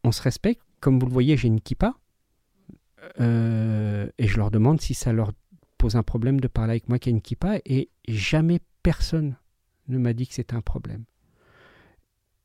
on 0.03 0.11
se 0.11 0.21
respecte. 0.21 0.61
Comme 0.81 0.99
vous 0.99 1.07
le 1.07 1.13
voyez, 1.13 1.37
j'ai 1.37 1.47
une 1.47 1.61
kippa. 1.61 1.95
Euh, 3.21 4.11
et 4.19 4.27
je 4.27 4.37
leur 4.37 4.51
demande 4.51 4.81
si 4.81 4.95
ça 4.95 5.13
leur 5.13 5.31
pose 5.77 5.95
un 5.95 6.03
problème 6.03 6.41
de 6.41 6.49
parler 6.49 6.73
avec 6.73 6.89
moi 6.89 6.99
qui 6.99 7.11
a 7.11 7.13
une 7.13 7.23
kippa. 7.23 7.59
Et 7.67 7.89
jamais 8.09 8.59
personne 8.83 9.37
ne 9.87 9.97
m'a 9.97 10.13
dit 10.13 10.27
que 10.27 10.35
c'était 10.35 10.57
un 10.57 10.61
problème. 10.61 11.05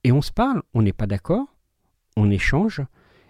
Et 0.04 0.12
on 0.12 0.22
se 0.22 0.32
parle, 0.32 0.62
on 0.76 0.84
n'est 0.84 0.94
pas 0.94 1.08
d'accord, 1.08 1.48
on 2.16 2.30
échange. 2.30 2.84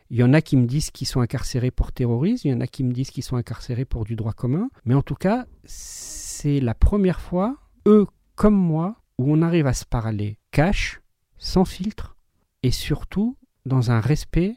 Il 0.09 0.17
y 0.17 0.23
en 0.23 0.33
a 0.33 0.41
qui 0.41 0.57
me 0.57 0.65
disent 0.65 0.91
qu'ils 0.91 1.07
sont 1.07 1.21
incarcérés 1.21 1.71
pour 1.71 1.91
terrorisme, 1.91 2.47
il 2.47 2.51
y 2.51 2.53
en 2.53 2.61
a 2.61 2.67
qui 2.67 2.83
me 2.83 2.91
disent 2.91 3.11
qu'ils 3.11 3.23
sont 3.23 3.37
incarcérés 3.37 3.85
pour 3.85 4.05
du 4.05 4.15
droit 4.15 4.33
commun. 4.33 4.69
Mais 4.85 4.93
en 4.93 5.01
tout 5.01 5.15
cas, 5.15 5.45
c'est 5.65 6.59
la 6.59 6.73
première 6.73 7.19
fois, 7.19 7.57
eux 7.87 8.05
comme 8.35 8.55
moi, 8.55 8.95
où 9.17 9.31
on 9.31 9.41
arrive 9.41 9.67
à 9.67 9.73
se 9.73 9.85
parler 9.85 10.37
cash, 10.51 11.01
sans 11.37 11.65
filtre, 11.65 12.15
et 12.63 12.71
surtout 12.71 13.37
dans 13.65 13.91
un 13.91 13.99
respect 13.99 14.55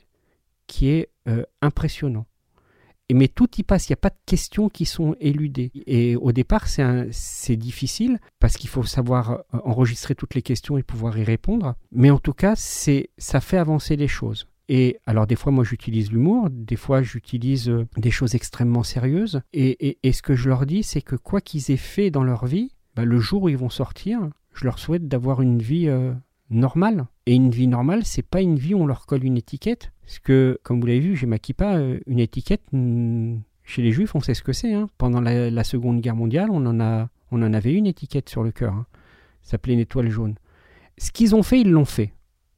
qui 0.66 0.88
est 0.88 1.10
euh, 1.28 1.44
impressionnant. 1.62 2.26
Et 3.08 3.14
mais 3.14 3.28
tout 3.28 3.48
y 3.56 3.62
passe, 3.62 3.88
il 3.88 3.92
n'y 3.92 3.94
a 3.94 3.98
pas 3.98 4.10
de 4.10 4.18
questions 4.26 4.68
qui 4.68 4.84
sont 4.84 5.14
éludées. 5.20 5.70
Et 5.86 6.16
au 6.16 6.32
départ, 6.32 6.66
c'est 6.66 7.56
difficile 7.56 8.18
parce 8.40 8.56
qu'il 8.56 8.68
faut 8.68 8.82
savoir 8.82 9.30
euh, 9.30 9.58
enregistrer 9.64 10.14
toutes 10.14 10.34
les 10.34 10.42
questions 10.42 10.76
et 10.76 10.82
pouvoir 10.82 11.16
y 11.16 11.22
répondre. 11.22 11.76
Mais 11.92 12.10
en 12.10 12.18
tout 12.18 12.32
cas, 12.32 12.54
ça 12.56 13.40
fait 13.40 13.58
avancer 13.58 13.96
les 13.96 14.08
choses. 14.08 14.48
Et 14.68 14.98
alors 15.06 15.26
des 15.26 15.36
fois, 15.36 15.52
moi, 15.52 15.64
j'utilise 15.64 16.10
l'humour, 16.10 16.48
des 16.50 16.76
fois, 16.76 17.02
j'utilise 17.02 17.68
euh, 17.68 17.86
des 17.96 18.10
choses 18.10 18.34
extrêmement 18.34 18.82
sérieuses. 18.82 19.40
Et, 19.52 19.98
ce 20.12 20.22
que 20.22 20.34
je 20.34 20.48
leur 20.48 20.66
dis, 20.66 20.82
c'est 20.82 21.02
que 21.02 21.16
quoi 21.16 21.40
qu'ils 21.40 21.70
aient 21.70 21.76
fait 21.76 22.10
dans 22.10 22.24
leur 22.24 22.46
vie, 22.46 22.72
bah, 22.96 23.04
le 23.04 23.18
jour 23.18 23.44
où 23.44 23.48
ils 23.48 23.56
vont 23.56 23.70
sortir, 23.70 24.28
je 24.54 24.64
leur 24.64 24.78
souhaite 24.78 25.06
d'avoir 25.06 25.40
une 25.42 25.60
vie 25.60 25.88
euh, 25.88 26.12
normale. 26.50 27.06
Et 27.26 27.34
une 27.34 27.50
vie 27.50 27.68
normale, 27.68 28.04
c'est 28.04 28.22
pas 28.26 28.40
une 28.40 28.56
vie 28.56 28.74
où 28.74 28.78
on 28.78 28.86
leur 28.86 29.06
colle 29.06 29.24
une 29.24 29.36
étiquette. 29.36 29.92
Parce 30.04 30.18
que, 30.18 30.58
comme 30.62 30.80
vous 30.80 30.86
l'avez 30.86 31.00
vu, 31.00 31.16
j'ai 31.16 31.26
ma 31.26 31.38
kippa, 31.38 31.76
euh, 31.76 32.00
une 32.06 32.18
étiquette, 32.20 32.62
chez 33.64 33.82
les 33.82 33.92
juifs, 33.92 34.14
on 34.14 34.20
sait 34.20 34.34
ce 34.34 34.42
que 34.42 34.52
c'est. 34.52 34.72
hein. 34.72 34.88
Pendant 34.98 35.20
la, 35.20 35.50
la 35.50 35.64
Seconde 35.64 36.00
Guerre 36.00 36.16
mondiale, 36.16 36.48
on 36.50 36.64
en, 36.66 36.80
a, 36.80 37.08
on 37.30 37.42
en 37.42 37.52
avait 37.52 37.72
une 37.74 37.86
étiquette 37.86 38.28
sur 38.28 38.42
le 38.42 38.52
cœur. 38.52 38.72
hein. 38.74 38.86
Ça 39.42 39.52
s'appelait 39.52 39.74
une 39.74 39.80
étoile 39.80 40.08
jaune. 40.10 40.34
Ce 40.98 41.12
qu'ils 41.12 41.34
ont 41.36 41.42
fait, 41.42 41.60
ils 41.60 41.70
l'ont 41.70 41.84
fait. 41.84 42.12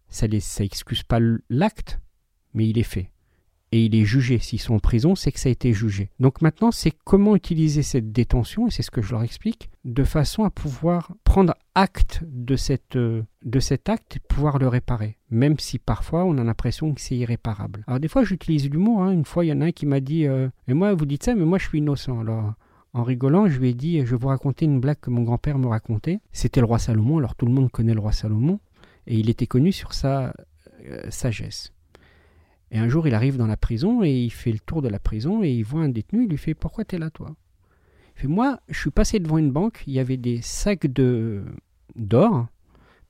Ça 0.09 0.29
ne 0.29 0.39
ça 0.39 0.65
excuse 0.65 1.03
pas 1.03 1.19
l'acte, 1.51 2.01
mais 2.55 2.69
il 2.69 2.79
est 2.79 2.83
fait. 2.83 3.11
Et 3.71 3.85
il 3.85 3.95
est 3.95 4.07
jugé. 4.07 4.39
S'ils 4.39 4.61
sont 4.61 4.77
en 4.77 4.79
prison, 4.79 5.15
c'est 5.15 5.31
que 5.31 5.39
ça 5.39 5.51
a 5.51 5.53
été 5.53 5.75
jugé. 5.75 6.11
Donc 6.21 6.41
maintenant, 6.41 6.71
c'est 6.71 6.93
comment 7.05 7.37
utiliser 7.37 7.83
cette 7.83 8.13
détention, 8.13 8.67
et 8.67 8.71
c'est 8.71 8.83
ce 8.83 8.91
que 8.91 9.03
je 9.03 9.11
leur 9.13 9.23
explique, 9.23 9.69
de 9.85 10.05
façon 10.05 10.45
à 10.45 10.51
pouvoir 10.51 11.13
prendre 11.25 11.55
acte 11.75 12.25
de, 12.27 12.57
cette, 12.57 12.97
euh, 12.97 13.23
de 13.45 13.61
cet 13.61 13.91
acte 13.91 14.17
et 14.17 14.21
pouvoir 14.21 14.59
le 14.59 14.69
réparer. 14.69 15.19
Même 15.31 15.59
si 15.59 15.79
parfois 15.79 16.25
on 16.25 16.39
a 16.39 16.45
l'impression 16.45 16.95
que 16.95 17.01
c'est 17.03 17.17
irréparable. 17.17 17.85
Alors 17.87 18.01
des 18.01 18.09
fois, 18.09 18.25
j'utilise 18.25 18.71
l'humour. 18.71 19.03
hein. 19.03 19.11
Une 19.11 19.27
fois, 19.27 19.45
il 19.45 19.49
y 19.49 19.53
en 19.53 19.61
a 19.61 19.67
un 19.67 19.73
qui 19.73 19.85
m'a 19.85 20.01
dit 20.01 20.27
euh, 20.27 20.49
Mais 20.67 20.73
moi, 20.73 20.95
vous 20.95 21.05
dites 21.05 21.25
ça, 21.25 21.35
mais 21.35 21.45
moi, 21.45 21.59
je 21.59 21.69
suis 21.69 21.79
innocent. 21.79 22.19
Alors. 22.21 22.55
En 22.95 23.03
rigolant, 23.03 23.47
je 23.49 23.59
lui 23.59 23.69
ai 23.69 23.75
dit, 23.75 24.01
je 24.01 24.13
vais 24.13 24.17
vous 24.17 24.29
raconter 24.29 24.65
une 24.65 24.81
blague 24.81 24.99
que 24.99 25.11
mon 25.11 25.23
grand-père 25.23 25.59
me 25.59 25.67
racontait. 25.67 26.21
C'était 26.33 26.61
le 26.61 26.67
roi 26.67 26.79
Salomon, 26.79 27.19
alors 27.19 27.35
tout 27.35 27.45
le 27.45 27.53
monde 27.53 27.71
connaît 27.71 27.93
le 27.93 28.01
roi 28.01 28.13
Salomon, 28.13 28.61
et 29.09 29.19
il 29.19 29.31
était 29.31 29.47
connu 29.47 29.73
sur 29.73 29.95
sa 29.95 30.35
euh, 30.87 31.11
sagesse. 31.11 31.73
Et 32.71 32.79
un 32.79 32.89
jour, 32.89 33.09
il 33.09 33.15
arrive 33.15 33.39
dans 33.39 33.47
la 33.47 33.57
prison 33.57 34.05
et 34.05 34.13
il 34.13 34.31
fait 34.31 34.53
le 34.53 34.59
tour 34.59 34.83
de 34.83 34.89
la 34.89 34.99
prison 34.99 35.43
et 35.43 35.51
il 35.51 35.65
voit 35.65 35.81
un 35.81 35.89
détenu. 35.89 36.25
Il 36.25 36.31
lui 36.31 36.37
fait 36.37 36.55
Pourquoi 36.55 36.85
t'es 36.85 36.99
là, 36.99 37.09
toi? 37.09 37.35
Il 38.15 38.21
fait 38.21 38.29
Moi, 38.29 38.61
je 38.69 38.79
suis 38.79 38.91
passé 38.91 39.19
devant 39.19 39.39
une 39.39 39.51
banque. 39.51 39.83
Il 39.87 39.95
y 39.95 39.99
avait 39.99 40.19
des 40.19 40.43
sacs 40.43 40.87
de 40.87 41.43
d'or 41.97 42.47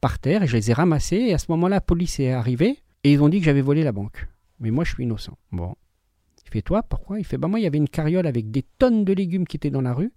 par 0.01 0.21
terre 0.21 0.45
et 0.45 0.47
je 0.47 0.57
les 0.57 0.71
ai 0.71 0.73
ramassés. 0.73 1.17
Et 1.17 1.35
à 1.35 1.39
ce 1.39 1.47
moment-là, 1.51 1.77
la 1.77 1.81
police 1.81 2.21
est 2.21 2.31
arrivée 2.31 2.79
et 3.03 3.13
ils 3.13 3.23
ont 3.23 3.29
dit 3.29 3.41
que 3.41 3.45
j'avais 3.45 3.61
volé 3.61 3.83
la 3.83 3.93
banque. 3.93 4.29
Mais 4.61 4.71
moi, 4.71 4.85
je 4.85 4.95
suis 4.95 5.03
innocent. 5.03 5.37
Bon. 5.51 5.75
Il 6.47 6.51
fait 6.53 6.63
Toi, 6.63 6.85
pourquoi? 6.85 7.19
Il 7.19 7.25
fait 7.25 7.39
Bah, 7.39 7.49
moi, 7.49 7.59
il 7.59 7.65
y 7.65 7.67
avait 7.67 7.79
une 7.79 7.89
carriole 7.89 8.29
avec 8.29 8.53
des 8.53 8.65
tonnes 8.79 9.05
de 9.05 9.13
légumes 9.13 9.49
qui 9.49 9.57
étaient 9.57 9.71
dans 9.71 9.83
la 9.83 9.95
rue. 9.95 10.13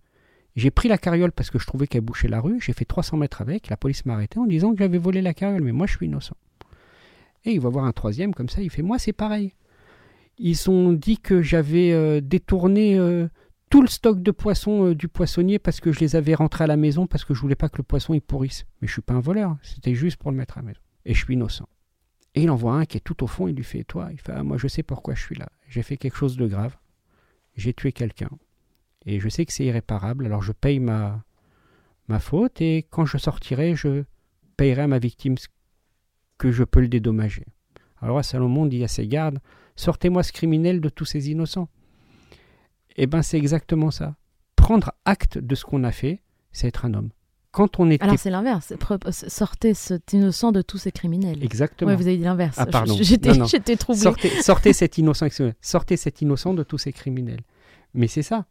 J'ai 0.56 0.72
pris 0.72 0.90
la 0.90 0.98
carriole 0.98 1.32
parce 1.32 1.50
que 1.50 1.60
je 1.60 1.66
trouvais 1.66 1.88
qu'elle 1.88 2.02
bouchait 2.02 2.28
la 2.28 2.42
rue. 2.42 2.60
J'ai 2.60 2.74
fait 2.74 2.86
300 2.86 3.18
mètres 3.18 3.42
avec. 3.42 3.70
La 3.70 3.78
police 3.78 4.06
m'a 4.06 4.14
arrêté 4.14 4.38
en 4.40 4.46
disant 4.46 4.74
que 4.74 4.80
j'avais 4.80 4.98
volé 4.98 5.22
la 5.22 5.34
carriole. 5.34 5.64
Mais 5.64 5.72
moi, 5.72 5.88
je 5.88 5.96
suis 5.96 6.08
innocent. 6.08 6.36
Et 7.46 7.54
il 7.54 7.60
va 7.60 7.70
voir 7.70 7.86
un 7.86 7.94
troisième 7.94 8.34
comme 8.34 8.50
ça. 8.50 8.62
Il 8.62 8.70
fait 8.70 8.82
Moi, 8.82 9.00
c'est 9.00 9.14
pareil. 9.14 9.54
Ils 10.38 10.70
ont 10.70 10.92
dit 10.92 11.18
que 11.18 11.42
j'avais 11.42 11.92
euh, 11.92 12.20
détourné 12.22 12.98
euh, 12.98 13.28
tout 13.70 13.82
le 13.82 13.88
stock 13.88 14.22
de 14.22 14.32
poissons 14.32 14.88
euh, 14.88 14.96
du 14.96 15.08
poissonnier 15.08 15.60
parce 15.60 15.80
que 15.80 15.92
je 15.92 16.00
les 16.00 16.16
avais 16.16 16.34
rentrés 16.34 16.64
à 16.64 16.68
la 16.68 16.78
maison 16.78 17.08
parce 17.08 17.24
que 17.24 17.34
je 17.34 17.42
voulais 17.42 17.56
pas 17.56 17.70
que 17.70 17.78
le 17.78 17.84
poisson 17.84 18.14
il 18.14 18.22
pourrisse. 18.22 18.66
Mais 18.82 18.88
je 18.88 18.94
suis 18.94 19.02
pas 19.02 19.14
un 19.14 19.20
voleur. 19.20 19.58
C'était 19.62 19.96
juste 19.96 20.18
pour 20.18 20.32
le 20.32 20.38
mettre 20.38 20.58
à 20.58 20.62
la 20.62 20.68
maison. 20.68 20.82
Et 21.06 21.14
je 21.14 21.24
suis 21.24 21.36
innocent. 21.36 21.68
Et 22.36 22.44
il 22.44 22.50
envoie 22.50 22.74
un 22.74 22.86
qui 22.86 22.98
est 22.98 23.02
tout 23.02 23.24
au 23.24 23.28
fond. 23.28 23.48
Il 23.48 23.56
lui 23.56 23.64
fait 23.64 23.84
Toi? 23.84 24.10
Il 24.12 24.20
fait 24.20 24.34
ah, 24.36 24.44
Moi, 24.44 24.58
je 24.58 24.68
sais 24.68 24.84
pourquoi 24.84 25.16
je 25.16 25.22
suis 25.22 25.36
là. 25.36 25.50
J'ai 25.68 25.84
fait 25.84 25.98
quelque 25.98 26.18
chose 26.18 26.38
de 26.38 26.48
grave. 26.48 26.76
J'ai 27.56 27.74
tué 27.74 27.92
quelqu'un. 27.92 28.30
Et 29.06 29.20
je 29.20 29.30
sais 29.30 29.46
que 29.46 29.54
c'est 29.54 29.66
irréparable. 29.66 30.26
Alors 30.26 30.42
je 30.42 30.52
paye 30.52 30.80
ma, 30.80 31.24
ma 32.08 32.20
faute. 32.20 32.62
Et 32.62 32.86
quand 32.90 33.06
je 33.06 33.18
sortirai, 33.18 33.76
je 33.76 34.04
payerai 34.58 34.84
à 34.84 34.88
ma 34.88 35.00
victime 35.00 35.38
ce 35.38 35.48
que 36.38 36.52
je 36.52 36.64
peux 36.64 36.82
le 36.82 36.88
dédommager. 36.88 37.46
Alors 38.02 38.24
Salomon 38.24 38.66
dit 38.66 38.84
à 38.84 38.88
ses 38.88 39.08
gardes 39.08 39.40
Sortez-moi 39.76 40.24
ce 40.24 40.32
criminel 40.32 40.82
de 40.82 40.90
tous 40.90 41.06
ces 41.06 41.32
innocents. 41.32 41.70
Eh 42.98 43.08
bien, 43.08 43.22
c'est 43.22 43.38
exactement 43.38 43.90
ça. 43.90 44.16
Prendre 44.56 44.92
acte 45.06 45.38
de 45.38 45.56
ce 45.56 45.66
qu'on 45.66 45.84
a 45.84 45.92
fait, 45.92 46.22
c'est 46.52 46.68
être 46.68 46.86
un 46.86 46.94
homme. 46.94 47.10
Quand 47.52 47.80
on 47.80 47.90
était. 47.90 48.04
Alors 48.04 48.18
c'est 48.18 48.30
l'inverse. 48.30 48.74
Sortez 49.10 49.74
cet 49.74 50.14
innocent 50.14 50.52
de 50.52 50.62
tous 50.62 50.78
ces 50.78 50.92
criminels. 50.92 51.44
Exactement. 51.44 51.92
Ouais, 51.92 51.98
vous 51.98 52.08
avez 52.08 52.18
dit 52.18 52.24
l'inverse. 52.24 52.56
Ah, 52.58 52.66
pardon. 52.66 52.96
J'étais 53.02 53.76
troublée. 53.76 54.02
Sortez, 54.02 54.30
sortez 54.42 54.74
cet 54.74 54.98
innocent, 54.98 55.28
sortez 55.62 55.98
cet 55.98 56.22
innocent 56.22 56.54
de 56.54 56.64
tous 56.64 56.78
ces 56.78 56.94
criminels. 56.94 57.42
Mais 57.94 58.08
c'est 58.08 58.22
ça. 58.22 58.46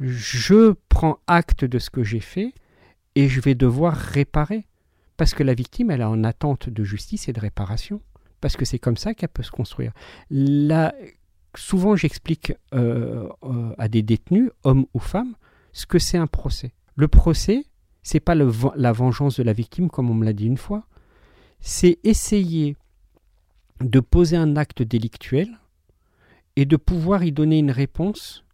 Je 0.00 0.74
prends 0.88 1.18
acte 1.26 1.64
de 1.64 1.78
ce 1.78 1.90
que 1.90 2.02
j'ai 2.02 2.20
fait 2.20 2.52
et 3.14 3.28
je 3.28 3.40
vais 3.40 3.54
devoir 3.54 3.94
réparer. 3.94 4.66
Parce 5.16 5.34
que 5.34 5.42
la 5.42 5.54
victime, 5.54 5.90
elle 5.90 6.00
est 6.00 6.04
en 6.04 6.24
attente 6.24 6.68
de 6.68 6.84
justice 6.84 7.28
et 7.28 7.32
de 7.32 7.40
réparation. 7.40 8.00
Parce 8.40 8.56
que 8.56 8.64
c'est 8.64 8.78
comme 8.78 8.96
ça 8.96 9.14
qu'elle 9.14 9.28
peut 9.28 9.42
se 9.42 9.50
construire. 9.50 9.92
Là, 10.30 10.94
souvent, 11.56 11.96
j'explique 11.96 12.52
euh, 12.74 13.28
euh, 13.44 13.74
à 13.78 13.88
des 13.88 14.02
détenus, 14.02 14.50
hommes 14.64 14.86
ou 14.92 14.98
femmes, 14.98 15.34
ce 15.72 15.86
que 15.86 15.98
c'est 15.98 16.18
un 16.18 16.26
procès. 16.26 16.74
Le 16.96 17.08
procès, 17.08 17.64
c'est 18.02 18.20
pas 18.20 18.34
la 18.34 18.92
vengeance 18.92 19.36
de 19.38 19.42
la 19.42 19.52
victime, 19.52 19.88
comme 19.88 20.10
on 20.10 20.14
me 20.14 20.24
l'a 20.24 20.32
dit 20.32 20.46
une 20.46 20.58
fois. 20.58 20.86
C'est 21.60 21.98
essayer 22.04 22.76
de 23.80 24.00
poser 24.00 24.36
un 24.36 24.56
acte 24.56 24.82
délictuel 24.82 25.48
et 26.56 26.66
de 26.66 26.76
pouvoir 26.76 27.24
y 27.24 27.32
donner 27.32 27.58
une 27.58 27.70
réponse 27.70 28.44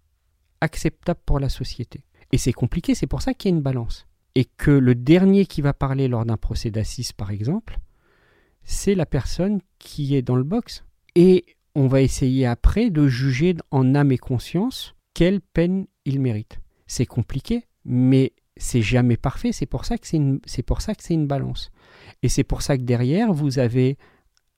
acceptable 0.61 1.21
pour 1.25 1.41
la 1.41 1.49
société. 1.49 2.05
Et 2.33 2.39
c'est 2.39 2.53
compliqué, 2.53 2.95
c'est 2.95 3.07
pour 3.07 3.23
ça 3.23 3.35
qu'il 3.35 3.51
y 3.51 3.55
a 3.55 3.57
une 3.57 3.63
balance. 3.63 4.07
Et 4.35 4.45
que 4.45 4.71
le 4.71 4.95
dernier 4.95 5.47
qui 5.47 5.61
va 5.61 5.73
parler 5.73 6.07
lors 6.07 6.25
d'un 6.25 6.37
procès 6.37 6.71
d'assises, 6.71 7.13
par 7.13 7.31
exemple, 7.31 7.79
c'est 8.63 8.95
la 8.95 9.07
personne 9.07 9.61
qui 9.79 10.15
est 10.15 10.23
dans 10.23 10.37
le 10.37 10.45
box. 10.45 10.85
Et 11.17 11.45
on 11.75 11.89
va 11.89 12.03
essayer 12.03 12.47
après 12.47 12.91
de 12.91 13.09
juger 13.09 13.57
en 13.71 13.95
âme 13.95 14.13
et 14.13 14.19
conscience 14.19 14.95
quelle 15.15 15.41
peine 15.41 15.87
il 16.05 16.21
mérite. 16.21 16.61
C'est 16.87 17.07
compliqué, 17.07 17.67
mais 17.85 18.33
c'est 18.57 18.83
jamais 18.83 19.17
parfait. 19.17 19.53
C'est 19.53 19.67
pour 19.67 19.85
ça 19.85 19.99
que 19.99 20.07
c'est 20.07 20.17
une, 20.17 20.41
une 21.11 21.27
balance. 21.27 21.71
Et 22.23 22.29
c'est 22.29 22.45
pour 22.45 22.63
ça 22.63 22.77
que 22.77 22.83
derrière, 22.83 23.33
vous 23.33 23.59
avez 23.59 23.99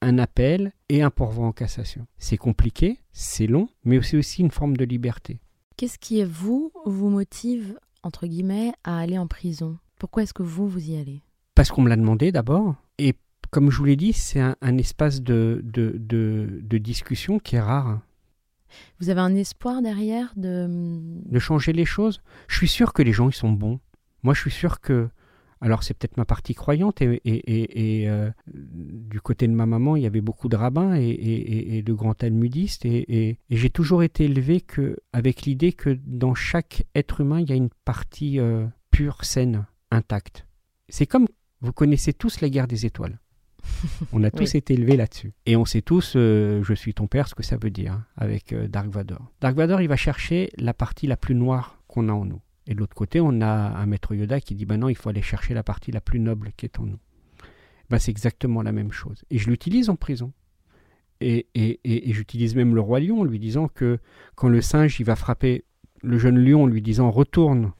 un 0.02 0.18
appel 0.18 0.72
et 0.88 1.02
un 1.02 1.10
pourvoi 1.10 1.46
en 1.46 1.52
cassation. 1.52 2.06
C'est 2.18 2.36
compliqué, 2.36 2.98
c'est 3.12 3.46
long, 3.46 3.68
mais 3.84 4.02
c'est 4.02 4.16
aussi 4.16 4.42
une 4.42 4.50
forme 4.50 4.76
de 4.76 4.84
liberté. 4.84 5.40
Qu'est-ce 5.82 5.98
qui, 5.98 6.22
vous, 6.22 6.70
vous 6.84 7.08
motive, 7.08 7.76
entre 8.04 8.28
guillemets, 8.28 8.72
à 8.84 9.00
aller 9.00 9.18
en 9.18 9.26
prison? 9.26 9.78
Pourquoi 9.98 10.22
est-ce 10.22 10.32
que 10.32 10.44
vous, 10.44 10.68
vous 10.68 10.90
y 10.90 10.96
allez? 10.96 11.22
Parce 11.56 11.72
qu'on 11.72 11.82
me 11.82 11.88
l'a 11.88 11.96
demandé 11.96 12.30
d'abord, 12.30 12.76
et 12.98 13.16
comme 13.50 13.68
je 13.68 13.78
vous 13.78 13.84
l'ai 13.86 13.96
dit, 13.96 14.12
c'est 14.12 14.38
un, 14.38 14.54
un 14.60 14.78
espace 14.78 15.22
de, 15.22 15.60
de, 15.64 15.96
de, 15.98 16.60
de 16.62 16.78
discussion 16.78 17.40
qui 17.40 17.56
est 17.56 17.60
rare. 17.60 18.00
Vous 19.00 19.08
avez 19.10 19.22
un 19.22 19.34
espoir 19.34 19.82
derrière 19.82 20.32
de... 20.36 20.68
de 20.68 21.38
changer 21.40 21.72
les 21.72 21.84
choses? 21.84 22.20
Je 22.46 22.58
suis 22.58 22.68
sûr 22.68 22.92
que 22.92 23.02
les 23.02 23.12
gens 23.12 23.28
ils 23.28 23.34
sont 23.34 23.50
bons. 23.50 23.80
Moi, 24.22 24.34
je 24.34 24.40
suis 24.40 24.52
sûr 24.52 24.80
que. 24.80 25.08
Alors, 25.62 25.85
c'est 25.85 25.94
peut-être 25.94 26.16
ma 26.16 26.25
partie 26.25 26.55
croyante, 26.55 27.01
et, 27.03 27.20
et, 27.25 27.35
et- 27.37 28.03
et, 28.03 28.09
euh, 28.11 28.31
du 28.53 29.20
côté 29.20 29.46
de 29.46 29.53
ma 29.53 29.64
maman, 29.64 29.94
il 29.94 30.03
y 30.03 30.07
avait 30.07 30.20
beaucoup 30.20 30.48
de 30.48 30.57
rabbins 30.57 30.94
et, 30.96 31.83
de 31.87 31.92
grands 31.92 32.14
talmudistes, 32.14 32.85
et, 32.85 33.38
j'ai 33.48 33.70
toujours 33.70 34.03
été 34.03 34.25
élevé 34.25 34.61
que, 34.61 34.96
avec 35.12 35.42
l'idée 35.42 35.72
que 35.72 35.96
dans 36.05 36.35
chaque 36.35 36.85
être 36.96 37.20
humain, 37.20 37.40
il 37.40 37.48
y 37.48 37.53
a 37.53 37.57
une 37.57 37.70
partie 37.85 38.40
euh, 38.40 38.66
pure, 38.90 39.25
saine, 39.25 39.64
intacte. 39.92 40.46
C'est 40.88 41.07
comme, 41.07 41.27
vous 41.61 41.72
connaissez 41.72 42.12
tous 42.12 42.40
la 42.40 42.48
guerre 42.51 42.66
des 42.66 42.85
étoiles. 42.85 43.20
On 44.12 44.25
a 44.25 44.33
tous 44.33 44.53
Oui. 44.55 44.59
été 44.59 44.75
élevés 44.75 44.96
là-dessus. 44.96 45.33
Et 45.46 45.55
on 45.55 45.64
sait 45.64 45.83
tous, 45.83 46.14
euh, 46.16 46.61
je 46.64 46.75
suis 46.75 46.92
ton 46.94 47.07
père, 47.07 47.29
ce 47.29 47.37
que 47.37 47.44
ça 47.44 47.57
veut 47.57 47.70
dire, 47.70 47.92
hein, 47.92 48.05
avec 48.16 48.53
Dark 48.53 48.88
Vador. 48.88 49.31
Dark 49.40 49.55
Vador, 49.55 49.81
il 49.81 49.87
va 49.88 49.94
chercher 49.96 50.51
la 50.59 50.75
partie 50.75 51.07
la 51.07 51.16
plus 51.16 51.37
noire 51.37 51.79
qu'on 51.87 52.09
a 52.09 52.12
en 52.12 52.25
nous. 52.25 52.40
Et 52.66 52.75
de 52.75 52.79
l'autre 52.81 52.94
côté, 52.94 53.20
on 53.20 53.40
a 53.40 53.46
un 53.48 53.87
maître 53.87 54.14
Yoda 54.14 54.40
qui 54.40 54.55
dit, 54.55 54.64
ben 54.66 54.79
non, 54.79 54.88
il 54.88 54.94
faut 54.94 55.09
aller 55.09 55.22
chercher 55.22 55.53
la 55.55 55.62
partie 55.62 55.90
la 55.90 56.01
plus 56.01 56.20
noble 56.20 56.53
qui 56.57 56.66
est 56.66 56.79
en 56.79 56.85
nous. 56.87 56.98
Ben, 57.90 57.98
c'est 57.98 58.11
exactement 58.11 58.62
la 58.62 58.72
même 58.72 58.92
chose. 58.92 59.25
Et 59.31 59.38
je 59.38 59.51
l'utilise 59.51 59.90
en 59.90 59.96
prison. 59.96 60.33
Et, 61.20 61.46
et- 61.55 61.81
et- 61.85 62.12
j'utilise 62.12 62.55
même 62.57 62.75
le 62.75 62.81
roi 62.81 62.98
lion 63.01 63.20
en 63.20 63.25
lui 63.25 63.38
disant 63.38 63.68
que 63.68 63.98
quand 64.35 64.48
le 64.48 64.61
singe, 64.61 64.98
il 64.98 65.05
va 65.05 65.14
frapper 65.16 65.64
le 66.03 66.18
jeune 66.18 66.38
lion 66.38 66.64
en 66.64 66.66
lui 66.66 66.83
disant, 66.83 67.11
retourne 67.11 67.72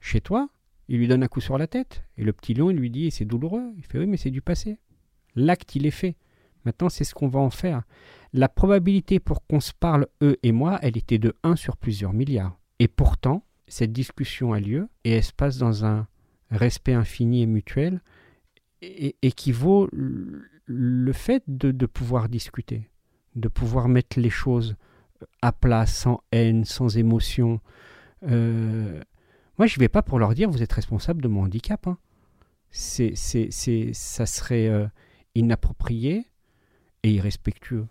chez 0.00 0.20
toi, 0.20 0.48
il 0.88 0.98
lui 0.98 1.06
donne 1.08 1.22
un 1.22 1.28
coup 1.28 1.40
sur 1.40 1.58
la 1.58 1.66
tête. 1.68 2.04
Et 2.16 2.24
le 2.24 2.32
petit 2.32 2.54
lion, 2.54 2.70
lui 2.70 2.90
dit, 2.90 3.10
c'est 3.10 3.24
douloureux. 3.24 3.72
Il 3.76 3.84
fait, 3.84 3.98
oui, 3.98 4.06
mais 4.06 4.16
c'est 4.16 4.30
du 4.30 4.42
passé. 4.42 4.78
L'acte, 5.36 5.76
il 5.76 5.86
est 5.86 5.90
fait. 5.92 6.16
Maintenant, 6.64 6.88
c'est 6.88 7.04
ce 7.04 7.14
qu'on 7.14 7.28
va 7.28 7.40
en 7.40 7.50
faire. 7.50 7.82
La 8.32 8.48
probabilité 8.48 9.20
pour 9.20 9.46
qu'on 9.46 9.60
se 9.60 9.72
parle, 9.72 10.06
eux 10.22 10.36
et 10.42 10.52
moi, 10.52 10.78
elle 10.82 10.96
était 10.96 11.18
de 11.18 11.34
1 11.42 11.56
sur 11.56 11.76
plusieurs 11.76 12.12
milliards. 12.12 12.58
Et 12.78 12.88
pourtant, 12.88 13.44
cette 13.72 13.92
discussion 13.94 14.52
a 14.52 14.60
lieu 14.60 14.90
et 15.02 15.12
elle 15.12 15.24
se 15.24 15.32
passe 15.32 15.56
dans 15.56 15.86
un 15.86 16.06
respect 16.50 16.92
infini 16.92 17.40
et 17.40 17.46
mutuel 17.46 18.02
et, 18.82 19.32
qui 19.32 19.50
vaut 19.50 19.88
le 19.92 21.12
fait 21.14 21.42
de, 21.48 21.86
pouvoir 21.86 22.28
discuter, 22.28 22.90
de 23.34 23.48
pouvoir 23.48 23.88
mettre 23.88 24.20
les 24.20 24.28
choses 24.28 24.76
à 25.40 25.52
plat, 25.52 25.86
sans 25.86 26.22
haine, 26.32 26.66
sans 26.66 26.98
émotion. 26.98 27.62
Euh, 28.24 29.00
moi, 29.56 29.66
je 29.66 29.78
ne 29.78 29.80
vais 29.80 29.88
pas 29.88 30.02
pour 30.02 30.18
leur 30.18 30.34
dire 30.34 30.50
vous 30.50 30.62
êtes 30.62 30.74
responsable 30.74 31.22
de 31.22 31.28
mon 31.28 31.44
handicap. 31.44 31.86
hein. 31.86 31.96
Ça 32.70 34.26
serait 34.26 34.68
euh, 34.68 34.86
inapproprié 35.34 36.26
et 37.04 37.10
irrespectueux. 37.10 37.86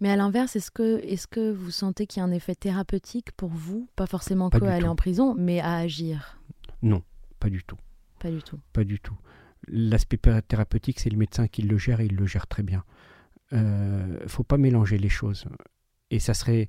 Mais 0.00 0.10
à 0.10 0.16
l'inverse, 0.16 0.56
est-ce 0.56 0.70
que, 0.70 0.98
est 1.04 1.26
que 1.26 1.50
vous 1.52 1.70
sentez 1.70 2.06
qu'il 2.06 2.20
y 2.20 2.22
a 2.22 2.24
un 2.26 2.32
effet 2.32 2.54
thérapeutique 2.54 3.32
pour 3.32 3.50
vous? 3.50 3.88
Pas 3.96 4.06
forcément 4.06 4.50
Pas 4.50 4.60
que 4.60 4.64
aller 4.66 4.84
tout. 4.84 4.88
en 4.90 4.96
prison, 4.96 5.34
mais 5.38 5.60
à 5.60 5.76
agir 5.76 6.38
Non, 6.82 7.02
pas 7.40 7.48
du 7.50 7.62
tout. 7.64 7.76
Pas 8.20 8.30
du 8.30 8.42
tout. 8.42 8.58
Pas 8.72 8.84
du 8.84 9.00
tout. 9.00 9.16
L'aspect 9.68 10.18
thérapeutique, 10.46 11.00
c'est 11.00 11.10
le 11.10 11.16
médecin 11.16 11.46
qui 11.48 11.62
le 11.62 11.78
gère 11.78 12.00
et 12.00 12.06
il 12.06 12.16
le 12.16 12.26
gère 12.26 12.46
très 12.46 12.62
bien. 12.62 12.84
Euh, 13.52 14.18
faut 14.26 14.42
pas 14.44 14.56
mélanger 14.58 14.98
les 14.98 15.08
choses. 15.08 15.44
Et 16.10 16.18
ça 16.18 16.34
serait. 16.34 16.68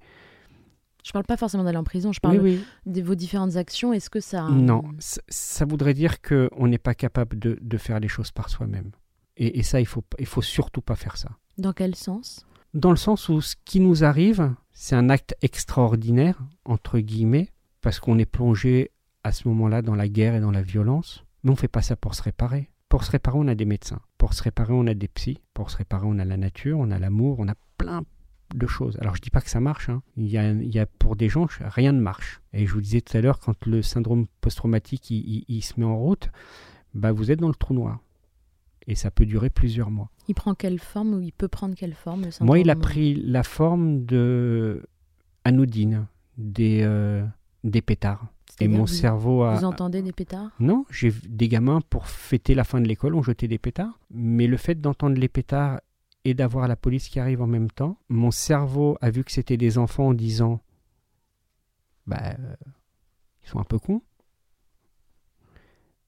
Je 1.04 1.12
parle 1.12 1.26
pas 1.26 1.38
forcément 1.38 1.64
d'aller 1.64 1.78
en 1.78 1.84
prison, 1.84 2.12
je 2.12 2.20
parle 2.20 2.40
Oui, 2.40 2.60
oui. 2.86 2.92
de 2.94 3.02
vos 3.02 3.14
différentes 3.16 3.58
actions. 3.58 3.94
Est-ce 3.94 4.10
que 4.10 4.20
ça... 4.20 4.50
Non, 4.50 4.84
ça, 4.98 5.22
ça 5.28 5.64
voudrait 5.66 5.94
dire 5.94 6.20
qu'on 6.20 6.68
n'est 6.68 6.80
pas 6.80 6.96
capable 6.96 7.38
de, 7.38 7.60
de 7.62 7.78
faire 7.78 8.00
les 8.00 8.08
choses 8.08 8.32
par 8.32 8.50
soi-même. 8.50 8.90
Et, 9.38 9.60
et 9.60 9.64
ça, 9.64 9.80
il 9.80 9.86
faut, 9.86 10.04
il 10.18 10.26
faut 10.26 10.42
surtout 10.42 10.82
pas 10.82 10.96
faire 10.96 11.18
ça. 11.18 11.30
Dans 11.60 11.74
quel 11.74 11.94
sens? 11.94 12.46
Dans 12.76 12.90
le 12.90 12.98
sens 12.98 13.30
où 13.30 13.40
ce 13.40 13.56
qui 13.64 13.80
nous 13.80 14.04
arrive, 14.04 14.54
c'est 14.74 14.98
un 14.98 15.10
acte 15.10 15.34
extraordinaire, 15.42 16.38
entre 16.66 17.00
guillemets, 17.00 17.48
parce 17.80 18.02
qu'on 18.02 18.20
est 18.20 18.26
plongé 18.26 18.92
à 19.24 19.32
ce 19.32 19.48
moment-là 19.48 19.82
dans 19.82 19.96
la 19.96 20.10
guerre 20.10 20.36
et 20.36 20.42
dans 20.42 20.52
la 20.52 20.62
violence. 20.62 21.24
Mais 21.44 21.52
on 21.52 21.54
ne 21.54 21.58
fait 21.58 21.70
pas 21.70 21.82
ça 21.82 21.96
pour 21.96 22.16
se 22.16 22.22
réparer. 22.22 22.70
Pour 22.90 23.06
se 23.06 23.12
réparer, 23.12 23.38
on 23.40 23.48
a 23.48 23.56
des 23.56 23.64
médecins. 23.64 24.02
Pour 24.18 24.34
se 24.34 24.44
réparer, 24.44 24.74
on 24.74 24.88
a 24.88 24.94
des 24.94 25.08
psys. 25.08 25.40
Pour 25.54 25.72
se 25.72 25.78
réparer, 25.78 26.06
on 26.06 26.20
a 26.20 26.26
la 26.26 26.36
nature, 26.36 26.78
on 26.78 26.92
a 26.92 27.00
l'amour, 27.00 27.38
on 27.40 27.48
a 27.48 27.56
plein 27.78 28.04
de 28.54 28.68
choses. 28.68 28.98
Alors 29.00 29.16
je 29.16 29.22
dis 29.22 29.30
pas 29.30 29.40
que 29.40 29.50
ça 29.50 29.62
marche. 29.62 29.88
hein. 29.88 30.04
Il, 30.18 30.28
y 30.28 30.38
a, 30.80 30.86
pour 30.86 31.16
des 31.16 31.30
gens, 31.30 31.48
rien 31.62 31.94
ne 31.94 32.02
marche. 32.02 32.42
Et 32.52 32.68
je 32.68 32.74
vous 32.74 32.82
disais 32.82 33.00
tout 33.00 33.16
à 33.16 33.22
l'heure, 33.22 33.40
quand 33.40 33.66
le 33.66 33.84
syndrome 33.84 34.26
post-traumatique 34.42 35.10
il 35.12 35.62
se 35.62 35.80
met 35.80 35.86
en 35.86 35.98
route, 35.98 36.30
bah 36.94 37.14
vous 37.14 37.32
êtes 37.32 37.40
dans 37.40 37.48
le 37.48 37.56
trou 37.56 37.74
noir. 37.74 38.00
Et 38.88 38.96
ça 38.96 39.10
peut 39.12 39.26
durer 39.26 39.50
plusieurs 39.50 39.90
mois. 39.90 40.10
Il 40.28 40.36
prend 40.36 40.54
quelle 40.54 40.80
forme 40.80 41.16
ou 41.16 41.22
il 41.22 41.32
peut 41.34 41.48
prendre 41.48 41.76
quelle 41.76 41.96
forme 41.96 42.24
le 42.26 42.46
Moi, 42.46 42.60
il 42.60 42.70
a 42.70 42.74
syndrome 42.74 42.90
pris 42.92 43.16
la 43.16 43.44
forme 43.44 44.06
de 44.06 44.86
anodine, 45.44 46.06
des, 46.38 46.82
euh, 46.84 47.26
des 47.64 47.82
pétards. 47.82 48.28
C'est-à-dire 48.48 48.78
mon 48.78 48.84
vous- 48.86 48.88
cerveau 48.94 49.44
a. 49.44 49.56
Vous 49.56 49.66
entendez 49.66 50.02
des 50.02 50.12
pétards? 50.12 50.52
Non, 50.60 50.86
j'ai 50.92 51.12
des 51.28 51.48
gamins 51.48 51.82
pour 51.90 52.08
fêter 52.08 52.54
la 52.56 52.64
fin 52.64 52.80
de 52.80 52.88
l'école 52.88 53.16
ont 53.16 53.24
jeté 53.24 53.48
des 53.48 53.58
pétards. 53.58 54.00
Mais 54.12 54.46
le 54.48 54.58
fait 54.58 54.80
d'entendre 54.80 55.18
les 55.18 55.28
pétards 55.30 55.82
et 56.24 56.34
d'avoir 56.36 56.68
la 56.68 56.76
police 56.76 57.10
qui 57.10 57.20
arrive 57.20 57.42
en 57.42 57.48
même 57.48 57.70
temps, 57.72 57.98
mon 58.10 58.32
cerveau 58.32 58.98
a 59.02 59.10
vu 59.10 59.24
que 59.24 59.32
c'était 59.32 59.58
des 59.58 59.78
enfants 59.80 60.08
en 60.10 60.14
disant 60.14 60.62
Bah, 62.08 62.22
euh, 62.40 62.56
ils 63.44 63.50
sont 63.50 63.60
un 63.60 63.64
peu 63.64 63.80
cons. 63.80 64.02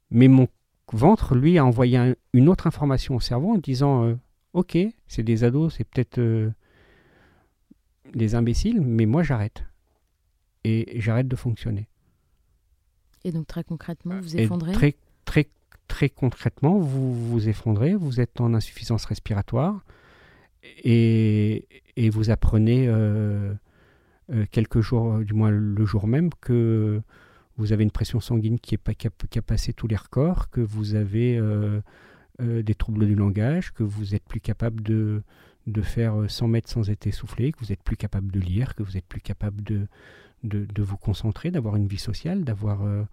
Mais 0.10 0.28
mon 0.28 0.48
ventre, 0.94 1.36
lui, 1.36 1.58
a 1.58 1.66
envoyé 1.66 1.98
un- 1.98 2.16
une 2.34 2.50
autre 2.50 2.68
information 2.68 3.16
au 3.16 3.20
cerveau 3.20 3.52
en 3.54 3.58
disant 3.58 4.06
euh, 4.06 4.16
Ok, 4.54 4.78
c'est 5.08 5.24
des 5.24 5.44
ados, 5.44 5.76
c'est 5.76 5.84
peut-être 5.84 6.18
euh, 6.20 6.50
des 8.14 8.36
imbéciles, 8.36 8.82
mais 8.82 9.06
moi 9.06 9.24
j'arrête. 9.24 9.64
Et 10.64 11.00
j'arrête 11.00 11.28
de 11.28 11.36
fonctionner. 11.36 11.88
Et 13.24 13.32
donc 13.32 13.48
très 13.48 13.64
concrètement, 13.64 14.20
vous 14.20 14.36
Et 14.38 14.44
effondrez? 14.44 14.72
très, 14.72 14.96
très, 15.26 15.48
très 15.88 16.10
concrètement, 16.10 16.78
vous 16.78 17.14
vous 17.14 17.50
effondrez, 17.50 17.94
vous 17.96 18.20
êtes 18.22 18.40
en 18.42 18.54
insuffisance 18.54 19.06
respiratoire 19.06 19.84
et, 20.84 21.68
et 21.96 22.10
vous 22.10 22.30
apprenez 22.30 22.88
euh, 22.88 23.54
quelques 24.52 24.82
jours, 24.82 25.20
du 25.20 25.34
moins 25.34 25.50
le 25.52 25.86
jour 25.86 26.08
même, 26.08 26.30
que 26.42 27.02
vous 27.58 27.74
avez 27.74 27.84
une 27.84 27.92
pression 27.92 28.20
sanguine 28.20 28.60
qui, 28.60 28.76
est 28.76 28.78
pas, 28.78 28.94
qui, 28.94 29.08
a, 29.08 29.10
qui 29.30 29.40
a 29.40 29.42
passé 29.42 29.74
tous 29.74 29.88
les 29.88 29.96
records, 29.96 30.50
que 30.50 30.62
vous 30.62 30.96
avez 30.96 31.38
euh, 31.38 31.82
euh, 32.42 32.62
des 32.62 32.76
troubles 32.76 33.06
du 33.08 33.16
langage, 33.16 33.74
que 33.74 33.84
vous 33.84 34.14
êtes 34.16 34.24
plus 34.26 34.40
capable 34.42 34.82
de, 34.84 35.22
de 35.66 35.82
faire 35.82 36.16
100 36.30 36.48
mètres 36.48 36.70
sans 36.70 36.90
être 36.90 37.08
essoufflé, 37.08 37.52
que 37.52 37.60
vous 37.60 37.72
êtes 37.72 37.84
plus 37.84 37.98
capable 37.98 38.32
de 38.32 38.40
lire, 38.40 38.76
que 38.76 38.84
vous 38.84 38.96
êtes 38.98 39.06
plus 39.08 39.22
capable 39.22 39.64
de, 39.64 39.88
de, 40.44 40.66
de 40.66 40.84
vous 40.84 40.98
concentrer, 40.98 41.52
d'avoir 41.52 41.76
une 41.76 41.88
vie 41.88 41.98
sociale, 41.98 42.44
d'avoir... 42.44 42.84
euh, 42.84 43.04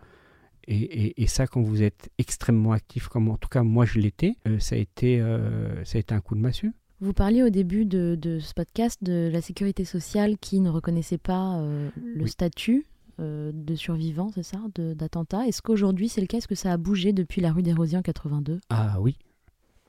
et, 0.67 0.77
et- 1.07 1.23
et 1.23 1.27
ça, 1.27 1.47
quand 1.47 1.61
vous 1.63 1.83
êtes 1.83 2.11
extrêmement 2.19 2.73
actif, 2.73 3.09
comme 3.09 3.29
en 3.29 3.37
tout 3.37 3.49
cas 3.51 3.63
moi 3.63 3.85
je 3.85 3.99
l'étais, 3.99 4.35
euh, 4.49 4.59
ça, 4.59 4.77
a 4.77 4.79
été, 4.79 5.21
euh, 5.21 5.85
ça 5.85 5.99
a 5.99 6.01
été 6.01 6.15
un 6.15 6.21
coup 6.21 6.35
de 6.35 6.41
massue. 6.41 6.73
Vous 7.01 7.13
parliez 7.13 7.43
au 7.43 7.51
début 7.51 7.85
de, 7.85 8.17
de 8.19 8.39
ce 8.39 8.55
podcast 8.55 9.03
de 9.05 9.29
la 9.31 9.43
sécurité 9.43 9.85
sociale 9.85 10.39
qui 10.39 10.61
ne 10.61 10.71
reconnaissait 10.71 11.19
pas 11.19 11.59
euh, 11.59 11.91
le 12.03 12.23
Oui. 12.23 12.31
statut 12.31 12.87
euh, 13.21 13.53
de 13.55 13.75
survivant, 13.75 14.31
c'est 14.35 14.43
ça, 14.43 14.59
de- 14.75 14.95
d'attentat. 14.95 15.47
Est-ce 15.47 15.63
qu'aujourd'hui 15.63 16.09
c'est 16.09 16.21
le 16.21 16.27
cas? 16.27 16.39
Est-ce 16.39 16.49
que 16.49 16.55
ça 16.55 16.73
a 16.73 16.77
bougé 16.77 17.13
depuis 17.13 17.41
la 17.41 17.53
rue 17.53 17.63
des 17.63 17.73
Rosiers 17.73 17.99
en 17.99 18.03
82 18.03 18.61
Ah 18.71 19.01
oui. 19.01 19.19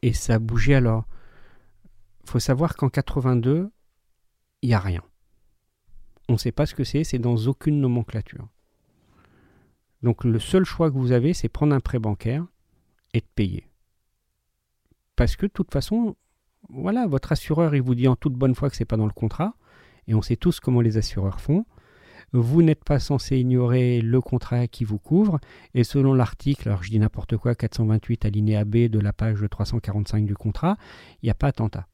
Et 0.02 0.14
ça 0.14 0.36
a 0.36 0.40
bougé 0.40 0.76
alors. 0.76 1.06
faut 2.26 2.40
savoir 2.40 2.76
qu'en 2.76 2.90
82, 2.90 3.70
il 4.62 4.68
n'y 4.70 4.74
a 4.76 4.80
rien. 4.80 5.02
On 6.30 6.34
ne 6.34 6.38
sait 6.38 6.52
pas 6.52 6.66
ce 6.66 6.74
que 6.76 6.84
c'est, 6.84 7.04
c'est 7.04 7.20
dans 7.20 7.36
aucune 7.48 7.80
nomenclature. 7.80 8.48
Donc 10.02 10.24
le 10.24 10.40
seul 10.40 10.66
choix 10.66 10.92
que 10.92 10.98
vous 10.98 11.12
avez, 11.12 11.34
c'est 11.34 11.50
prendre 11.50 11.74
un 11.76 11.80
prêt 11.80 12.00
bancaire 12.00 12.46
et 13.14 13.20
de 13.20 13.26
payer. 13.36 13.68
Parce 15.16 15.36
que 15.36 15.46
de 15.46 15.52
toute 15.52 15.72
façon, 15.72 16.16
voilà, 16.70 17.08
votre 17.08 17.32
assureur, 17.32 17.74
il 17.76 17.82
vous 17.82 17.96
dit 17.96 18.08
en 18.08 18.16
toute 18.16 18.34
bonne 18.34 18.56
foi 18.56 18.70
que 18.70 18.76
c'est 18.76 18.86
pas 18.86 18.98
dans 18.98 19.06
le 19.06 19.14
contrat, 19.14 19.56
et 20.08 20.14
on 20.16 20.22
sait 20.22 20.36
tous 20.36 20.60
comment 20.60 20.82
les 20.82 20.98
assureurs 20.98 21.40
font. 21.40 21.66
Vous 22.34 22.62
n'êtes 22.62 22.84
pas 22.84 23.00
censé 23.00 23.38
ignorer 23.38 24.02
le 24.02 24.20
contrat 24.22 24.68
qui 24.68 24.84
vous 24.84 24.98
couvre, 25.00 25.40
et 25.74 25.84
selon 25.84 26.14
l'article, 26.14 26.68
alors 26.70 26.84
je 26.84 26.90
dis 26.90 27.00
n'importe 27.00 27.38
quoi, 27.38 27.56
428 27.56 28.26
alinéa 28.26 28.66
B 28.66 28.88
de 28.90 29.00
la 29.00 29.14
page 29.14 29.44
345 29.50 30.26
du 30.26 30.36
contrat, 30.36 30.78
il 31.22 31.28
n'y 31.28 31.32
a 31.32 31.36
pas 31.36 31.48
attentat. 31.48 31.88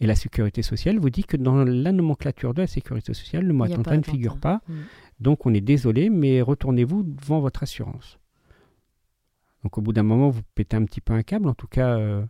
Et 0.00 0.06
la 0.06 0.16
sécurité 0.16 0.62
sociale 0.62 0.98
vous 0.98 1.10
dit 1.10 1.22
que 1.22 1.36
dans 1.36 1.64
la 1.64 1.92
nomenclature 1.92 2.54
de 2.54 2.62
la 2.62 2.66
sécurité 2.66 3.14
sociale, 3.14 3.44
le 3.44 3.52
mot 3.52 3.64
attentat 3.64 3.96
ne 3.96 4.02
figure 4.02 4.36
pas. 4.36 4.60
Mm. 4.66 4.74
Donc 5.20 5.46
on 5.46 5.54
est 5.54 5.60
désolé, 5.60 6.10
mais 6.10 6.42
retournez-vous 6.42 7.04
devant 7.04 7.38
votre 7.38 7.62
assurance. 7.62 8.18
Donc 9.62 9.78
au 9.78 9.80
bout 9.80 9.92
d'un 9.92 10.02
moment, 10.02 10.28
vous 10.28 10.42
pétez 10.56 10.76
un 10.76 10.84
petit 10.86 11.00
peu 11.00 11.12
un 11.12 11.22
câble. 11.22 11.48
En 11.48 11.54
tout 11.54 11.68
cas, 11.68 11.96
euh, 11.98 12.24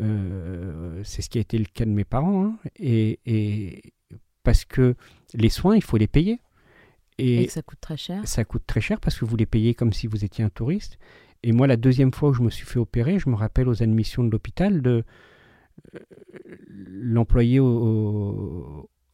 euh, 0.00 1.00
c'est 1.04 1.22
ce 1.22 1.30
qui 1.30 1.38
a 1.38 1.40
été 1.40 1.58
le 1.58 1.66
cas 1.66 1.84
de 1.84 1.90
mes 1.90 2.04
parents. 2.04 2.44
hein. 2.44 2.56
Et, 2.76 3.20
et 3.24 3.92
parce 4.42 4.64
que 4.64 4.94
les 5.34 5.48
soins, 5.48 5.76
il 5.76 5.82
faut 5.82 5.96
les 5.96 6.08
payer. 6.08 6.40
Et 7.18 7.42
Et 7.42 7.46
que 7.46 7.52
ça 7.52 7.62
coûte 7.62 7.80
très 7.80 7.96
cher. 7.96 8.26
ça 8.26 8.44
coûte 8.44 8.62
très 8.66 8.80
cher 8.80 9.00
parce 9.00 9.18
que 9.18 9.24
vous 9.24 9.36
les 9.36 9.46
payez 9.46 9.74
comme 9.74 9.92
si 9.92 10.06
vous 10.06 10.24
étiez 10.24 10.42
un 10.44 10.48
touriste. 10.48 10.98
Et 11.42 11.52
moi, 11.52 11.66
la 11.66 11.76
deuxième 11.76 12.12
fois 12.12 12.30
où 12.30 12.32
je 12.32 12.42
me 12.42 12.50
suis 12.50 12.66
fait 12.66 12.78
opérer, 12.78 13.18
je 13.18 13.28
me 13.28 13.34
rappelle 13.34 13.68
aux 13.68 13.82
admissions 13.82 14.24
de 14.24 14.30
l'hôpital 14.30 14.82
de 14.82 15.04
euh, 15.94 16.00
l'employé 16.68 17.58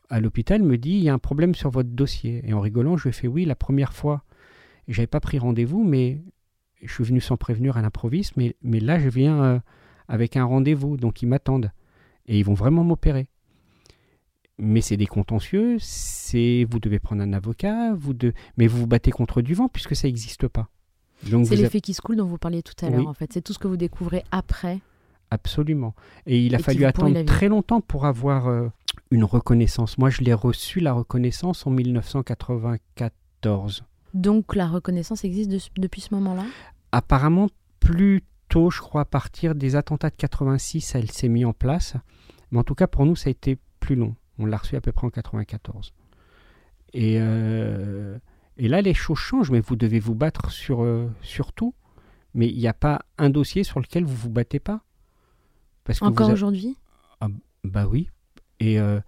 à 0.08 0.20
l'hôpital 0.20 0.62
me 0.62 0.78
dit 0.78 0.92
il 0.92 1.02
y 1.02 1.08
a 1.08 1.14
un 1.14 1.18
problème 1.18 1.54
sur 1.54 1.70
votre 1.70 1.90
dossier. 1.90 2.42
Et 2.44 2.52
en 2.52 2.60
rigolant, 2.60 2.96
je 2.96 3.04
lui 3.04 3.10
ai 3.10 3.12
fait 3.12 3.28
oui, 3.28 3.44
la 3.44 3.56
première 3.56 3.92
fois, 3.92 4.24
j'avais 4.88 5.06
pas 5.06 5.20
pris 5.20 5.38
rendez-vous, 5.38 5.84
mais 5.84 6.20
je 6.82 6.92
suis 6.92 7.04
venu 7.04 7.20
sans 7.20 7.36
prévenir 7.36 7.76
à 7.76 7.82
l'improviste, 7.82 8.36
mais, 8.36 8.54
mais 8.62 8.80
là, 8.80 8.98
je 8.98 9.08
viens 9.08 9.42
euh, 9.42 9.58
avec 10.08 10.36
un 10.36 10.44
rendez-vous, 10.44 10.96
donc 10.96 11.22
ils 11.22 11.26
m'attendent. 11.26 11.72
Et 12.26 12.38
ils 12.38 12.44
vont 12.44 12.54
vraiment 12.54 12.84
m'opérer. 12.84 13.28
Mais 14.58 14.80
c'est 14.80 14.96
des 14.96 15.06
contentieux, 15.06 15.76
c'est 15.80 16.66
vous 16.70 16.80
devez 16.80 16.98
prendre 16.98 17.20
un 17.22 17.32
avocat, 17.34 17.92
vous 17.94 18.14
de... 18.14 18.32
mais 18.56 18.66
vous 18.66 18.78
vous 18.78 18.86
battez 18.86 19.10
contre 19.10 19.42
du 19.42 19.52
vent 19.54 19.68
puisque 19.68 19.94
ça 19.94 20.08
n'existe 20.08 20.48
pas. 20.48 20.68
C'est 21.22 21.56
l'effet 21.56 21.80
qui 21.80 21.94
se 21.94 22.00
coule 22.02 22.16
dont 22.16 22.26
vous 22.26 22.38
parliez 22.38 22.62
tout 22.62 22.74
à 22.84 22.90
l'heure 22.90 23.00
Oui. 23.00 23.06
en 23.06 23.14
fait. 23.14 23.32
C'est 23.32 23.42
tout 23.42 23.52
ce 23.52 23.58
que 23.58 23.68
vous 23.68 23.76
découvrez 23.76 24.24
après. 24.30 24.80
Absolument. 25.30 25.94
Et 26.26 26.44
il 26.44 26.54
a 26.54 26.58
Et 26.58 26.62
fallu 26.62 26.84
attendre 26.84 27.20
très 27.24 27.48
longtemps 27.48 27.80
pour 27.80 28.06
avoir 28.06 28.48
euh, 28.48 28.68
une 29.10 29.24
reconnaissance. 29.24 29.98
Moi, 29.98 30.10
je 30.10 30.22
l'ai 30.22 30.34
reçu, 30.34 30.80
la 30.80 30.92
reconnaissance, 30.92 31.66
en 31.66 31.70
1994. 31.70 33.84
Donc 34.14 34.54
la 34.54 34.66
reconnaissance 34.68 35.24
existe 35.24 35.50
de- 35.50 35.60
depuis 35.80 36.00
ce 36.00 36.14
moment-là? 36.14 36.44
Apparemment, 36.92 37.48
plus 37.80 38.22
tôt, 38.48 38.70
je 38.70 38.80
crois, 38.80 39.02
à 39.02 39.04
partir 39.04 39.54
des 39.54 39.76
attentats 39.76 40.10
de 40.10 40.14
86, 40.16 40.94
elle 40.94 41.10
s'est 41.10 41.28
mise 41.28 41.44
en 41.46 41.52
place. 41.52 41.94
Mais 42.50 42.58
en 42.58 42.64
tout 42.64 42.74
cas, 42.74 42.86
pour 42.86 43.04
nous, 43.04 43.16
ça 43.16 43.28
a 43.28 43.32
été 43.32 43.58
plus 43.80 43.96
long. 43.96 44.14
On 44.38 44.46
l'a 44.46 44.56
reçu 44.56 44.76
à 44.76 44.80
peu 44.80 44.92
près 44.92 45.06
en 45.06 45.10
94. 45.10 45.92
Et, 46.92 47.16
euh, 47.20 48.18
et 48.56 48.68
là, 48.68 48.80
les 48.82 48.94
choses 48.94 49.18
changent, 49.18 49.50
mais 49.50 49.60
vous 49.60 49.76
devez 49.76 49.98
vous 49.98 50.14
battre 50.14 50.50
sur, 50.50 50.82
euh, 50.82 51.10
sur 51.22 51.52
tout. 51.52 51.74
Mais 52.34 52.48
il 52.48 52.58
n'y 52.58 52.68
a 52.68 52.74
pas 52.74 53.04
un 53.18 53.30
dossier 53.30 53.64
sur 53.64 53.80
lequel 53.80 54.04
vous 54.04 54.14
vous 54.14 54.30
battez 54.30 54.60
pas. 54.60 54.82
Parce 55.84 56.00
que 56.00 56.04
Encore 56.04 56.30
a- 56.30 56.32
aujourd'hui? 56.32 56.76
Bah 57.64 57.86
oui. 57.88 58.10
Et, 58.60 58.78
euh, 58.78 59.00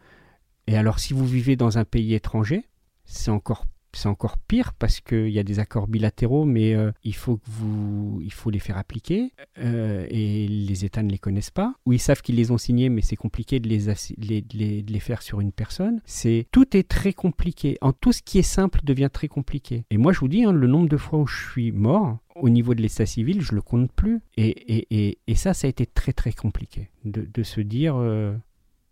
et 0.67 0.77
alors, 0.77 0.99
si 0.99 1.13
vous 1.15 1.27
vivez 1.27 1.55
dans 1.57 1.79
un 1.79 1.85
pays 1.85 2.15
étranger, 2.15 2.65
c'est 3.05 3.31
encore, 3.31 3.67
c'est 3.93 4.09
encore 4.09 4.39
pire 4.39 4.73
parce 4.75 5.01
qu'il 5.01 5.31
y 5.31 5.39
a 5.39 5.43
des 5.43 5.59
accords 5.59 5.89
bilatéraux, 5.89 6.45
mais 6.45 6.75
euh, 6.75 6.93
il, 7.05 7.15
faut 7.15 7.37
que 7.37 7.47
vous, 7.47 8.21
il 8.23 8.33
faut 8.33 8.51
les 8.51 8.59
faire 8.59 8.77
appliquer 8.77 9.33
euh, 9.59 10.07
et 10.11 10.47
les 10.47 10.85
États 10.85 11.03
ne 11.03 11.11
les 11.11 11.19
connaissent 11.19 11.51
pas. 11.51 11.75
Ou 11.87 11.93
ils 11.93 11.99
savent 11.99 12.23
qu'ils 12.23 12.37
les 12.37 12.51
ont 12.51 12.59
signés, 12.59 12.89
mais 12.89 13.03
c'est 13.03 13.17
compliqué 13.17 13.61
de 13.61 13.69
les, 13.69 13.87
de 13.87 14.93
les, 14.93 15.01
faire 15.01 15.23
sur 15.23 15.41
une 15.41 15.53
personne. 15.53 16.01
C'est 16.05 16.47
Tout 16.53 16.77
est 16.77 16.89
très 16.89 17.13
compliqué. 17.13 17.79
En 17.81 17.93
tout 17.93 18.13
ce 18.13 18.23
qui 18.23 18.39
est 18.39 18.43
simple 18.43 18.81
devient 18.85 19.11
très 19.13 19.29
compliqué. 19.29 19.85
Et 19.91 19.97
moi, 19.97 20.13
je 20.13 20.21
vous 20.21 20.29
dis, 20.29 20.45
hein, 20.45 20.53
le 20.53 20.67
nombre 20.67 20.89
de 20.89 20.97
fois 20.97 21.21
où 21.21 21.27
je 21.27 21.51
suis 21.51 21.73
mort, 21.73 22.19
au 22.37 22.51
niveau 22.51 22.75
de 22.75 22.83
l'état 22.83 23.07
civil, 23.07 23.41
je 23.41 23.55
le 23.55 23.63
compte 23.63 23.91
plus. 23.93 24.21
Et, 24.37 24.87
et, 24.97 25.19
et, 25.27 25.35
ça, 25.35 25.55
ça 25.55 25.67
a 25.67 25.71
été 25.71 25.87
très 25.87 26.13
très 26.13 26.33
compliqué 26.33 26.91
de, 27.05 27.23
de 27.33 27.43
se 27.43 27.61
dire, 27.61 27.97
euh, 27.97 28.35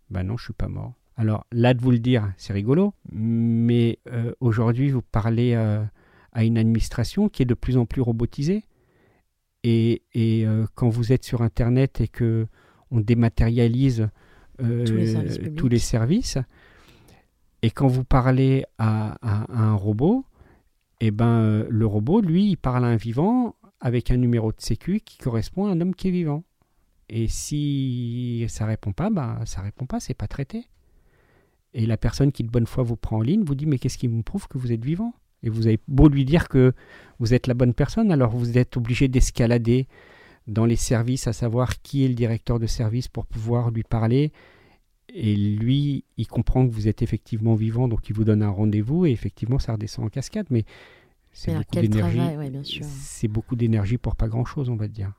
bah 0.09 0.23
non, 0.23 0.37
je 0.37 0.45
suis 0.45 0.53
pas 0.53 0.67
mort. 0.67 0.93
Alors 1.17 1.45
là, 1.51 1.73
de 1.73 1.81
vous 1.81 1.91
le 1.91 1.99
dire, 1.99 2.31
c'est 2.37 2.53
rigolo, 2.53 2.93
mais 3.11 3.99
euh, 4.11 4.33
aujourd'hui, 4.39 4.89
vous 4.91 5.01
parlez 5.01 5.53
euh, 5.55 5.83
à 6.31 6.43
une 6.43 6.57
administration 6.57 7.27
qui 7.27 7.41
est 7.41 7.45
de 7.47 7.55
plus 7.55 7.75
en 7.77 7.85
plus 7.85 8.01
robotisée. 8.01 8.63
Et, 9.63 10.03
et, 10.13 10.45
euh, 10.45 10.65
quand 10.75 10.89
vous 10.89 11.11
êtes 11.11 11.23
sur 11.23 11.41
Internet 11.41 11.99
et 12.01 12.07
que 12.07 12.47
on 12.91 12.99
dématérialise 13.01 14.07
Tous 14.59 14.65
les 14.65 15.07
services 15.07 15.37
publics. 15.39 15.55
tous 15.55 15.67
les 15.67 15.79
services, 15.79 16.37
et 17.61 17.69
quand 17.71 17.87
vous 17.87 18.03
parlez 18.03 18.63
à, 18.77 19.17
à- 19.21 19.43
à 19.51 19.63
un 19.63 19.73
robot, 19.75 20.23
eh 21.01 21.11
ben, 21.11 21.65
le 21.69 21.85
robot, 21.85 22.21
lui, 22.21 22.49
il 22.51 22.55
parle 22.57 22.85
à 22.85 22.87
un 22.87 22.95
vivant 22.95 23.55
avec 23.81 24.09
un 24.11 24.17
numéro 24.17 24.51
de 24.51 24.59
sécu 24.61 24.99
qui 25.01 25.17
correspond 25.17 25.65
à 25.67 25.71
un 25.71 25.81
homme 25.81 25.93
qui 25.95 26.07
est 26.07 26.11
vivant. 26.11 26.43
Et 27.09 27.27
si 27.27 28.45
ça 28.49 28.65
répond 28.65 28.93
pas, 28.93 29.09
bah 29.09 29.39
ça 29.45 29.61
répond 29.61 29.85
pas, 29.85 29.99
c'est 29.99 30.13
pas 30.13 30.27
traité. 30.27 30.65
Et 31.77 31.85
la 31.85 31.95
personne 31.95 32.31
qui 32.31 32.43
de 32.43 32.49
bonne 32.49 32.65
foi 32.65 32.83
vous 32.83 32.95
prend 32.95 33.17
en 33.17 33.21
ligne 33.21 33.43
vous 33.43 33.53
dit 33.53 33.67
mais 33.67 33.77
qu'est-ce 33.77 33.99
qui 33.99 34.07
me 34.07 34.23
prouve 34.23 34.47
que 34.47 34.57
vous 34.57 34.71
êtes 34.71 34.83
vivant? 34.83 35.13
Et 35.43 35.49
vous 35.49 35.67
avez 35.67 35.79
beau 35.87 36.09
lui 36.09 36.25
dire 36.25 36.49
que 36.49 36.73
vous 37.19 37.35
êtes 37.35 37.45
la 37.45 37.53
bonne 37.53 37.75
personne, 37.75 38.11
alors 38.11 38.31
vous 38.31 38.57
êtes 38.57 38.75
obligé 38.77 39.07
d'escalader 39.07 39.87
dans 40.47 40.65
les 40.65 40.75
services, 40.75 41.27
à 41.27 41.33
savoir 41.33 41.79
qui 41.83 42.03
est 42.03 42.07
le 42.07 42.15
directeur 42.15 42.57
de 42.57 42.65
service 42.65 43.07
pour 43.07 43.27
pouvoir 43.27 43.69
lui 43.69 43.83
parler. 43.83 44.31
Et 45.09 45.35
lui, 45.35 46.03
il 46.17 46.27
comprend 46.27 46.67
que 46.67 46.73
vous 46.73 46.87
êtes 46.87 47.03
effectivement 47.03 47.53
vivant, 47.53 47.87
donc 47.87 48.09
il 48.09 48.15
vous 48.15 48.23
donne 48.23 48.41
un 48.41 48.49
rendez-vous 48.49 49.05
et 49.05 49.11
effectivement 49.11 49.59
ça 49.59 49.73
redescend 49.73 50.05
en 50.05 50.09
cascade. 50.09 50.47
Mais 50.49 50.65
c'est 51.31 51.53
beaucoup 51.53 51.75
d'énergie. 51.75 52.17
ouais. 52.17 52.51
C'est 52.63 53.27
beaucoup 53.27 53.55
d'énergie 53.55 53.99
pour 53.99 54.15
pas 54.15 54.27
grand-chose, 54.27 54.69
on 54.69 54.77
va 54.77 54.87
dire. 54.87 55.13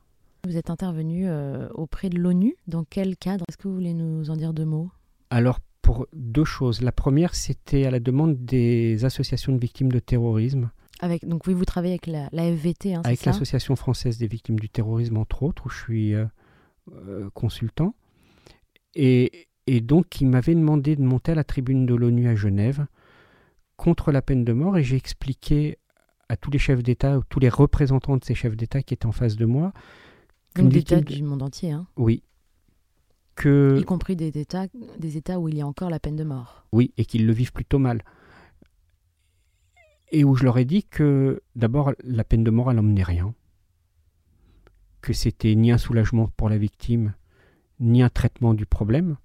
Vous 0.45 0.57
êtes 0.57 0.71
intervenu 0.71 1.29
euh, 1.29 1.69
auprès 1.75 2.11
de 2.11 2.19
l'ONU. 2.19 2.57
Dans 2.67 2.83
quel 2.83 3.17
cadre? 3.17 3.45
Est-ce 3.49 3.57
que 3.57 3.69
vous 3.69 3.75
voulez 3.75 3.95
nous 3.95 4.29
en 4.31 4.37
dire 4.37 4.53
deux 4.53 4.65
mots? 4.65 4.91
Alors, 5.31 5.61
pour 5.89 6.07
deux 6.13 6.45
choses. 6.45 6.83
La 6.83 6.93
première, 6.93 7.35
c'était 7.35 7.87
à 7.87 7.91
la 7.91 7.99
demande 8.01 8.45
des 8.45 9.05
associations 9.07 9.53
de 9.55 9.59
victimes 9.59 9.91
de 9.91 9.99
terrorisme. 10.01 10.71
Avec, 11.01 11.27
donc 11.27 11.47
oui, 11.47 11.55
vous 11.55 11.65
travaillez 11.65 11.95
avec 11.95 12.07
la, 12.07 12.29
la 12.33 12.43
FVT, 12.55 12.95
hein, 12.95 13.01
avec 13.05 13.25
l'Association 13.25 13.75
française 13.75 14.19
des 14.19 14.27
victimes 14.27 14.59
du 14.59 14.69
terrorisme, 14.69 15.17
entre 15.17 15.43
autres, 15.45 15.65
où 15.67 15.71
je 15.71 15.79
suis 15.79 16.15
euh, 16.15 16.27
euh, 16.93 17.31
consultant. 17.33 17.95
Et, 18.95 19.49
et 19.67 19.81
donc, 19.81 20.21
il 20.21 20.27
m'avait 20.29 20.55
demandé 20.55 20.95
de 20.95 21.03
monter 21.03 21.33
à 21.33 21.35
la 21.35 21.45
tribune 21.45 21.87
de 21.87 21.95
l'ONU 21.95 22.29
à 22.29 22.35
Genève 22.35 22.87
contre 23.77 24.13
la 24.13 24.21
peine 24.23 24.45
de 24.45 24.53
mort. 24.53 24.77
Et 24.77 24.83
j'ai 24.83 24.97
expliqué 24.97 25.79
à 26.29 26.37
tous 26.37 26.51
les 26.51 26.59
chefs 26.59 26.83
d'État, 26.83 27.19
tous 27.31 27.41
les 27.41 27.49
représentants 27.49 28.17
de 28.19 28.25
ces 28.25 28.35
chefs 28.35 28.57
d'État 28.57 28.83
qui 28.83 28.93
étaient 28.93 29.07
en 29.07 29.13
face 29.13 29.37
de 29.37 29.47
moi, 29.47 29.73
victime 30.57 31.01
de- 31.01 31.15
du 31.15 31.23
monde 31.23 31.43
entier, 31.43 31.71
hein, 31.71 31.87
oui, 31.97 32.23
que 33.39 33.79
y 33.81 33.85
compris 33.85 34.17
des 34.17 34.37
États, 34.37 34.67
des 34.99 35.17
États 35.17 35.39
où 35.39 35.49
il 35.49 35.57
y 35.57 35.61
a 35.61 35.67
encore 35.67 35.91
la 35.91 36.01
peine 36.01 36.17
de 36.17 36.25
mort. 36.25 36.67
Oui, 36.73 36.93
et 36.97 37.05
qu'ils 37.05 37.27
le 37.27 37.33
vivent 37.33 37.53
plutôt 37.53 37.79
mal. 37.79 38.03
Et 40.11 40.25
où 40.25 40.35
je 40.35 40.45
leur 40.45 40.59
ai 40.59 40.65
dit 40.65 40.85
que 40.85 41.43
d'abord 41.55 41.93
la 42.03 42.25
peine 42.25 42.45
de 42.45 42.51
mort 42.51 42.71
elle 42.71 42.77
n'emmenait 42.77 43.05
rien, 43.05 43.35
que 45.01 45.13
c'était 45.13 45.55
ni 45.55 45.71
un 45.71 45.79
soulagement 45.79 46.29
pour 46.37 46.49
la 46.49 46.59
victime, 46.59 47.15
ni 47.79 48.03
un 48.03 48.09
traitement 48.09 48.55
du 48.55 48.67
problème. 48.67 49.17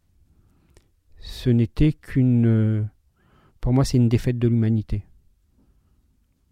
Ce 1.18 1.50
n'était 1.50 1.94
qu'une, 1.94 2.88
pour 3.62 3.74
moi, 3.74 3.86
c'est 3.86 3.98
une 3.98 4.10
défaite 4.10 4.38
de 4.38 4.48
l'humanité. 4.48 5.06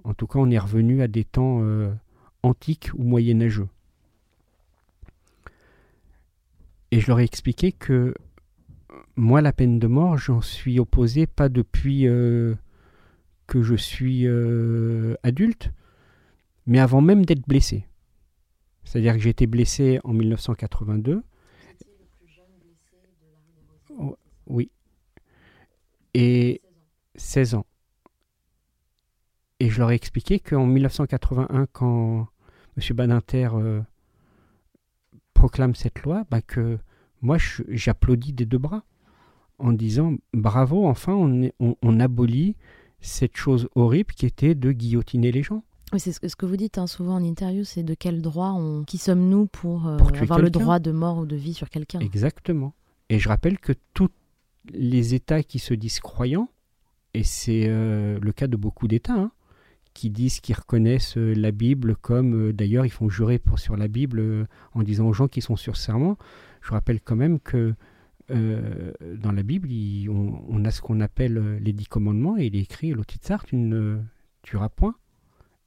En 0.04 0.14
tout 0.14 0.28
cas, 0.28 0.40
on 0.40 0.50
est 0.50 0.58
revenu 0.58 1.02
à 1.02 1.08
des 1.08 1.26
temps 1.26 1.60
euh, 1.62 1.94
antiques 2.42 2.90
ou 2.96 3.04
moyenâgeux. 3.04 3.68
Et 6.92 7.00
je 7.00 7.08
leur 7.08 7.20
ai 7.20 7.24
expliqué 7.24 7.72
que 7.72 8.14
moi, 9.16 9.42
la 9.42 9.54
peine 9.54 9.80
de 9.80 9.88
mort, 9.88 10.18
j'en 10.18 10.42
suis 10.42 10.80
opposé 10.80 11.28
pas 11.28 11.50
depuis 11.50 12.08
euh, 12.08 12.56
que 13.48 13.62
je 13.62 13.76
suis 13.76 14.26
euh, 14.26 15.16
adulte, 15.24 15.72
mais 16.66 16.80
avant 16.80 17.02
même 17.02 17.26
d'être 17.26 17.48
blessé. 17.48 17.86
C'est-à-dire 18.84 19.14
que 19.14 19.20
j'ai 19.20 19.30
été 19.30 19.48
blessé 19.48 20.00
en 20.04 20.14
1982. 20.14 21.24
Oh, 23.98 24.18
Oui. 24.48 24.70
Et 26.14 26.62
16 27.16 27.56
ans. 27.56 27.66
Et 29.60 29.70
je 29.70 29.78
leur 29.80 29.92
ai 29.92 29.96
expliqué 29.96 30.40
qu'en 30.40 30.66
1981, 30.66 31.68
quand 31.72 32.28
M. 32.78 32.96
Badinter 32.96 33.50
euh, 33.54 33.82
proclame 35.42 35.74
cette 35.76 36.04
loi, 36.04 36.24
bah 36.30 36.42
que 36.42 36.78
moi, 37.22 37.38
j'applaudis 37.68 38.34
des 38.34 38.46
deux 38.46 38.58
bras 38.60 38.84
en 39.58 39.74
disant 39.74 40.16
bravo, 40.34 40.88
enfin, 40.88 41.14
on, 41.14 41.42
est- 41.44 41.54
on- 41.60 41.76
on 41.82 42.00
abolit 42.00 42.56
cette 43.00 43.36
chose 43.36 43.68
horrible 43.76 44.14
qui 44.14 44.26
était 44.28 44.54
de 44.56 44.72
guillotiner 44.72 45.32
les 45.32 45.42
gens. 45.44 45.64
Oui, 45.94 46.00
c'est 46.00 46.12
ce 46.12 46.20
que, 46.20 46.28
ce 46.28 46.36
que 46.36 46.46
vous 46.46 46.58
dites 46.58 46.78
hein, 46.78 46.88
souvent 46.88 47.16
en 47.16 47.24
interview, 47.24 47.64
c'est 47.64 47.84
de 47.84 47.96
quel 47.96 48.22
droit 48.22 48.52
on, 48.52 48.84
qui 48.84 48.98
sommes-nous 49.00 49.48
pour, 49.48 49.88
euh, 49.88 49.98
Pour 49.98 50.16
avoir 50.16 50.40
le 50.40 50.50
droit 50.52 50.80
de 50.80 50.92
mort 50.92 51.18
ou 51.18 51.26
de 51.26 51.36
vie 51.36 51.54
sur 51.56 51.70
quelqu'un? 51.70 52.00
Exactement. 52.00 52.74
Et 53.10 53.18
je 53.20 53.28
rappelle 53.28 53.58
que 53.60 53.74
tous 53.96 54.10
les 54.72 55.16
États 55.16 55.42
qui 55.44 55.58
se 55.60 55.74
disent 55.74 56.00
croyants, 56.00 56.50
et 57.16 57.24
c'est 57.24 57.66
euh, 57.68 58.20
le 58.22 58.32
cas 58.32 58.48
de 58.48 58.56
beaucoup 58.58 58.88
d'États, 58.88 59.14
hein, 59.16 59.32
qui 59.94 60.10
disent 60.10 60.40
qu'ils 60.40 60.56
reconnaissent 60.56 61.18
euh, 61.18 61.34
la 61.34 61.52
Bible 61.52 61.96
comme, 61.96 62.50
euh, 62.50 62.54
d'ailleurs, 62.54 62.86
ils 62.86 62.92
font 62.92 63.10
jurer 63.10 63.42
sur 63.56 63.76
la 63.76 63.88
Bible 63.88 64.20
euh, 64.20 64.46
en 64.74 64.84
disant 64.84 65.08
aux 65.08 65.14
gens 65.14 65.28
qui 65.28 65.42
sont 65.42 65.56
sur 65.56 65.78
serment. 65.78 66.18
Je 66.62 66.72
rappelle 66.72 67.02
quand 67.02 67.16
même 67.16 67.40
que 67.40 67.74
dans 68.30 69.34
la 69.34 69.44
Bible, 69.44 69.68
on, 70.10 70.64
a 70.64 70.72
ce 70.72 70.80
qu'on 70.80 71.02
appelle 71.02 71.58
les 71.58 71.74
dix 71.74 71.88
commandements, 71.88 72.38
et 72.38 72.46
il 72.46 72.56
est 72.56 72.62
écrit, 72.62 72.92
l'otitsar, 72.92 73.44
tu 73.44 73.58
ne 73.58 74.00
tueras 74.42 74.70
point. 74.70 74.96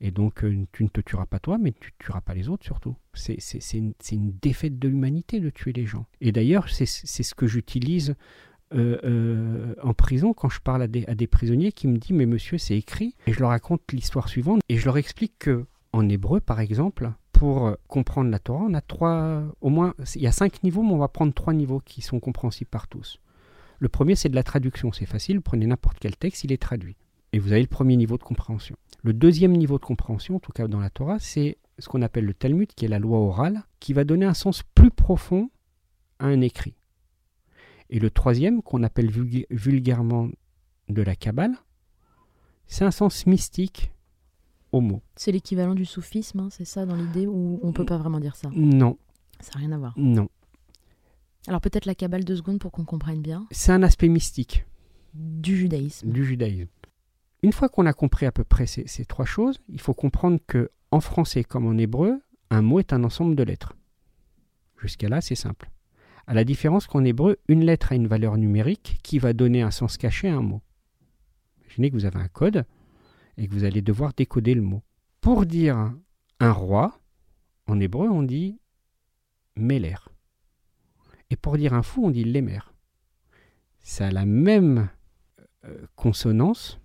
Et 0.01 0.11
donc, 0.11 0.43
tu 0.72 0.83
ne 0.85 0.89
te 0.89 1.03
tueras 1.03 1.27
pas 1.27 1.41
toi, 1.41 1.59
mais 1.59 1.72
tu 1.72 1.91
ne 1.91 2.03
tueras 2.03 2.22
pas 2.22 2.33
les 2.33 2.49
autres 2.49 2.64
surtout. 2.64 2.97
C'est 3.12 3.37
une, 3.75 4.33
défaite 4.41 4.79
de 4.79 4.89
l'humanité 4.89 5.41
de 5.41 5.51
tuer 5.51 5.75
les 5.75 5.85
gens. 5.85 6.07
Et 6.22 6.33
d'ailleurs, 6.33 6.70
c'est 6.70 6.87
ce 6.87 7.35
que 7.35 7.47
j'utilise 7.47 8.14
euh, 8.73 8.99
euh, 9.05 9.75
en 9.83 9.95
prison 9.95 10.33
quand 10.33 10.49
je 10.49 10.61
parle 10.61 10.83
à 10.83 10.87
des, 10.89 11.27
prisonniers 11.27 11.73
qui 11.73 11.87
me 11.87 11.99
disent 11.99 12.17
Mais 12.17 12.27
monsieur, 12.27 12.59
c'est 12.59 12.77
écrit. 12.77 13.15
Et 13.27 13.33
je 13.33 13.41
leur 13.41 13.51
raconte 13.51 13.81
l'histoire 13.93 14.29
suivante. 14.29 14.61
Et 14.69 14.77
je 14.77 14.85
leur 14.85 14.97
explique 14.97 15.39
que 15.39 15.67
en 15.93 16.09
hébreu, 16.09 16.41
par 16.41 16.61
exemple, 16.61 17.12
pour 17.33 17.67
euh, 17.67 17.75
comprendre 17.89 18.31
la 18.31 18.39
Torah, 18.39 18.65
on 18.69 18.75
a 18.75 18.81
trois. 18.81 19.43
Au 19.61 19.71
moins, 19.71 19.95
il 20.15 20.23
y 20.23 20.27
a 20.27 20.33
cinq 20.33 20.62
niveaux, 20.62 20.83
mais 20.83 20.93
on 20.93 20.99
va 20.99 21.09
prendre 21.09 21.33
trois 21.33 21.53
niveaux 21.53 21.81
qui 21.85 22.03
sont 22.03 22.21
compréhensibles 22.21 22.71
par 22.71 22.89
tous. 22.89 23.21
Le 23.79 23.89
premier, 23.89 24.17
c'est 24.17 24.29
de 24.29 24.35
la 24.35 24.43
traduction. 24.43 24.93
C'est 24.93 25.07
facile, 25.07 25.41
prenez 25.41 25.67
n'importe 25.67 25.99
quel 26.01 26.17
texte, 26.17 26.45
il 26.45 26.53
est 26.53 26.62
traduit. 26.62 26.97
Et 27.33 27.39
vous 27.39 27.53
avez 27.53 27.62
le 27.62 27.69
premier 27.69 27.97
niveau 27.97 28.17
de 28.17 28.23
compréhension. 28.23 28.77
Le 29.03 29.12
deuxième 29.12 29.53
niveau 29.53 29.79
de 29.79 29.85
compréhension, 29.85 30.37
en 30.37 30.41
tout 30.41 30.53
cas 30.53 30.69
dans 30.69 30.81
la 30.81 30.91
Torah, 30.91 31.19
c'est 31.19 31.59
ce 31.79 31.89
qu'on 31.89 32.03
appelle 32.03 32.25
le 32.25 32.35
Talmud, 32.35 32.69
qui 32.75 32.85
est 32.85 32.89
la 32.89 32.99
loi 32.99 33.19
orale, 33.19 33.65
qui 33.81 33.93
va 33.93 34.05
donner 34.05 34.25
un 34.25 34.35
sens 34.35 34.62
plus 34.75 34.91
profond 34.91 35.51
à 36.19 36.27
un 36.27 36.41
écrit. 36.41 36.75
Et 37.91 37.99
le 38.01 38.11
troisième, 38.11 38.62
qu'on 38.62 38.82
appelle 38.82 39.11
vulgairement 39.51 40.28
de 40.89 41.03
la 41.03 41.14
Kabbale, 41.14 41.55
c'est 42.66 42.85
un 42.85 42.91
sens 42.91 43.26
mystique 43.26 43.93
au 44.72 44.80
mot. 44.80 45.03
C'est 45.16 45.32
l'équivalent 45.32 45.74
du 45.74 45.85
soufisme, 45.85 46.41
hein, 46.41 46.49
c'est 46.51 46.64
ça 46.64 46.87
dans 46.87 46.97
l'idée, 46.97 47.26
ou 47.26 47.61
on 47.62 47.72
peut 47.72 47.85
pas 47.85 47.99
vraiment 47.99 48.20
dire 48.20 48.37
ça? 48.37 48.49
Non, 48.55 48.99
Ça 49.41 49.53
n'a 49.55 49.61
rien 49.61 49.72
à 49.72 49.78
voir. 49.78 49.95
non. 49.97 50.28
Alors 51.47 51.61
peut-être 51.61 51.85
la 51.85 51.95
Kabbale 51.95 52.24
deux 52.24 52.37
secondes 52.37 52.59
pour 52.59 52.72
qu'on 52.72 52.87
comprenne 52.87 53.20
bien. 53.20 53.47
C'est 53.51 53.70
un 53.72 53.82
aspect 53.82 54.09
mystique 54.09 54.64
Du 55.12 55.57
judaïsme. 55.59 56.11
du 56.11 56.24
judaïsme. 56.24 56.70
Une 57.43 57.53
fois 57.53 57.68
qu'on 57.68 57.85
a 57.85 57.93
compris 57.93 58.24
à 58.24 58.32
peu 58.32 58.45
près 58.45 58.66
ces, 58.66 58.87
ces 58.87 59.05
trois 59.05 59.26
choses, 59.26 59.61
il 59.68 59.78
faut 59.78 59.93
comprendre 59.93 60.39
que 60.47 60.70
en 60.91 61.01
français 61.01 61.45
comme 61.45 61.66
en 61.66 61.76
hébreu, 61.76 62.18
un 62.49 62.62
mot 62.62 62.78
est 62.78 62.95
un 62.95 63.05
ensemble 63.05 63.37
de 63.37 63.43
lettres. 63.43 63.74
Jusqu'à 64.78 65.11
là, 65.11 65.20
c'est 65.20 65.35
simple. 65.35 65.70
À 66.27 66.35
la 66.35 66.45
différence 66.45 66.87
qu'en 66.87 67.05
hébreu, 67.05 67.39
une 67.49 67.64
lettre 67.64 67.93
a 67.93 67.97
une 67.97 68.07
valeur 68.07 68.37
numérique 68.37 68.99
qui 69.03 69.18
va 69.18 69.33
donner 69.33 69.62
un 69.62 69.70
sens 69.70 69.97
caché 69.97 70.29
à 70.29 70.37
un 70.37 70.43
mot. 70.43 70.62
Imaginez 71.64 71.91
que 71.91 71.97
vous 71.97 72.05
avez 72.07 72.20
un 72.20 72.29
code 72.29 72.64
et 73.37 73.47
que 73.47 73.53
vous 73.53 73.64
allez 73.64 73.83
devoir 73.83 74.12
décoder 74.14 74.55
le 74.55 74.62
mot. 74.62 74.83
Pour 75.20 75.45
dire 75.45 75.93
un 76.41 76.53
roi, 76.53 77.01
en 77.66 77.81
hébreu, 77.81 78.09
on 78.09 78.22
dit 78.22 78.59
Meler. 79.57 79.97
Et 81.31 81.37
pour 81.37 81.57
dire 81.57 81.75
un 81.75 81.83
fou, 81.83 82.07
on 82.07 82.11
dit 82.11 82.25
Lémer. 82.25 82.61
Ça 83.81 84.07
a 84.07 84.11
la 84.11 84.25
même 84.25 84.89
euh, 85.64 85.87
consonance, 85.97 86.79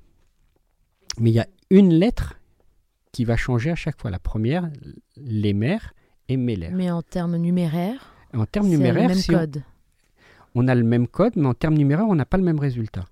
mais 1.19 1.31
il 1.31 1.33
y 1.33 1.39
a 1.39 1.47
une 1.69 1.93
lettre 1.93 2.39
qui 3.11 3.25
va 3.25 3.37
changer 3.37 3.71
à 3.71 3.75
chaque 3.75 3.99
fois. 3.99 4.11
La 4.11 4.19
première, 4.19 4.69
Lémer 5.17 5.77
et 6.27 6.37
Meler. 6.37 6.71
Mais 6.71 6.91
en 6.91 7.01
termes 7.01 7.37
numéraires, 7.37 8.13
En 8.33 8.45
termes 8.45 8.65
le 8.67 8.71
numéraires, 8.71 9.07
même 9.09 9.17
si 9.17 9.31
on- 9.31 9.39
code. 9.39 9.63
on, 10.55 10.67
a 10.67 10.75
le 10.75 10.83
même 10.83 11.07
code, 11.07 11.33
mais 11.35 11.47
en 11.47 11.53
termes 11.53 11.75
numéraires, 11.75 12.07
on 12.07 12.15
n'a 12.15 12.25
pas 12.25 12.37
le 12.37 12.43
même 12.43 12.59
résultat. 12.59 13.05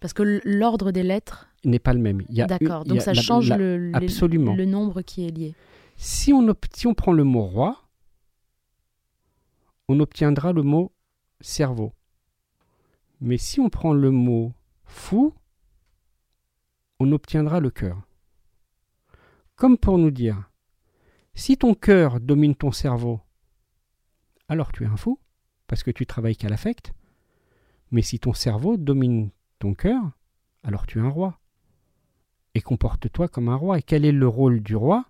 Parce 0.00 0.12
que 0.12 0.40
l'ordre 0.44 0.92
des 0.92 1.02
lettres, 1.02 1.48
n'est 1.64 1.80
pas 1.80 1.92
le 1.92 1.98
même. 1.98 2.22
D'accord, 2.28 2.84
donc 2.84 3.00
ça 3.02 3.12
la- 3.14 3.20
change 3.20 3.48
la- 3.48 3.56
le, 3.56 3.88
les- 3.90 3.94
absolument. 3.96 4.54
le 4.54 4.64
nombre 4.64 5.02
qui 5.02 5.26
est 5.26 5.30
lié. 5.32 5.54
Si 5.96 6.32
on, 6.32 6.46
ob- 6.48 6.56
si 6.72 6.86
on 6.86 6.94
prend 6.94 7.10
le 7.12 7.24
mot 7.24 7.42
roi, 7.42 7.82
on 9.88 9.98
obtiendra 9.98 10.52
le 10.52 10.62
mot 10.62 10.92
cerveau. 11.40 11.92
Mais 13.20 13.38
si 13.38 13.58
on 13.58 13.68
prend 13.70 13.92
le 13.92 14.12
mot 14.12 14.52
fou, 14.84 15.34
on 17.00 17.10
obtiendra 17.10 17.58
le 17.58 17.70
cœur. 17.70 18.00
Comme 19.56 19.76
pour 19.78 19.98
nous 19.98 20.12
dire, 20.12 20.48
si 21.34 21.56
ton 21.56 21.74
cœur 21.74 22.20
domine 22.20 22.54
ton 22.54 22.70
cerveau, 22.70 23.20
alors 24.48 24.72
tu 24.72 24.84
es 24.84 24.86
un 24.86 24.96
fou, 24.96 25.18
parce 25.66 25.82
que 25.82 25.90
tu 25.90 26.06
travailles 26.06 26.36
qu'à 26.36 26.48
l'affect. 26.48 26.92
Mais 27.90 28.02
si 28.02 28.18
ton 28.18 28.32
cerveau 28.32 28.76
domine 28.76 29.30
ton 29.58 29.74
cœur, 29.74 30.02
alors 30.62 30.86
tu 30.86 30.98
es 30.98 31.02
un 31.02 31.08
roi. 31.08 31.38
Et 32.54 32.60
comporte-toi 32.60 33.28
comme 33.28 33.48
un 33.48 33.56
roi. 33.56 33.78
Et 33.78 33.82
quel 33.82 34.04
est 34.04 34.12
le 34.12 34.28
rôle 34.28 34.60
du 34.60 34.76
roi? 34.76 35.06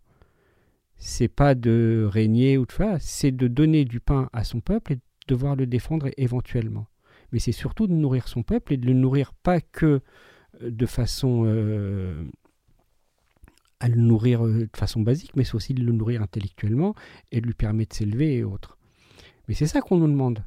C'est 0.96 1.28
pas 1.28 1.54
de 1.54 2.08
régner 2.10 2.58
ou 2.58 2.66
de 2.66 2.72
faire, 2.72 2.96
c'est 3.00 3.30
de 3.30 3.46
donner 3.46 3.84
du 3.84 4.00
pain 4.00 4.28
à 4.32 4.42
son 4.42 4.60
peuple 4.60 4.92
et 4.92 4.96
de 4.96 5.02
devoir 5.28 5.54
le 5.54 5.66
défendre 5.66 6.08
éventuellement. 6.16 6.88
Mais 7.30 7.38
c'est 7.38 7.52
surtout 7.52 7.86
de 7.86 7.92
nourrir 7.92 8.26
son 8.26 8.42
peuple 8.42 8.72
et 8.72 8.76
de 8.76 8.86
le 8.86 8.94
nourrir 8.94 9.32
pas 9.32 9.60
que 9.60 10.00
euh, 10.62 10.70
de 10.70 10.86
façon 10.86 11.44
euh, 11.46 12.24
à 13.80 13.88
le 13.88 13.96
nourrir 13.96 14.44
euh, 14.44 14.68
de 14.72 14.76
façon 14.76 15.02
basique, 15.02 15.36
mais 15.36 15.44
c'est 15.44 15.54
aussi 15.54 15.74
de 15.74 15.84
le 15.84 15.92
nourrir 15.92 16.22
intellectuellement 16.22 16.94
et 17.30 17.40
de 17.40 17.46
lui 17.46 17.54
permettre 17.54 17.90
de 17.90 17.98
s'élever 17.98 18.36
et 18.38 18.44
autres. 18.44 18.77
Mais 19.48 19.54
c'est 19.54 19.66
ça 19.66 19.80
qu'on 19.80 19.96
nous 19.96 20.06
demande 20.08 20.44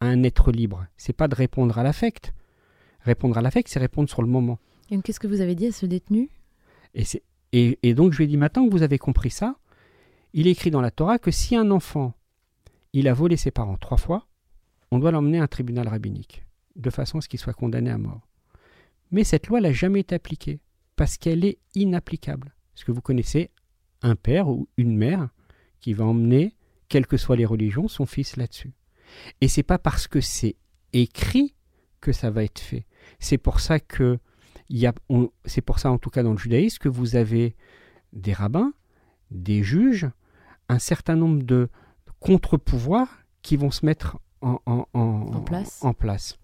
à 0.00 0.06
un 0.06 0.22
être 0.22 0.52
libre. 0.52 0.86
C'est 0.96 1.12
pas 1.12 1.28
de 1.28 1.34
répondre 1.34 1.76
à 1.78 1.82
l'affect. 1.82 2.32
Répondre 3.00 3.36
à 3.38 3.42
l'affect, 3.42 3.68
c'est 3.68 3.78
répondre 3.78 4.08
sur 4.08 4.22
le 4.22 4.28
moment. 4.28 4.58
Et 4.90 5.00
qu'est-ce 5.00 5.20
que 5.20 5.26
vous 5.26 5.40
avez 5.40 5.54
dit 5.54 5.66
à 5.66 5.72
ce 5.72 5.86
détenu? 5.86 6.30
Et, 6.94 7.04
c'est- 7.04 7.22
et, 7.52 7.78
et 7.82 7.94
donc 7.94 8.12
je 8.12 8.18
lui 8.18 8.24
ai 8.24 8.28
dit, 8.28 8.36
maintenant 8.36 8.66
que 8.66 8.70
vous 8.72 8.82
avez 8.82 8.98
compris 8.98 9.30
ça, 9.30 9.56
il 10.32 10.46
est 10.46 10.52
écrit 10.52 10.70
dans 10.70 10.80
la 10.80 10.90
Torah 10.90 11.18
que 11.18 11.30
si 11.30 11.56
un 11.56 11.70
enfant, 11.70 12.14
il 12.92 13.08
a 13.08 13.14
volé 13.14 13.36
ses 13.36 13.50
parents 13.50 13.76
trois 13.76 13.96
fois, 13.98 14.26
on 14.90 14.98
doit 14.98 15.10
l'emmener 15.10 15.38
à 15.40 15.42
un 15.44 15.46
tribunal 15.48 15.88
rabbinique, 15.88 16.44
de 16.76 16.90
façon 16.90 17.18
à 17.18 17.20
ce 17.20 17.28
qu'il 17.28 17.40
soit 17.40 17.52
condamné 17.54 17.90
à 17.90 17.98
mort. 17.98 18.20
Mais 19.10 19.24
cette 19.24 19.46
loi 19.48 19.60
n'a 19.60 19.72
jamais 19.72 20.00
été 20.00 20.14
appliquée. 20.14 20.60
parce 20.96 21.18
qu'elle 21.18 21.44
est 21.44 21.58
inapplicable. 21.74 22.54
Est-ce 22.74 22.86
que 22.86 22.92
vous 22.92 23.02
connaissez 23.02 23.50
un 24.00 24.16
père 24.16 24.48
ou 24.48 24.66
une 24.78 24.96
mère 24.96 25.28
qui 25.80 25.92
va 25.92 26.06
emmener, 26.06 26.54
quelles 26.88 27.06
que 27.06 27.16
soient 27.16 27.36
les 27.36 27.46
religions, 27.46 27.88
son 27.88 28.06
fils 28.06 28.36
là-dessus 28.36 28.72
Et 29.40 29.48
c'est 29.48 29.62
pas 29.62 29.78
parce 29.78 30.06
que 30.08 30.20
c'est 30.20 30.56
écrit 30.92 31.54
que 32.00 32.12
ça 32.12 32.30
va 32.30 32.44
être 32.44 32.58
fait. 32.60 32.86
C'est 33.18 33.38
pour 33.38 33.60
ça 33.60 33.80
que 33.80 34.18
il 34.68 34.78
y 34.78 34.86
a, 34.86 34.92
on- 35.08 35.30
c'est 35.44 35.60
pour 35.60 35.78
ça 35.78 35.90
en 35.90 35.98
tout 35.98 36.10
cas 36.10 36.22
dans 36.22 36.32
le 36.32 36.38
judaïsme 36.38 36.78
que 36.78 36.88
vous 36.88 37.16
avez 37.16 37.54
des 38.12 38.32
rabbins, 38.32 38.72
des 39.30 39.62
juges, 39.62 40.08
un 40.68 40.78
certain 40.80 41.14
nombre 41.16 41.42
de 41.42 41.68
contre-pouvoirs 42.20 43.08
qui 43.42 43.56
vont 43.56 43.70
se 43.70 43.86
mettre 43.86 44.18
en, 44.40 44.58
en- 44.66 44.86
en- 44.92 45.00
En 45.34 45.40
place. 45.40 45.78
en 45.82 45.92
place. 45.94 46.36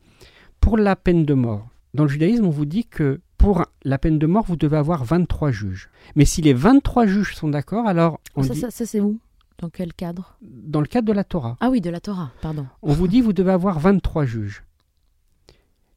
Pour 0.61 0.79
la 0.79 0.95
peine 0.97 1.25
de 1.25 1.35
mort, 1.35 1.69
dans 1.95 2.05
le 2.05 2.09
judaïsme, 2.09 2.47
on 2.47 2.51
vous 2.51 2.65
dit 2.67 2.85
que 2.87 3.21
pour 3.37 3.67
la 3.83 3.99
peine 3.99 4.19
de 4.21 4.27
mort, 4.27 4.45
vous 4.47 4.55
devez 4.57 4.77
avoir 4.77 5.05
23 5.05 5.51
juges. 5.51 5.91
Mais 6.15 6.25
si 6.25 6.41
les 6.43 6.55
23 6.55 7.07
juges 7.07 7.35
sont 7.35 7.49
d'accord, 7.49 7.87
alors 7.89 8.21
on 8.37 8.45
ça, 8.45 8.55
dit, 8.55 8.61
ça, 8.61 8.71
ça, 8.71 8.87
c'est 8.87 9.01
où? 9.01 9.19
Dans 9.59 9.71
quel 9.71 9.93
cadre? 9.95 10.37
Dans 10.43 10.81
le 10.81 10.87
cadre 10.87 11.07
de 11.07 11.13
la 11.13 11.25
Torah, 11.25 11.57
Ah 11.61 11.71
oui, 11.71 11.81
de 11.81 11.91
la 11.91 12.01
Torah, 12.01 12.33
pardon. 12.41 12.67
on 12.83 12.93
vous 12.93 13.09
dit 13.09 13.21
vous 13.21 13.33
devez 13.33 13.53
avoir 13.53 13.79
23 13.79 14.25
juges. 14.25 14.65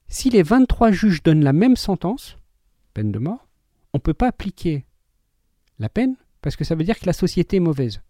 Si 0.08 0.30
les 0.30 0.43
23 0.43 0.91
juges 0.91 1.24
donnent 1.24 1.43
la 1.43 1.53
même 1.53 1.76
sentence, 1.76 2.38
peine 2.93 3.12
de 3.12 3.20
mort, 3.20 3.47
on 3.93 3.97
ne 3.97 4.01
peut 4.01 4.14
pas 4.14 4.28
appliquer 4.28 4.86
la 5.80 5.89
peine 5.89 6.16
parce 6.41 6.56
que 6.56 6.64
ça 6.64 6.76
veut 6.76 6.84
dire 6.84 6.99
que 6.99 7.06
la 7.08 7.14
société 7.14 7.58
est 7.58 7.62
mauvaise. 7.62 8.01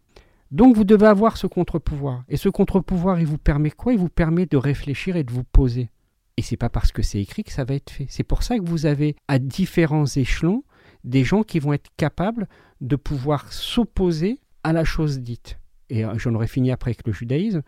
Donc 0.52 0.76
vous 0.76 0.84
devez 0.84 1.08
avoir 1.08 1.38
ce 1.38 1.48
contre-pouvoir. 1.48 2.24
Et 2.28 2.38
ce 2.38 2.50
contre-pouvoir, 2.50 3.20
il 3.20 3.26
vous 3.26 3.38
permet 3.38 3.72
quoi? 3.72 3.94
Il 3.94 4.00
vous 4.00 4.10
permet 4.10 4.46
de 4.46 4.58
réfléchir 4.58 5.16
et 5.16 5.24
de 5.24 5.32
vous 5.32 5.44
poser. 5.44 5.90
Et 6.38 6.42
c'est 6.42 6.58
pas 6.58 6.70
parce 6.70 6.92
que 6.92 7.02
c'est 7.02 7.22
écrit 7.22 7.44
que 7.44 7.52
ça 7.52 7.64
va 7.64 7.76
être 7.76 7.90
fait. 7.90 8.08
C'est 8.10 8.24
pour 8.24 8.44
ça 8.44 8.58
que 8.60 8.66
vous 8.66 8.86
avez 8.86 9.16
à 9.28 9.40
différents 9.40 10.06
échelons 10.06 10.64
des 11.06 11.24
gens 11.24 11.44
qui 11.44 11.60
vont 11.60 11.72
être 11.74 11.90
capables 11.98 12.48
de 12.82 12.96
pouvoir 12.98 13.52
s'opposer 13.54 14.40
à 14.66 14.74
la 14.74 14.84
chose 14.84 15.20
dite. 15.20 15.60
Et 15.90 16.04
euh, 16.04 16.18
j'en 16.18 16.34
aurais 16.36 16.48
fini 16.48 16.72
après 16.72 16.90
avec 16.92 17.06
le 17.06 17.14
judaïsme. 17.14 17.62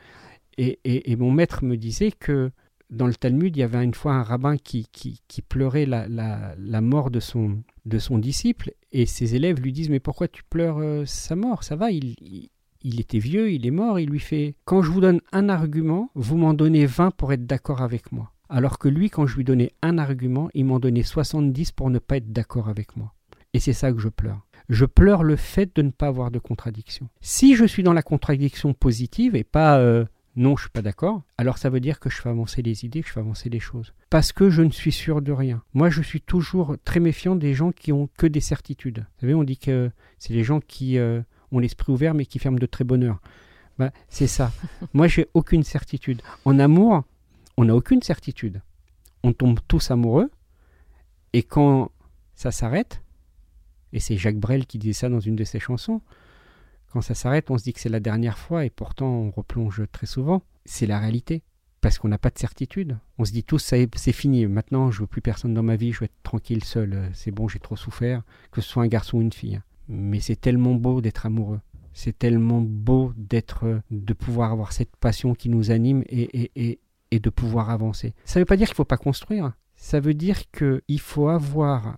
Et, 0.58 0.80
et- 0.84 1.16
mon 1.16 1.32
maître 1.32 1.64
me 1.64 1.78
disait 1.78 2.12
que 2.12 2.52
dans 2.90 3.06
le 3.06 3.14
Talmud, 3.14 3.56
il 3.56 3.60
y 3.60 3.64
avait 3.64 3.84
une 3.84 3.94
fois 3.94 4.14
un 4.14 4.24
rabbin 4.24 4.58
qui, 4.58 4.88
qui, 4.92 5.22
qui 5.28 5.42
pleurait 5.42 5.86
la, 5.86 6.08
la- 6.08 6.56
la 6.58 6.82
mort 6.82 7.12
de 7.12 7.20
son, 7.20 7.62
de 7.86 8.00
son 8.00 8.18
disciple, 8.18 8.72
et 8.92 9.06
ses 9.06 9.36
élèves 9.36 9.60
lui 9.62 9.72
disent 9.74 9.90
Mais 9.90 10.00
pourquoi 10.00 10.28
tu 10.28 10.44
pleures 10.44 10.80
euh, 10.80 11.04
sa 11.06 11.36
mort? 11.36 11.64
Ça 11.64 11.76
va, 11.76 11.92
il, 11.92 12.16
il, 12.22 12.50
il 12.82 13.00
était 13.00 13.20
vieux, 13.20 13.52
il 13.52 13.66
est 13.68 13.72
mort. 13.72 14.00
Il 14.00 14.10
lui 14.10 14.20
fait 14.20 14.56
Quand 14.66 14.82
je 14.82 14.90
vous 14.90 15.02
donne 15.02 15.22
un 15.32 15.50
argument, 15.50 16.10
vous 16.16 16.38
m'en 16.38 16.54
donnez 16.56 16.86
20 16.88 17.12
pour 17.12 17.34
être 17.34 17.46
d'accord 17.46 17.82
avec 17.82 18.12
moi. 18.12 18.32
Alors 18.50 18.80
que 18.80 18.88
lui, 18.88 19.10
quand 19.10 19.28
je 19.28 19.36
lui 19.36 19.44
donnais 19.44 19.74
un 19.82 19.98
argument, 19.98 20.50
il 20.54 20.66
m'en 20.66 20.80
donnait 20.80 21.04
70 21.04 21.74
pour 21.74 21.90
ne 21.90 22.00
pas 22.00 22.18
être 22.18 22.32
d'accord 22.32 22.70
avec 22.70 22.96
moi. 22.96 23.14
Et 23.54 23.60
c'est 23.60 23.74
ça 23.74 23.92
que 23.92 24.00
je 24.00 24.10
pleure. 24.10 24.47
Je 24.70 24.86
pleure 24.86 25.24
le 25.24 25.36
fait 25.36 25.76
de 25.76 25.82
ne 25.82 25.92
pas 25.92 26.08
avoir 26.08 26.32
de 26.32 26.40
contradiction. 26.40 27.10
Si 27.22 27.56
je 27.56 27.66
suis 27.66 27.84
dans 27.84 27.94
la 27.94 28.02
contradiction 28.02 28.74
positive 28.74 29.36
et 29.36 29.44
pas 29.44 29.80
euh, 29.80 30.06
non, 30.38 30.56
je 30.56 30.64
suis 30.64 30.70
pas 30.70 30.84
d'accord, 30.84 31.24
alors 31.40 31.58
ça 31.58 31.72
veut 31.72 31.80
dire 31.80 32.00
que 32.00 32.12
je 32.12 32.22
fais 32.22 32.30
avancer 32.30 32.62
les 32.62 32.86
idées, 32.86 33.02
que 33.02 33.08
je 33.08 33.14
fais 33.14 33.20
avancer 33.20 33.50
les 33.50 33.60
choses. 33.60 33.94
Parce 34.12 34.32
que 34.32 34.52
je 34.52 34.62
ne 34.62 34.70
suis 34.70 34.92
sûr 34.92 35.24
de 35.24 35.32
rien. 35.32 35.64
Moi, 35.74 35.90
je 35.90 36.04
suis 36.04 36.22
toujours 36.22 36.76
très 36.86 37.00
méfiant 37.00 37.36
des 37.36 37.56
gens 37.56 37.72
qui 37.72 37.92
ont 37.92 38.08
que 38.20 38.28
des 38.28 38.40
certitudes. 38.40 39.00
Vous 39.00 39.22
savez, 39.22 39.34
on 39.34 39.44
dit 39.44 39.58
que 39.58 39.90
c'est 40.20 40.34
les 40.34 40.44
gens 40.44 40.60
qui 40.60 41.00
euh, 41.00 41.24
ont 41.52 41.58
l'esprit 41.58 41.92
ouvert 41.92 42.14
mais 42.14 42.28
qui 42.28 42.38
ferment 42.38 42.60
de 42.60 42.68
très 42.68 42.84
bonne 42.84 43.04
heure. 43.04 43.20
Ben, 43.80 43.90
c'est 44.10 44.28
ça. 44.28 44.52
Moi, 44.94 45.08
j'ai 45.08 45.28
aucune 45.34 45.64
certitude. 45.64 46.22
En 46.46 46.60
amour, 46.60 47.04
on 47.58 47.66
n'a 47.66 47.76
aucune 47.76 48.04
certitude. 48.04 48.62
On 49.24 49.34
tombe 49.34 49.60
tous 49.68 49.90
amoureux 49.90 50.30
et 51.34 51.42
quand 51.42 51.92
ça 52.36 52.52
s'arrête, 52.52 53.02
et 53.98 54.00
c'est 54.00 54.16
Jacques 54.16 54.38
Brel 54.38 54.68
qui 54.68 54.78
disait 54.78 54.94
ça 54.94 55.10
dans 55.10 55.20
une 55.20 55.36
de 55.36 55.44
ses 55.44 55.60
chansons, 55.60 56.02
quand 56.92 57.02
ça 57.02 57.16
s'arrête, 57.16 57.50
on 57.50 57.58
se 57.58 57.64
dit 57.64 57.74
que 57.74 57.80
c'est 57.80 57.90
la 57.90 58.00
dernière 58.00 58.38
fois 58.38 58.64
et 58.64 58.70
pourtant 58.70 59.08
on 59.08 59.32
replonge 59.32 59.82
très 59.92 60.06
souvent. 60.06 60.44
C'est 60.66 60.86
la 60.86 61.00
réalité. 61.00 61.42
Parce 61.82 61.98
qu'on 61.98 62.08
n'a 62.08 62.20
pas 62.20 62.30
de 62.30 62.38
certitude. 62.38 62.98
On 63.18 63.26
se 63.26 63.32
dit 63.32 63.44
tous, 63.44 63.58
c'est 63.58 64.12
fini. 64.12 64.46
Maintenant, 64.46 64.92
je 64.92 65.02
veux 65.02 65.08
plus 65.08 65.22
personne 65.22 65.54
dans 65.54 65.64
ma 65.64 65.76
vie. 65.76 65.94
Je 65.94 66.00
veux 66.00 66.06
être 66.06 66.24
tranquille 66.24 66.64
seul. 66.64 66.94
Euh, 66.94 67.10
C'est 67.14 67.32
bon, 67.32 67.48
j'ai 67.48 67.60
trop 67.60 67.76
souffert. 67.76 68.22
Que 68.52 68.62
ce 68.62 68.70
soit 68.70 68.84
un 68.84 68.88
garçon 68.88 69.18
ou 69.18 69.22
une 69.22 69.34
fille. 69.34 69.62
Mais 69.88 70.20
c'est 70.20 70.36
tellement 70.36 70.76
beau 70.76 71.02
d'être 71.02 71.26
amoureux. 71.26 71.60
C'est 71.94 72.18
tellement 72.18 72.62
beau 72.62 73.14
d'être, 73.18 73.66
euh, 73.66 73.80
de 73.90 74.14
pouvoir 74.14 74.52
avoir 74.52 74.74
cette 74.74 74.96
passion 74.96 75.34
qui 75.34 75.50
nous 75.50 75.72
anime 75.72 76.04
et, 76.08 76.44
et, 76.44 76.52
et, 76.56 76.80
et 77.12 77.20
de 77.20 77.30
pouvoir 77.30 77.70
avancer. 77.72 78.14
Ça 78.26 78.40
ne 78.40 78.42
veut 78.42 78.46
pas 78.46 78.58
dire 78.58 78.68
qu'il 78.68 78.74
ne 78.74 78.78
faut 78.78 78.86
pas 78.86 78.98
construire. 78.98 79.54
Ça 79.76 80.00
veut 80.00 80.16
dire 80.16 80.50
qu'il 80.52 81.00
faut 81.00 81.30
avoir 81.30 81.98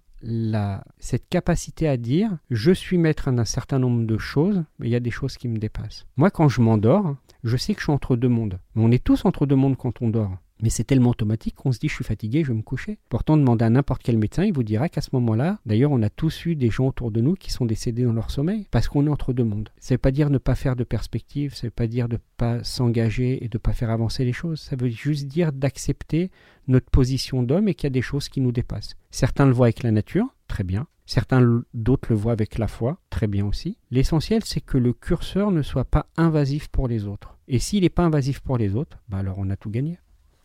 cette 0.99 1.30
capacité 1.30 1.88
à 1.88 1.97
dire 1.97 2.38
je 2.49 2.72
suis 2.72 2.97
maître 2.97 3.32
d'un 3.32 3.45
certain 3.45 3.80
nombre 3.80 4.05
de 4.05 4.17
choses, 4.17 4.63
mais 4.78 4.88
il 4.88 4.91
y 4.91 4.95
a 4.95 4.99
des 4.99 5.11
choses 5.11 5.38
qui 5.38 5.47
me 5.47 5.57
dépassent. 5.57 6.05
Moi, 6.17 6.30
quand 6.32 6.49
je 6.49 6.61
m'endors, 6.61 7.15
je 7.43 7.57
sais 7.57 7.74
que 7.74 7.80
je 7.80 7.86
suis 7.86 7.93
entre 7.93 8.15
deux 8.15 8.30
mondes. 8.30 8.59
On 8.76 8.91
est 8.91 9.03
tous 9.03 9.26
entre 9.26 9.45
deux 9.45 9.55
mondes 9.55 9.78
quand 9.78 10.01
on 10.01 10.09
dort. 10.09 10.38
Mais 10.62 10.70
c'est 10.70 10.84
tellement 10.84 11.12
automatique 11.12 11.55
qu'on 11.55 11.72
se 11.72 11.80
dit 11.80 11.88
je 11.88 11.95
suis 11.95 12.03
fatigué, 12.03 12.43
je 12.43 12.51
vais 12.51 12.57
me 12.57 12.64
coucher. 12.64 12.99
Pourtant, 13.10 13.38
demandez 13.38 13.66
à 13.66 13.70
n'importe 13.70 14.03
quel 14.03 14.18
médecin, 14.18 14.43
il 14.43 14.53
vous 14.53 14.64
dira 14.64 14.89
qu'à 14.89 15.01
ce 15.01 15.10
moment-là, 15.14 15.60
d'ailleurs, 15.66 15.91
on 15.91 16.01
a 16.01 16.10
tous 16.10 16.45
eu 16.45 16.55
des 16.55 16.70
gens 16.70 16.88
autour 16.88 17.12
de 17.12 17.22
nous 17.22 17.36
qui 17.36 17.51
sont 17.51 17.66
décédés 17.66 18.03
dans 18.03 18.14
leur 18.14 18.32
sommeil 18.32 18.68
parce 18.72 18.88
qu'on 18.88 19.05
est 19.05 19.10
entre 19.10 19.34
deux 19.34 19.43
mondes. 19.43 19.70
Ça 19.80 19.93
ne 19.93 19.95
veut 19.95 20.01
pas 20.01 20.12
dire 20.12 20.30
ne 20.30 20.38
pas 20.38 20.55
faire 20.55 20.76
de 20.76 20.84
perspective, 20.84 21.53
ça 21.53 21.68
ne 21.68 21.70
veut 21.70 21.76
pas 21.76 21.88
dire 21.88 22.10
de 22.10 22.16
ne 22.16 22.22
pas 22.38 22.64
s'engager 22.64 23.43
et 23.43 23.47
de 23.47 23.57
ne 23.57 23.62
pas 23.62 23.74
faire 23.74 23.89
avancer 23.89 24.26
les 24.26 24.34
choses. 24.34 24.60
Ça 24.60 24.76
veut 24.76 24.89
juste 24.89 25.28
dire 25.28 25.53
d'accepter 25.53 26.32
notre 26.68 26.89
position 26.89 27.43
d'homme 27.43 27.68
et 27.68 27.74
qu'il 27.74 27.86
y 27.86 27.88
a 27.88 27.91
des 27.91 28.01
choses 28.01 28.30
qui 28.30 28.41
nous 28.41 28.51
dépassent. 28.51 28.95
Certains 29.12 29.45
le 29.45 29.53
voient 29.53 29.68
avec 29.68 29.84
la 29.84 29.91
nature, 29.91 30.36
très 30.47 30.64
bien. 30.64 30.88
Certains 31.05 31.64
d'autres 31.74 32.10
le 32.12 32.16
voient 32.16 32.34
avec 32.34 32.60
la 32.60 32.68
foi, 32.68 32.99
très 33.10 33.26
bien 33.26 33.47
aussi. 33.47 33.80
L'essentiel, 33.89 34.43
c'est 34.45 34.62
que 34.62 34.78
le 34.78 34.93
curseur 34.93 35.49
ne 35.49 35.64
soit 35.64 35.86
pas 35.86 36.05
invasif 36.18 36.68
pour 36.68 36.88
les 36.88 37.07
autres. 37.07 37.39
Et 37.47 37.57
s'il 37.57 37.82
n'est 37.82 37.89
pas 37.89 38.03
invasif 38.03 38.41
pour 38.41 38.60
les 38.60 38.76
autres, 38.76 38.99
bah 39.07 39.18
alors 39.18 39.39
on 39.39 39.49
a 39.49 39.55
tout 39.55 39.72
gagné. 39.72 39.97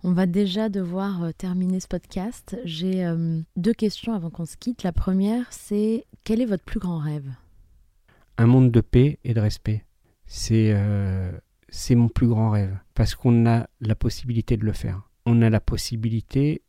On 0.07 0.13
va 0.13 0.27
déjà 0.27 0.69
devoir 0.69 1.23
euh, 1.23 1.31
terminer 1.33 1.81
ce 1.81 1.89
podcast. 1.89 2.59
J'ai 2.65 3.07
euh, 3.07 3.41
deux 3.57 3.73
questions 3.73 4.13
avant 4.13 4.29
qu'on 4.29 4.45
se 4.45 4.59
quitte. 4.59 4.83
La 4.83 4.93
première, 4.93 5.51
c'est 5.51 6.05
quel 6.25 6.43
est 6.43 6.47
votre 6.47 6.63
plus 6.63 6.79
grand 6.79 6.99
rêve? 6.99 7.27
Un 8.37 8.45
monde 8.45 8.71
de 8.71 8.83
paix 8.83 9.19
et 9.25 9.33
de 9.33 9.41
respect. 9.41 9.87
C'est 10.27 10.73
euh, 10.75 11.33
c'est 11.71 11.95
mon 11.95 12.09
plus 12.09 12.29
grand 12.29 12.51
rêve. 12.51 12.77
Parce 12.93 13.15
qu'on 13.15 13.47
a 13.47 13.67
la 13.81 13.95
possibilité 13.95 14.59
de 14.59 14.67
le 14.67 14.75
faire. 14.75 15.09
On 15.25 15.41
a 15.41 15.49
la 15.49 15.61
possibilité 15.61 16.61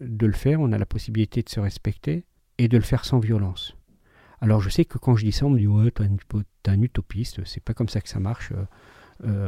de 0.00 0.26
le 0.26 0.34
faire, 0.34 0.60
on 0.60 0.70
a 0.70 0.76
la 0.76 0.84
possibilité 0.84 1.42
de 1.42 1.48
se 1.48 1.60
respecter 1.60 2.26
et 2.58 2.68
de 2.68 2.76
le 2.76 2.84
faire 2.84 3.06
sans 3.06 3.20
violence. 3.20 3.74
Alors 4.42 4.60
je 4.60 4.68
sais 4.68 4.84
que 4.84 4.98
quand 4.98 5.16
je 5.16 5.24
dis 5.24 5.32
ça, 5.32 5.46
on 5.46 5.50
me 5.50 5.58
dit 5.58 5.66
ouais, 5.66 5.90
t'es 5.92 6.04
un, 6.04 6.72
un 6.72 6.82
utopiste, 6.82 7.42
c'est 7.46 7.64
pas 7.64 7.72
comme 7.72 7.88
ça 7.88 8.02
que 8.02 8.08
ça 8.10 8.20
marche. 8.20 8.52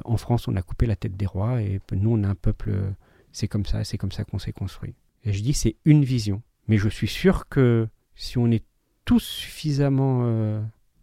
En 0.05 0.16
France, 0.16 0.47
on 0.47 0.55
a 0.55 0.62
coupé 0.62 0.86
la 0.86 0.95
tête 0.95 1.16
des 1.16 1.26
rois 1.26 1.61
et 1.61 1.80
nous, 1.92 2.12
on 2.12 2.22
a 2.22 2.28
un 2.28 2.36
peuple, 2.36 2.95
c'est 3.35 3.49
comme 3.49 3.66
ça, 3.66 3.85
c'est 3.85 3.99
comme 3.99 4.12
ça 4.12 4.24
qu'on 4.24 4.39
s'est 4.39 4.53
construit. 4.53 4.95
Et 5.24 5.32
je 5.32 5.43
dis 5.43 5.53
c'est 5.53 5.76
une 5.85 6.05
vision, 6.05 6.41
mais 6.68 6.78
je 6.78 6.89
suis 6.89 7.09
sûr 7.09 7.49
que 7.49 7.89
si 8.14 8.39
on 8.39 8.51
est 8.51 8.64
tous 9.05 9.20
suffisamment 9.20 10.20
euh, 10.22 10.62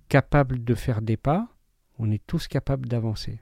capables 0.10 0.64
de 0.64 0.74
faire 0.74 1.02
des 1.02 1.18
pas, 1.18 1.50
on 2.00 2.10
est 2.10 2.22
tous 2.26 2.48
capables 2.48 2.88
d'avancer. 2.88 3.40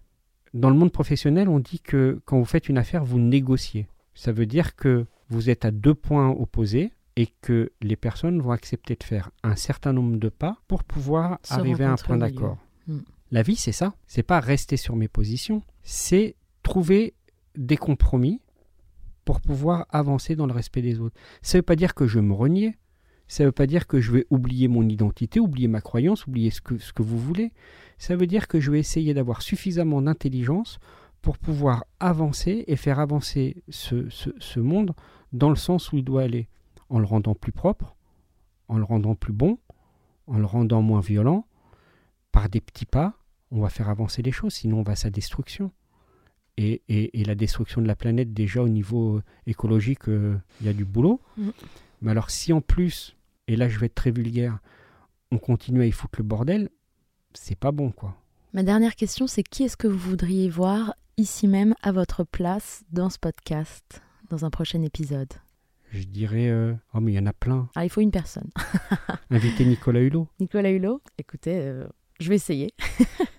Dans 0.54 0.70
le 0.70 0.76
monde 0.76 0.92
professionnel, 0.92 1.48
on 1.48 1.60
dit 1.60 1.80
que 1.80 2.20
quand 2.26 2.40
vous 2.40 2.46
faites 2.46 2.68
une 2.68 2.80
affaire, 2.80 3.06
vous 3.06 3.20
négociez. 3.20 3.88
Ça 4.16 4.32
veut 4.32 4.48
dire 4.48 4.76
que 4.76 5.06
vous 5.30 5.50
êtes 5.50 5.64
à 5.64 5.72
deux 5.72 5.94
points 5.94 6.30
opposés 6.30 6.92
et 7.16 7.28
que 7.42 7.72
les 7.82 7.96
personnes 7.96 8.42
vont 8.42 8.52
accepter 8.52 8.96
de 8.96 9.04
faire 9.04 9.30
un 9.44 9.56
certain 9.56 9.94
nombre 9.94 10.18
de 10.18 10.30
pas 10.30 10.58
pour 10.68 10.84
pouvoir 10.84 11.38
Se 11.44 11.54
arriver 11.54 11.84
à 11.84 11.92
un 11.92 11.96
point 11.96 12.18
d'accord. 12.18 12.58
Mm. 12.88 13.00
La 13.32 13.44
vie, 13.44 13.56
c'est 13.56 13.72
ça. 13.72 13.94
C'est 14.08 14.24
pas 14.24 14.40
rester 14.40 14.78
sur 14.78 14.96
mes 14.96 15.08
positions. 15.08 15.62
C'est 15.84 16.36
trouver 16.64 17.14
des 17.56 17.78
compromis 17.78 18.42
pour 19.30 19.42
pouvoir 19.42 19.86
avancer 19.92 20.36
dans 20.36 20.48
le 20.48 20.54
respect 20.54 20.82
des 20.82 21.00
autres. 21.00 21.16
Ça 21.44 21.56
ne 21.56 21.60
veut 21.60 21.64
pas 21.66 21.76
dire 21.76 21.94
que 21.94 22.08
je 22.08 22.20
me 22.20 22.34
renier. 22.34 22.80
Ça 23.28 23.44
ne 23.44 23.50
veut 23.50 23.52
pas 23.52 23.68
dire 23.68 23.86
que 23.86 24.02
je 24.02 24.12
vais 24.12 24.26
oublier 24.32 24.68
mon 24.68 24.90
identité, 24.90 25.40
oublier 25.40 25.68
ma 25.68 25.82
croyance, 25.82 26.26
oublier 26.26 26.50
ce 26.50 26.62
que, 26.62 27.04
vous 27.04 27.20
voulez. 27.20 27.54
Ça 28.00 28.16
veut 28.16 28.26
dire 28.26 28.48
que 28.48 28.60
je 28.60 28.72
vais 28.72 28.80
essayer 28.80 29.14
d'avoir 29.14 29.44
suffisamment 29.44 30.02
d'intelligence 30.02 30.80
pour 31.22 31.38
pouvoir 31.38 31.86
avancer 32.00 32.64
et 32.66 32.76
faire 32.76 32.98
avancer 32.98 33.62
ce, 33.70 34.10
ce- 34.10 34.34
ce 34.40 34.60
monde 34.60 34.96
dans 35.32 35.52
le 35.52 35.56
sens 35.56 35.92
où 35.92 35.98
il 35.98 36.04
doit 36.04 36.24
aller, 36.24 36.48
en 36.90 36.98
le 36.98 37.06
rendant 37.06 37.36
plus 37.36 37.52
propre, 37.52 37.96
en 38.68 38.80
le 38.80 38.84
rendant 38.84 39.14
plus 39.14 39.34
bon, 39.34 39.60
en 40.26 40.40
le 40.40 40.46
rendant 40.46 40.82
moins 40.82 41.02
violent. 41.02 41.46
Par 42.32 42.50
des 42.50 42.62
petits 42.62 42.88
pas, 42.88 43.14
on 43.52 43.62
va 43.62 43.70
faire 43.70 43.90
avancer 43.90 44.24
les 44.24 44.32
choses, 44.32 44.54
sinon 44.56 44.80
on 44.80 44.84
va 44.84 44.94
à 44.94 44.96
sa 44.96 45.12
destruction. 45.12 45.72
Et, 46.62 46.82
et- 46.90 47.22
et 47.22 47.24
la 47.24 47.36
destruction 47.36 47.82
de 47.82 47.88
la 47.88 47.96
planète, 47.96 48.34
déjà 48.34 48.62
au 48.62 48.68
niveau 48.68 49.18
euh, 49.18 49.24
écologique, 49.48 50.10
euh, 50.10 50.36
il 50.60 50.68
y 50.68 50.70
a 50.70 50.74
du 50.74 50.84
boulot. 50.84 51.22
Mhm. 51.38 51.52
Mais 52.02 52.12
alors 52.12 52.30
si 52.30 52.52
en 52.54 52.60
plus, 52.62 53.16
et 53.48 53.56
là 53.56 53.70
je 53.70 53.80
vais 53.80 53.86
être 53.86 53.96
très 53.96 54.12
vulgaire, 54.12 54.60
on 55.32 55.38
continue 55.38 55.82
à 55.82 55.86
y 55.86 55.92
foutre 55.92 56.20
le 56.20 56.24
bordel, 56.26 56.70
c'est 57.34 57.58
pas 57.58 57.72
bon 57.72 57.92
quoi. 57.92 58.16
Ma 58.54 58.64
dernière 58.64 58.96
question, 58.96 59.26
c'est 59.28 59.44
qui 59.44 59.64
est-ce 59.64 59.78
que 59.78 59.88
vous 59.88 59.98
voudriez 60.10 60.50
voir 60.50 60.96
ici 61.18 61.48
même 61.48 61.76
à 61.82 61.92
votre 61.92 62.24
place 62.24 62.84
dans 62.92 63.10
ce 63.10 63.20
podcast, 63.20 64.02
dans 64.30 64.44
un 64.44 64.50
prochain 64.50 64.82
épisode? 64.82 65.32
Je 65.92 66.04
dirais, 66.04 66.50
euh, 66.50 66.74
oh 66.94 67.00
mais 67.00 67.14
il 67.14 67.16
y 67.16 67.20
en 67.20 67.26
a 67.26 67.34
plein. 67.34 67.70
Ah, 67.76 67.86
il 67.86 67.90
faut 67.90 68.02
une 68.02 68.12
personne. 68.12 68.50
Inviter 69.30 69.66
Nicolas 69.66 70.02
Hulot. 70.02 70.28
Nicolas 70.40 70.72
Hulot, 70.72 71.02
écoutez, 71.18 71.56
euh, 71.62 71.88
je 72.20 72.30
vais 72.30 72.36
essayer. 72.36 72.72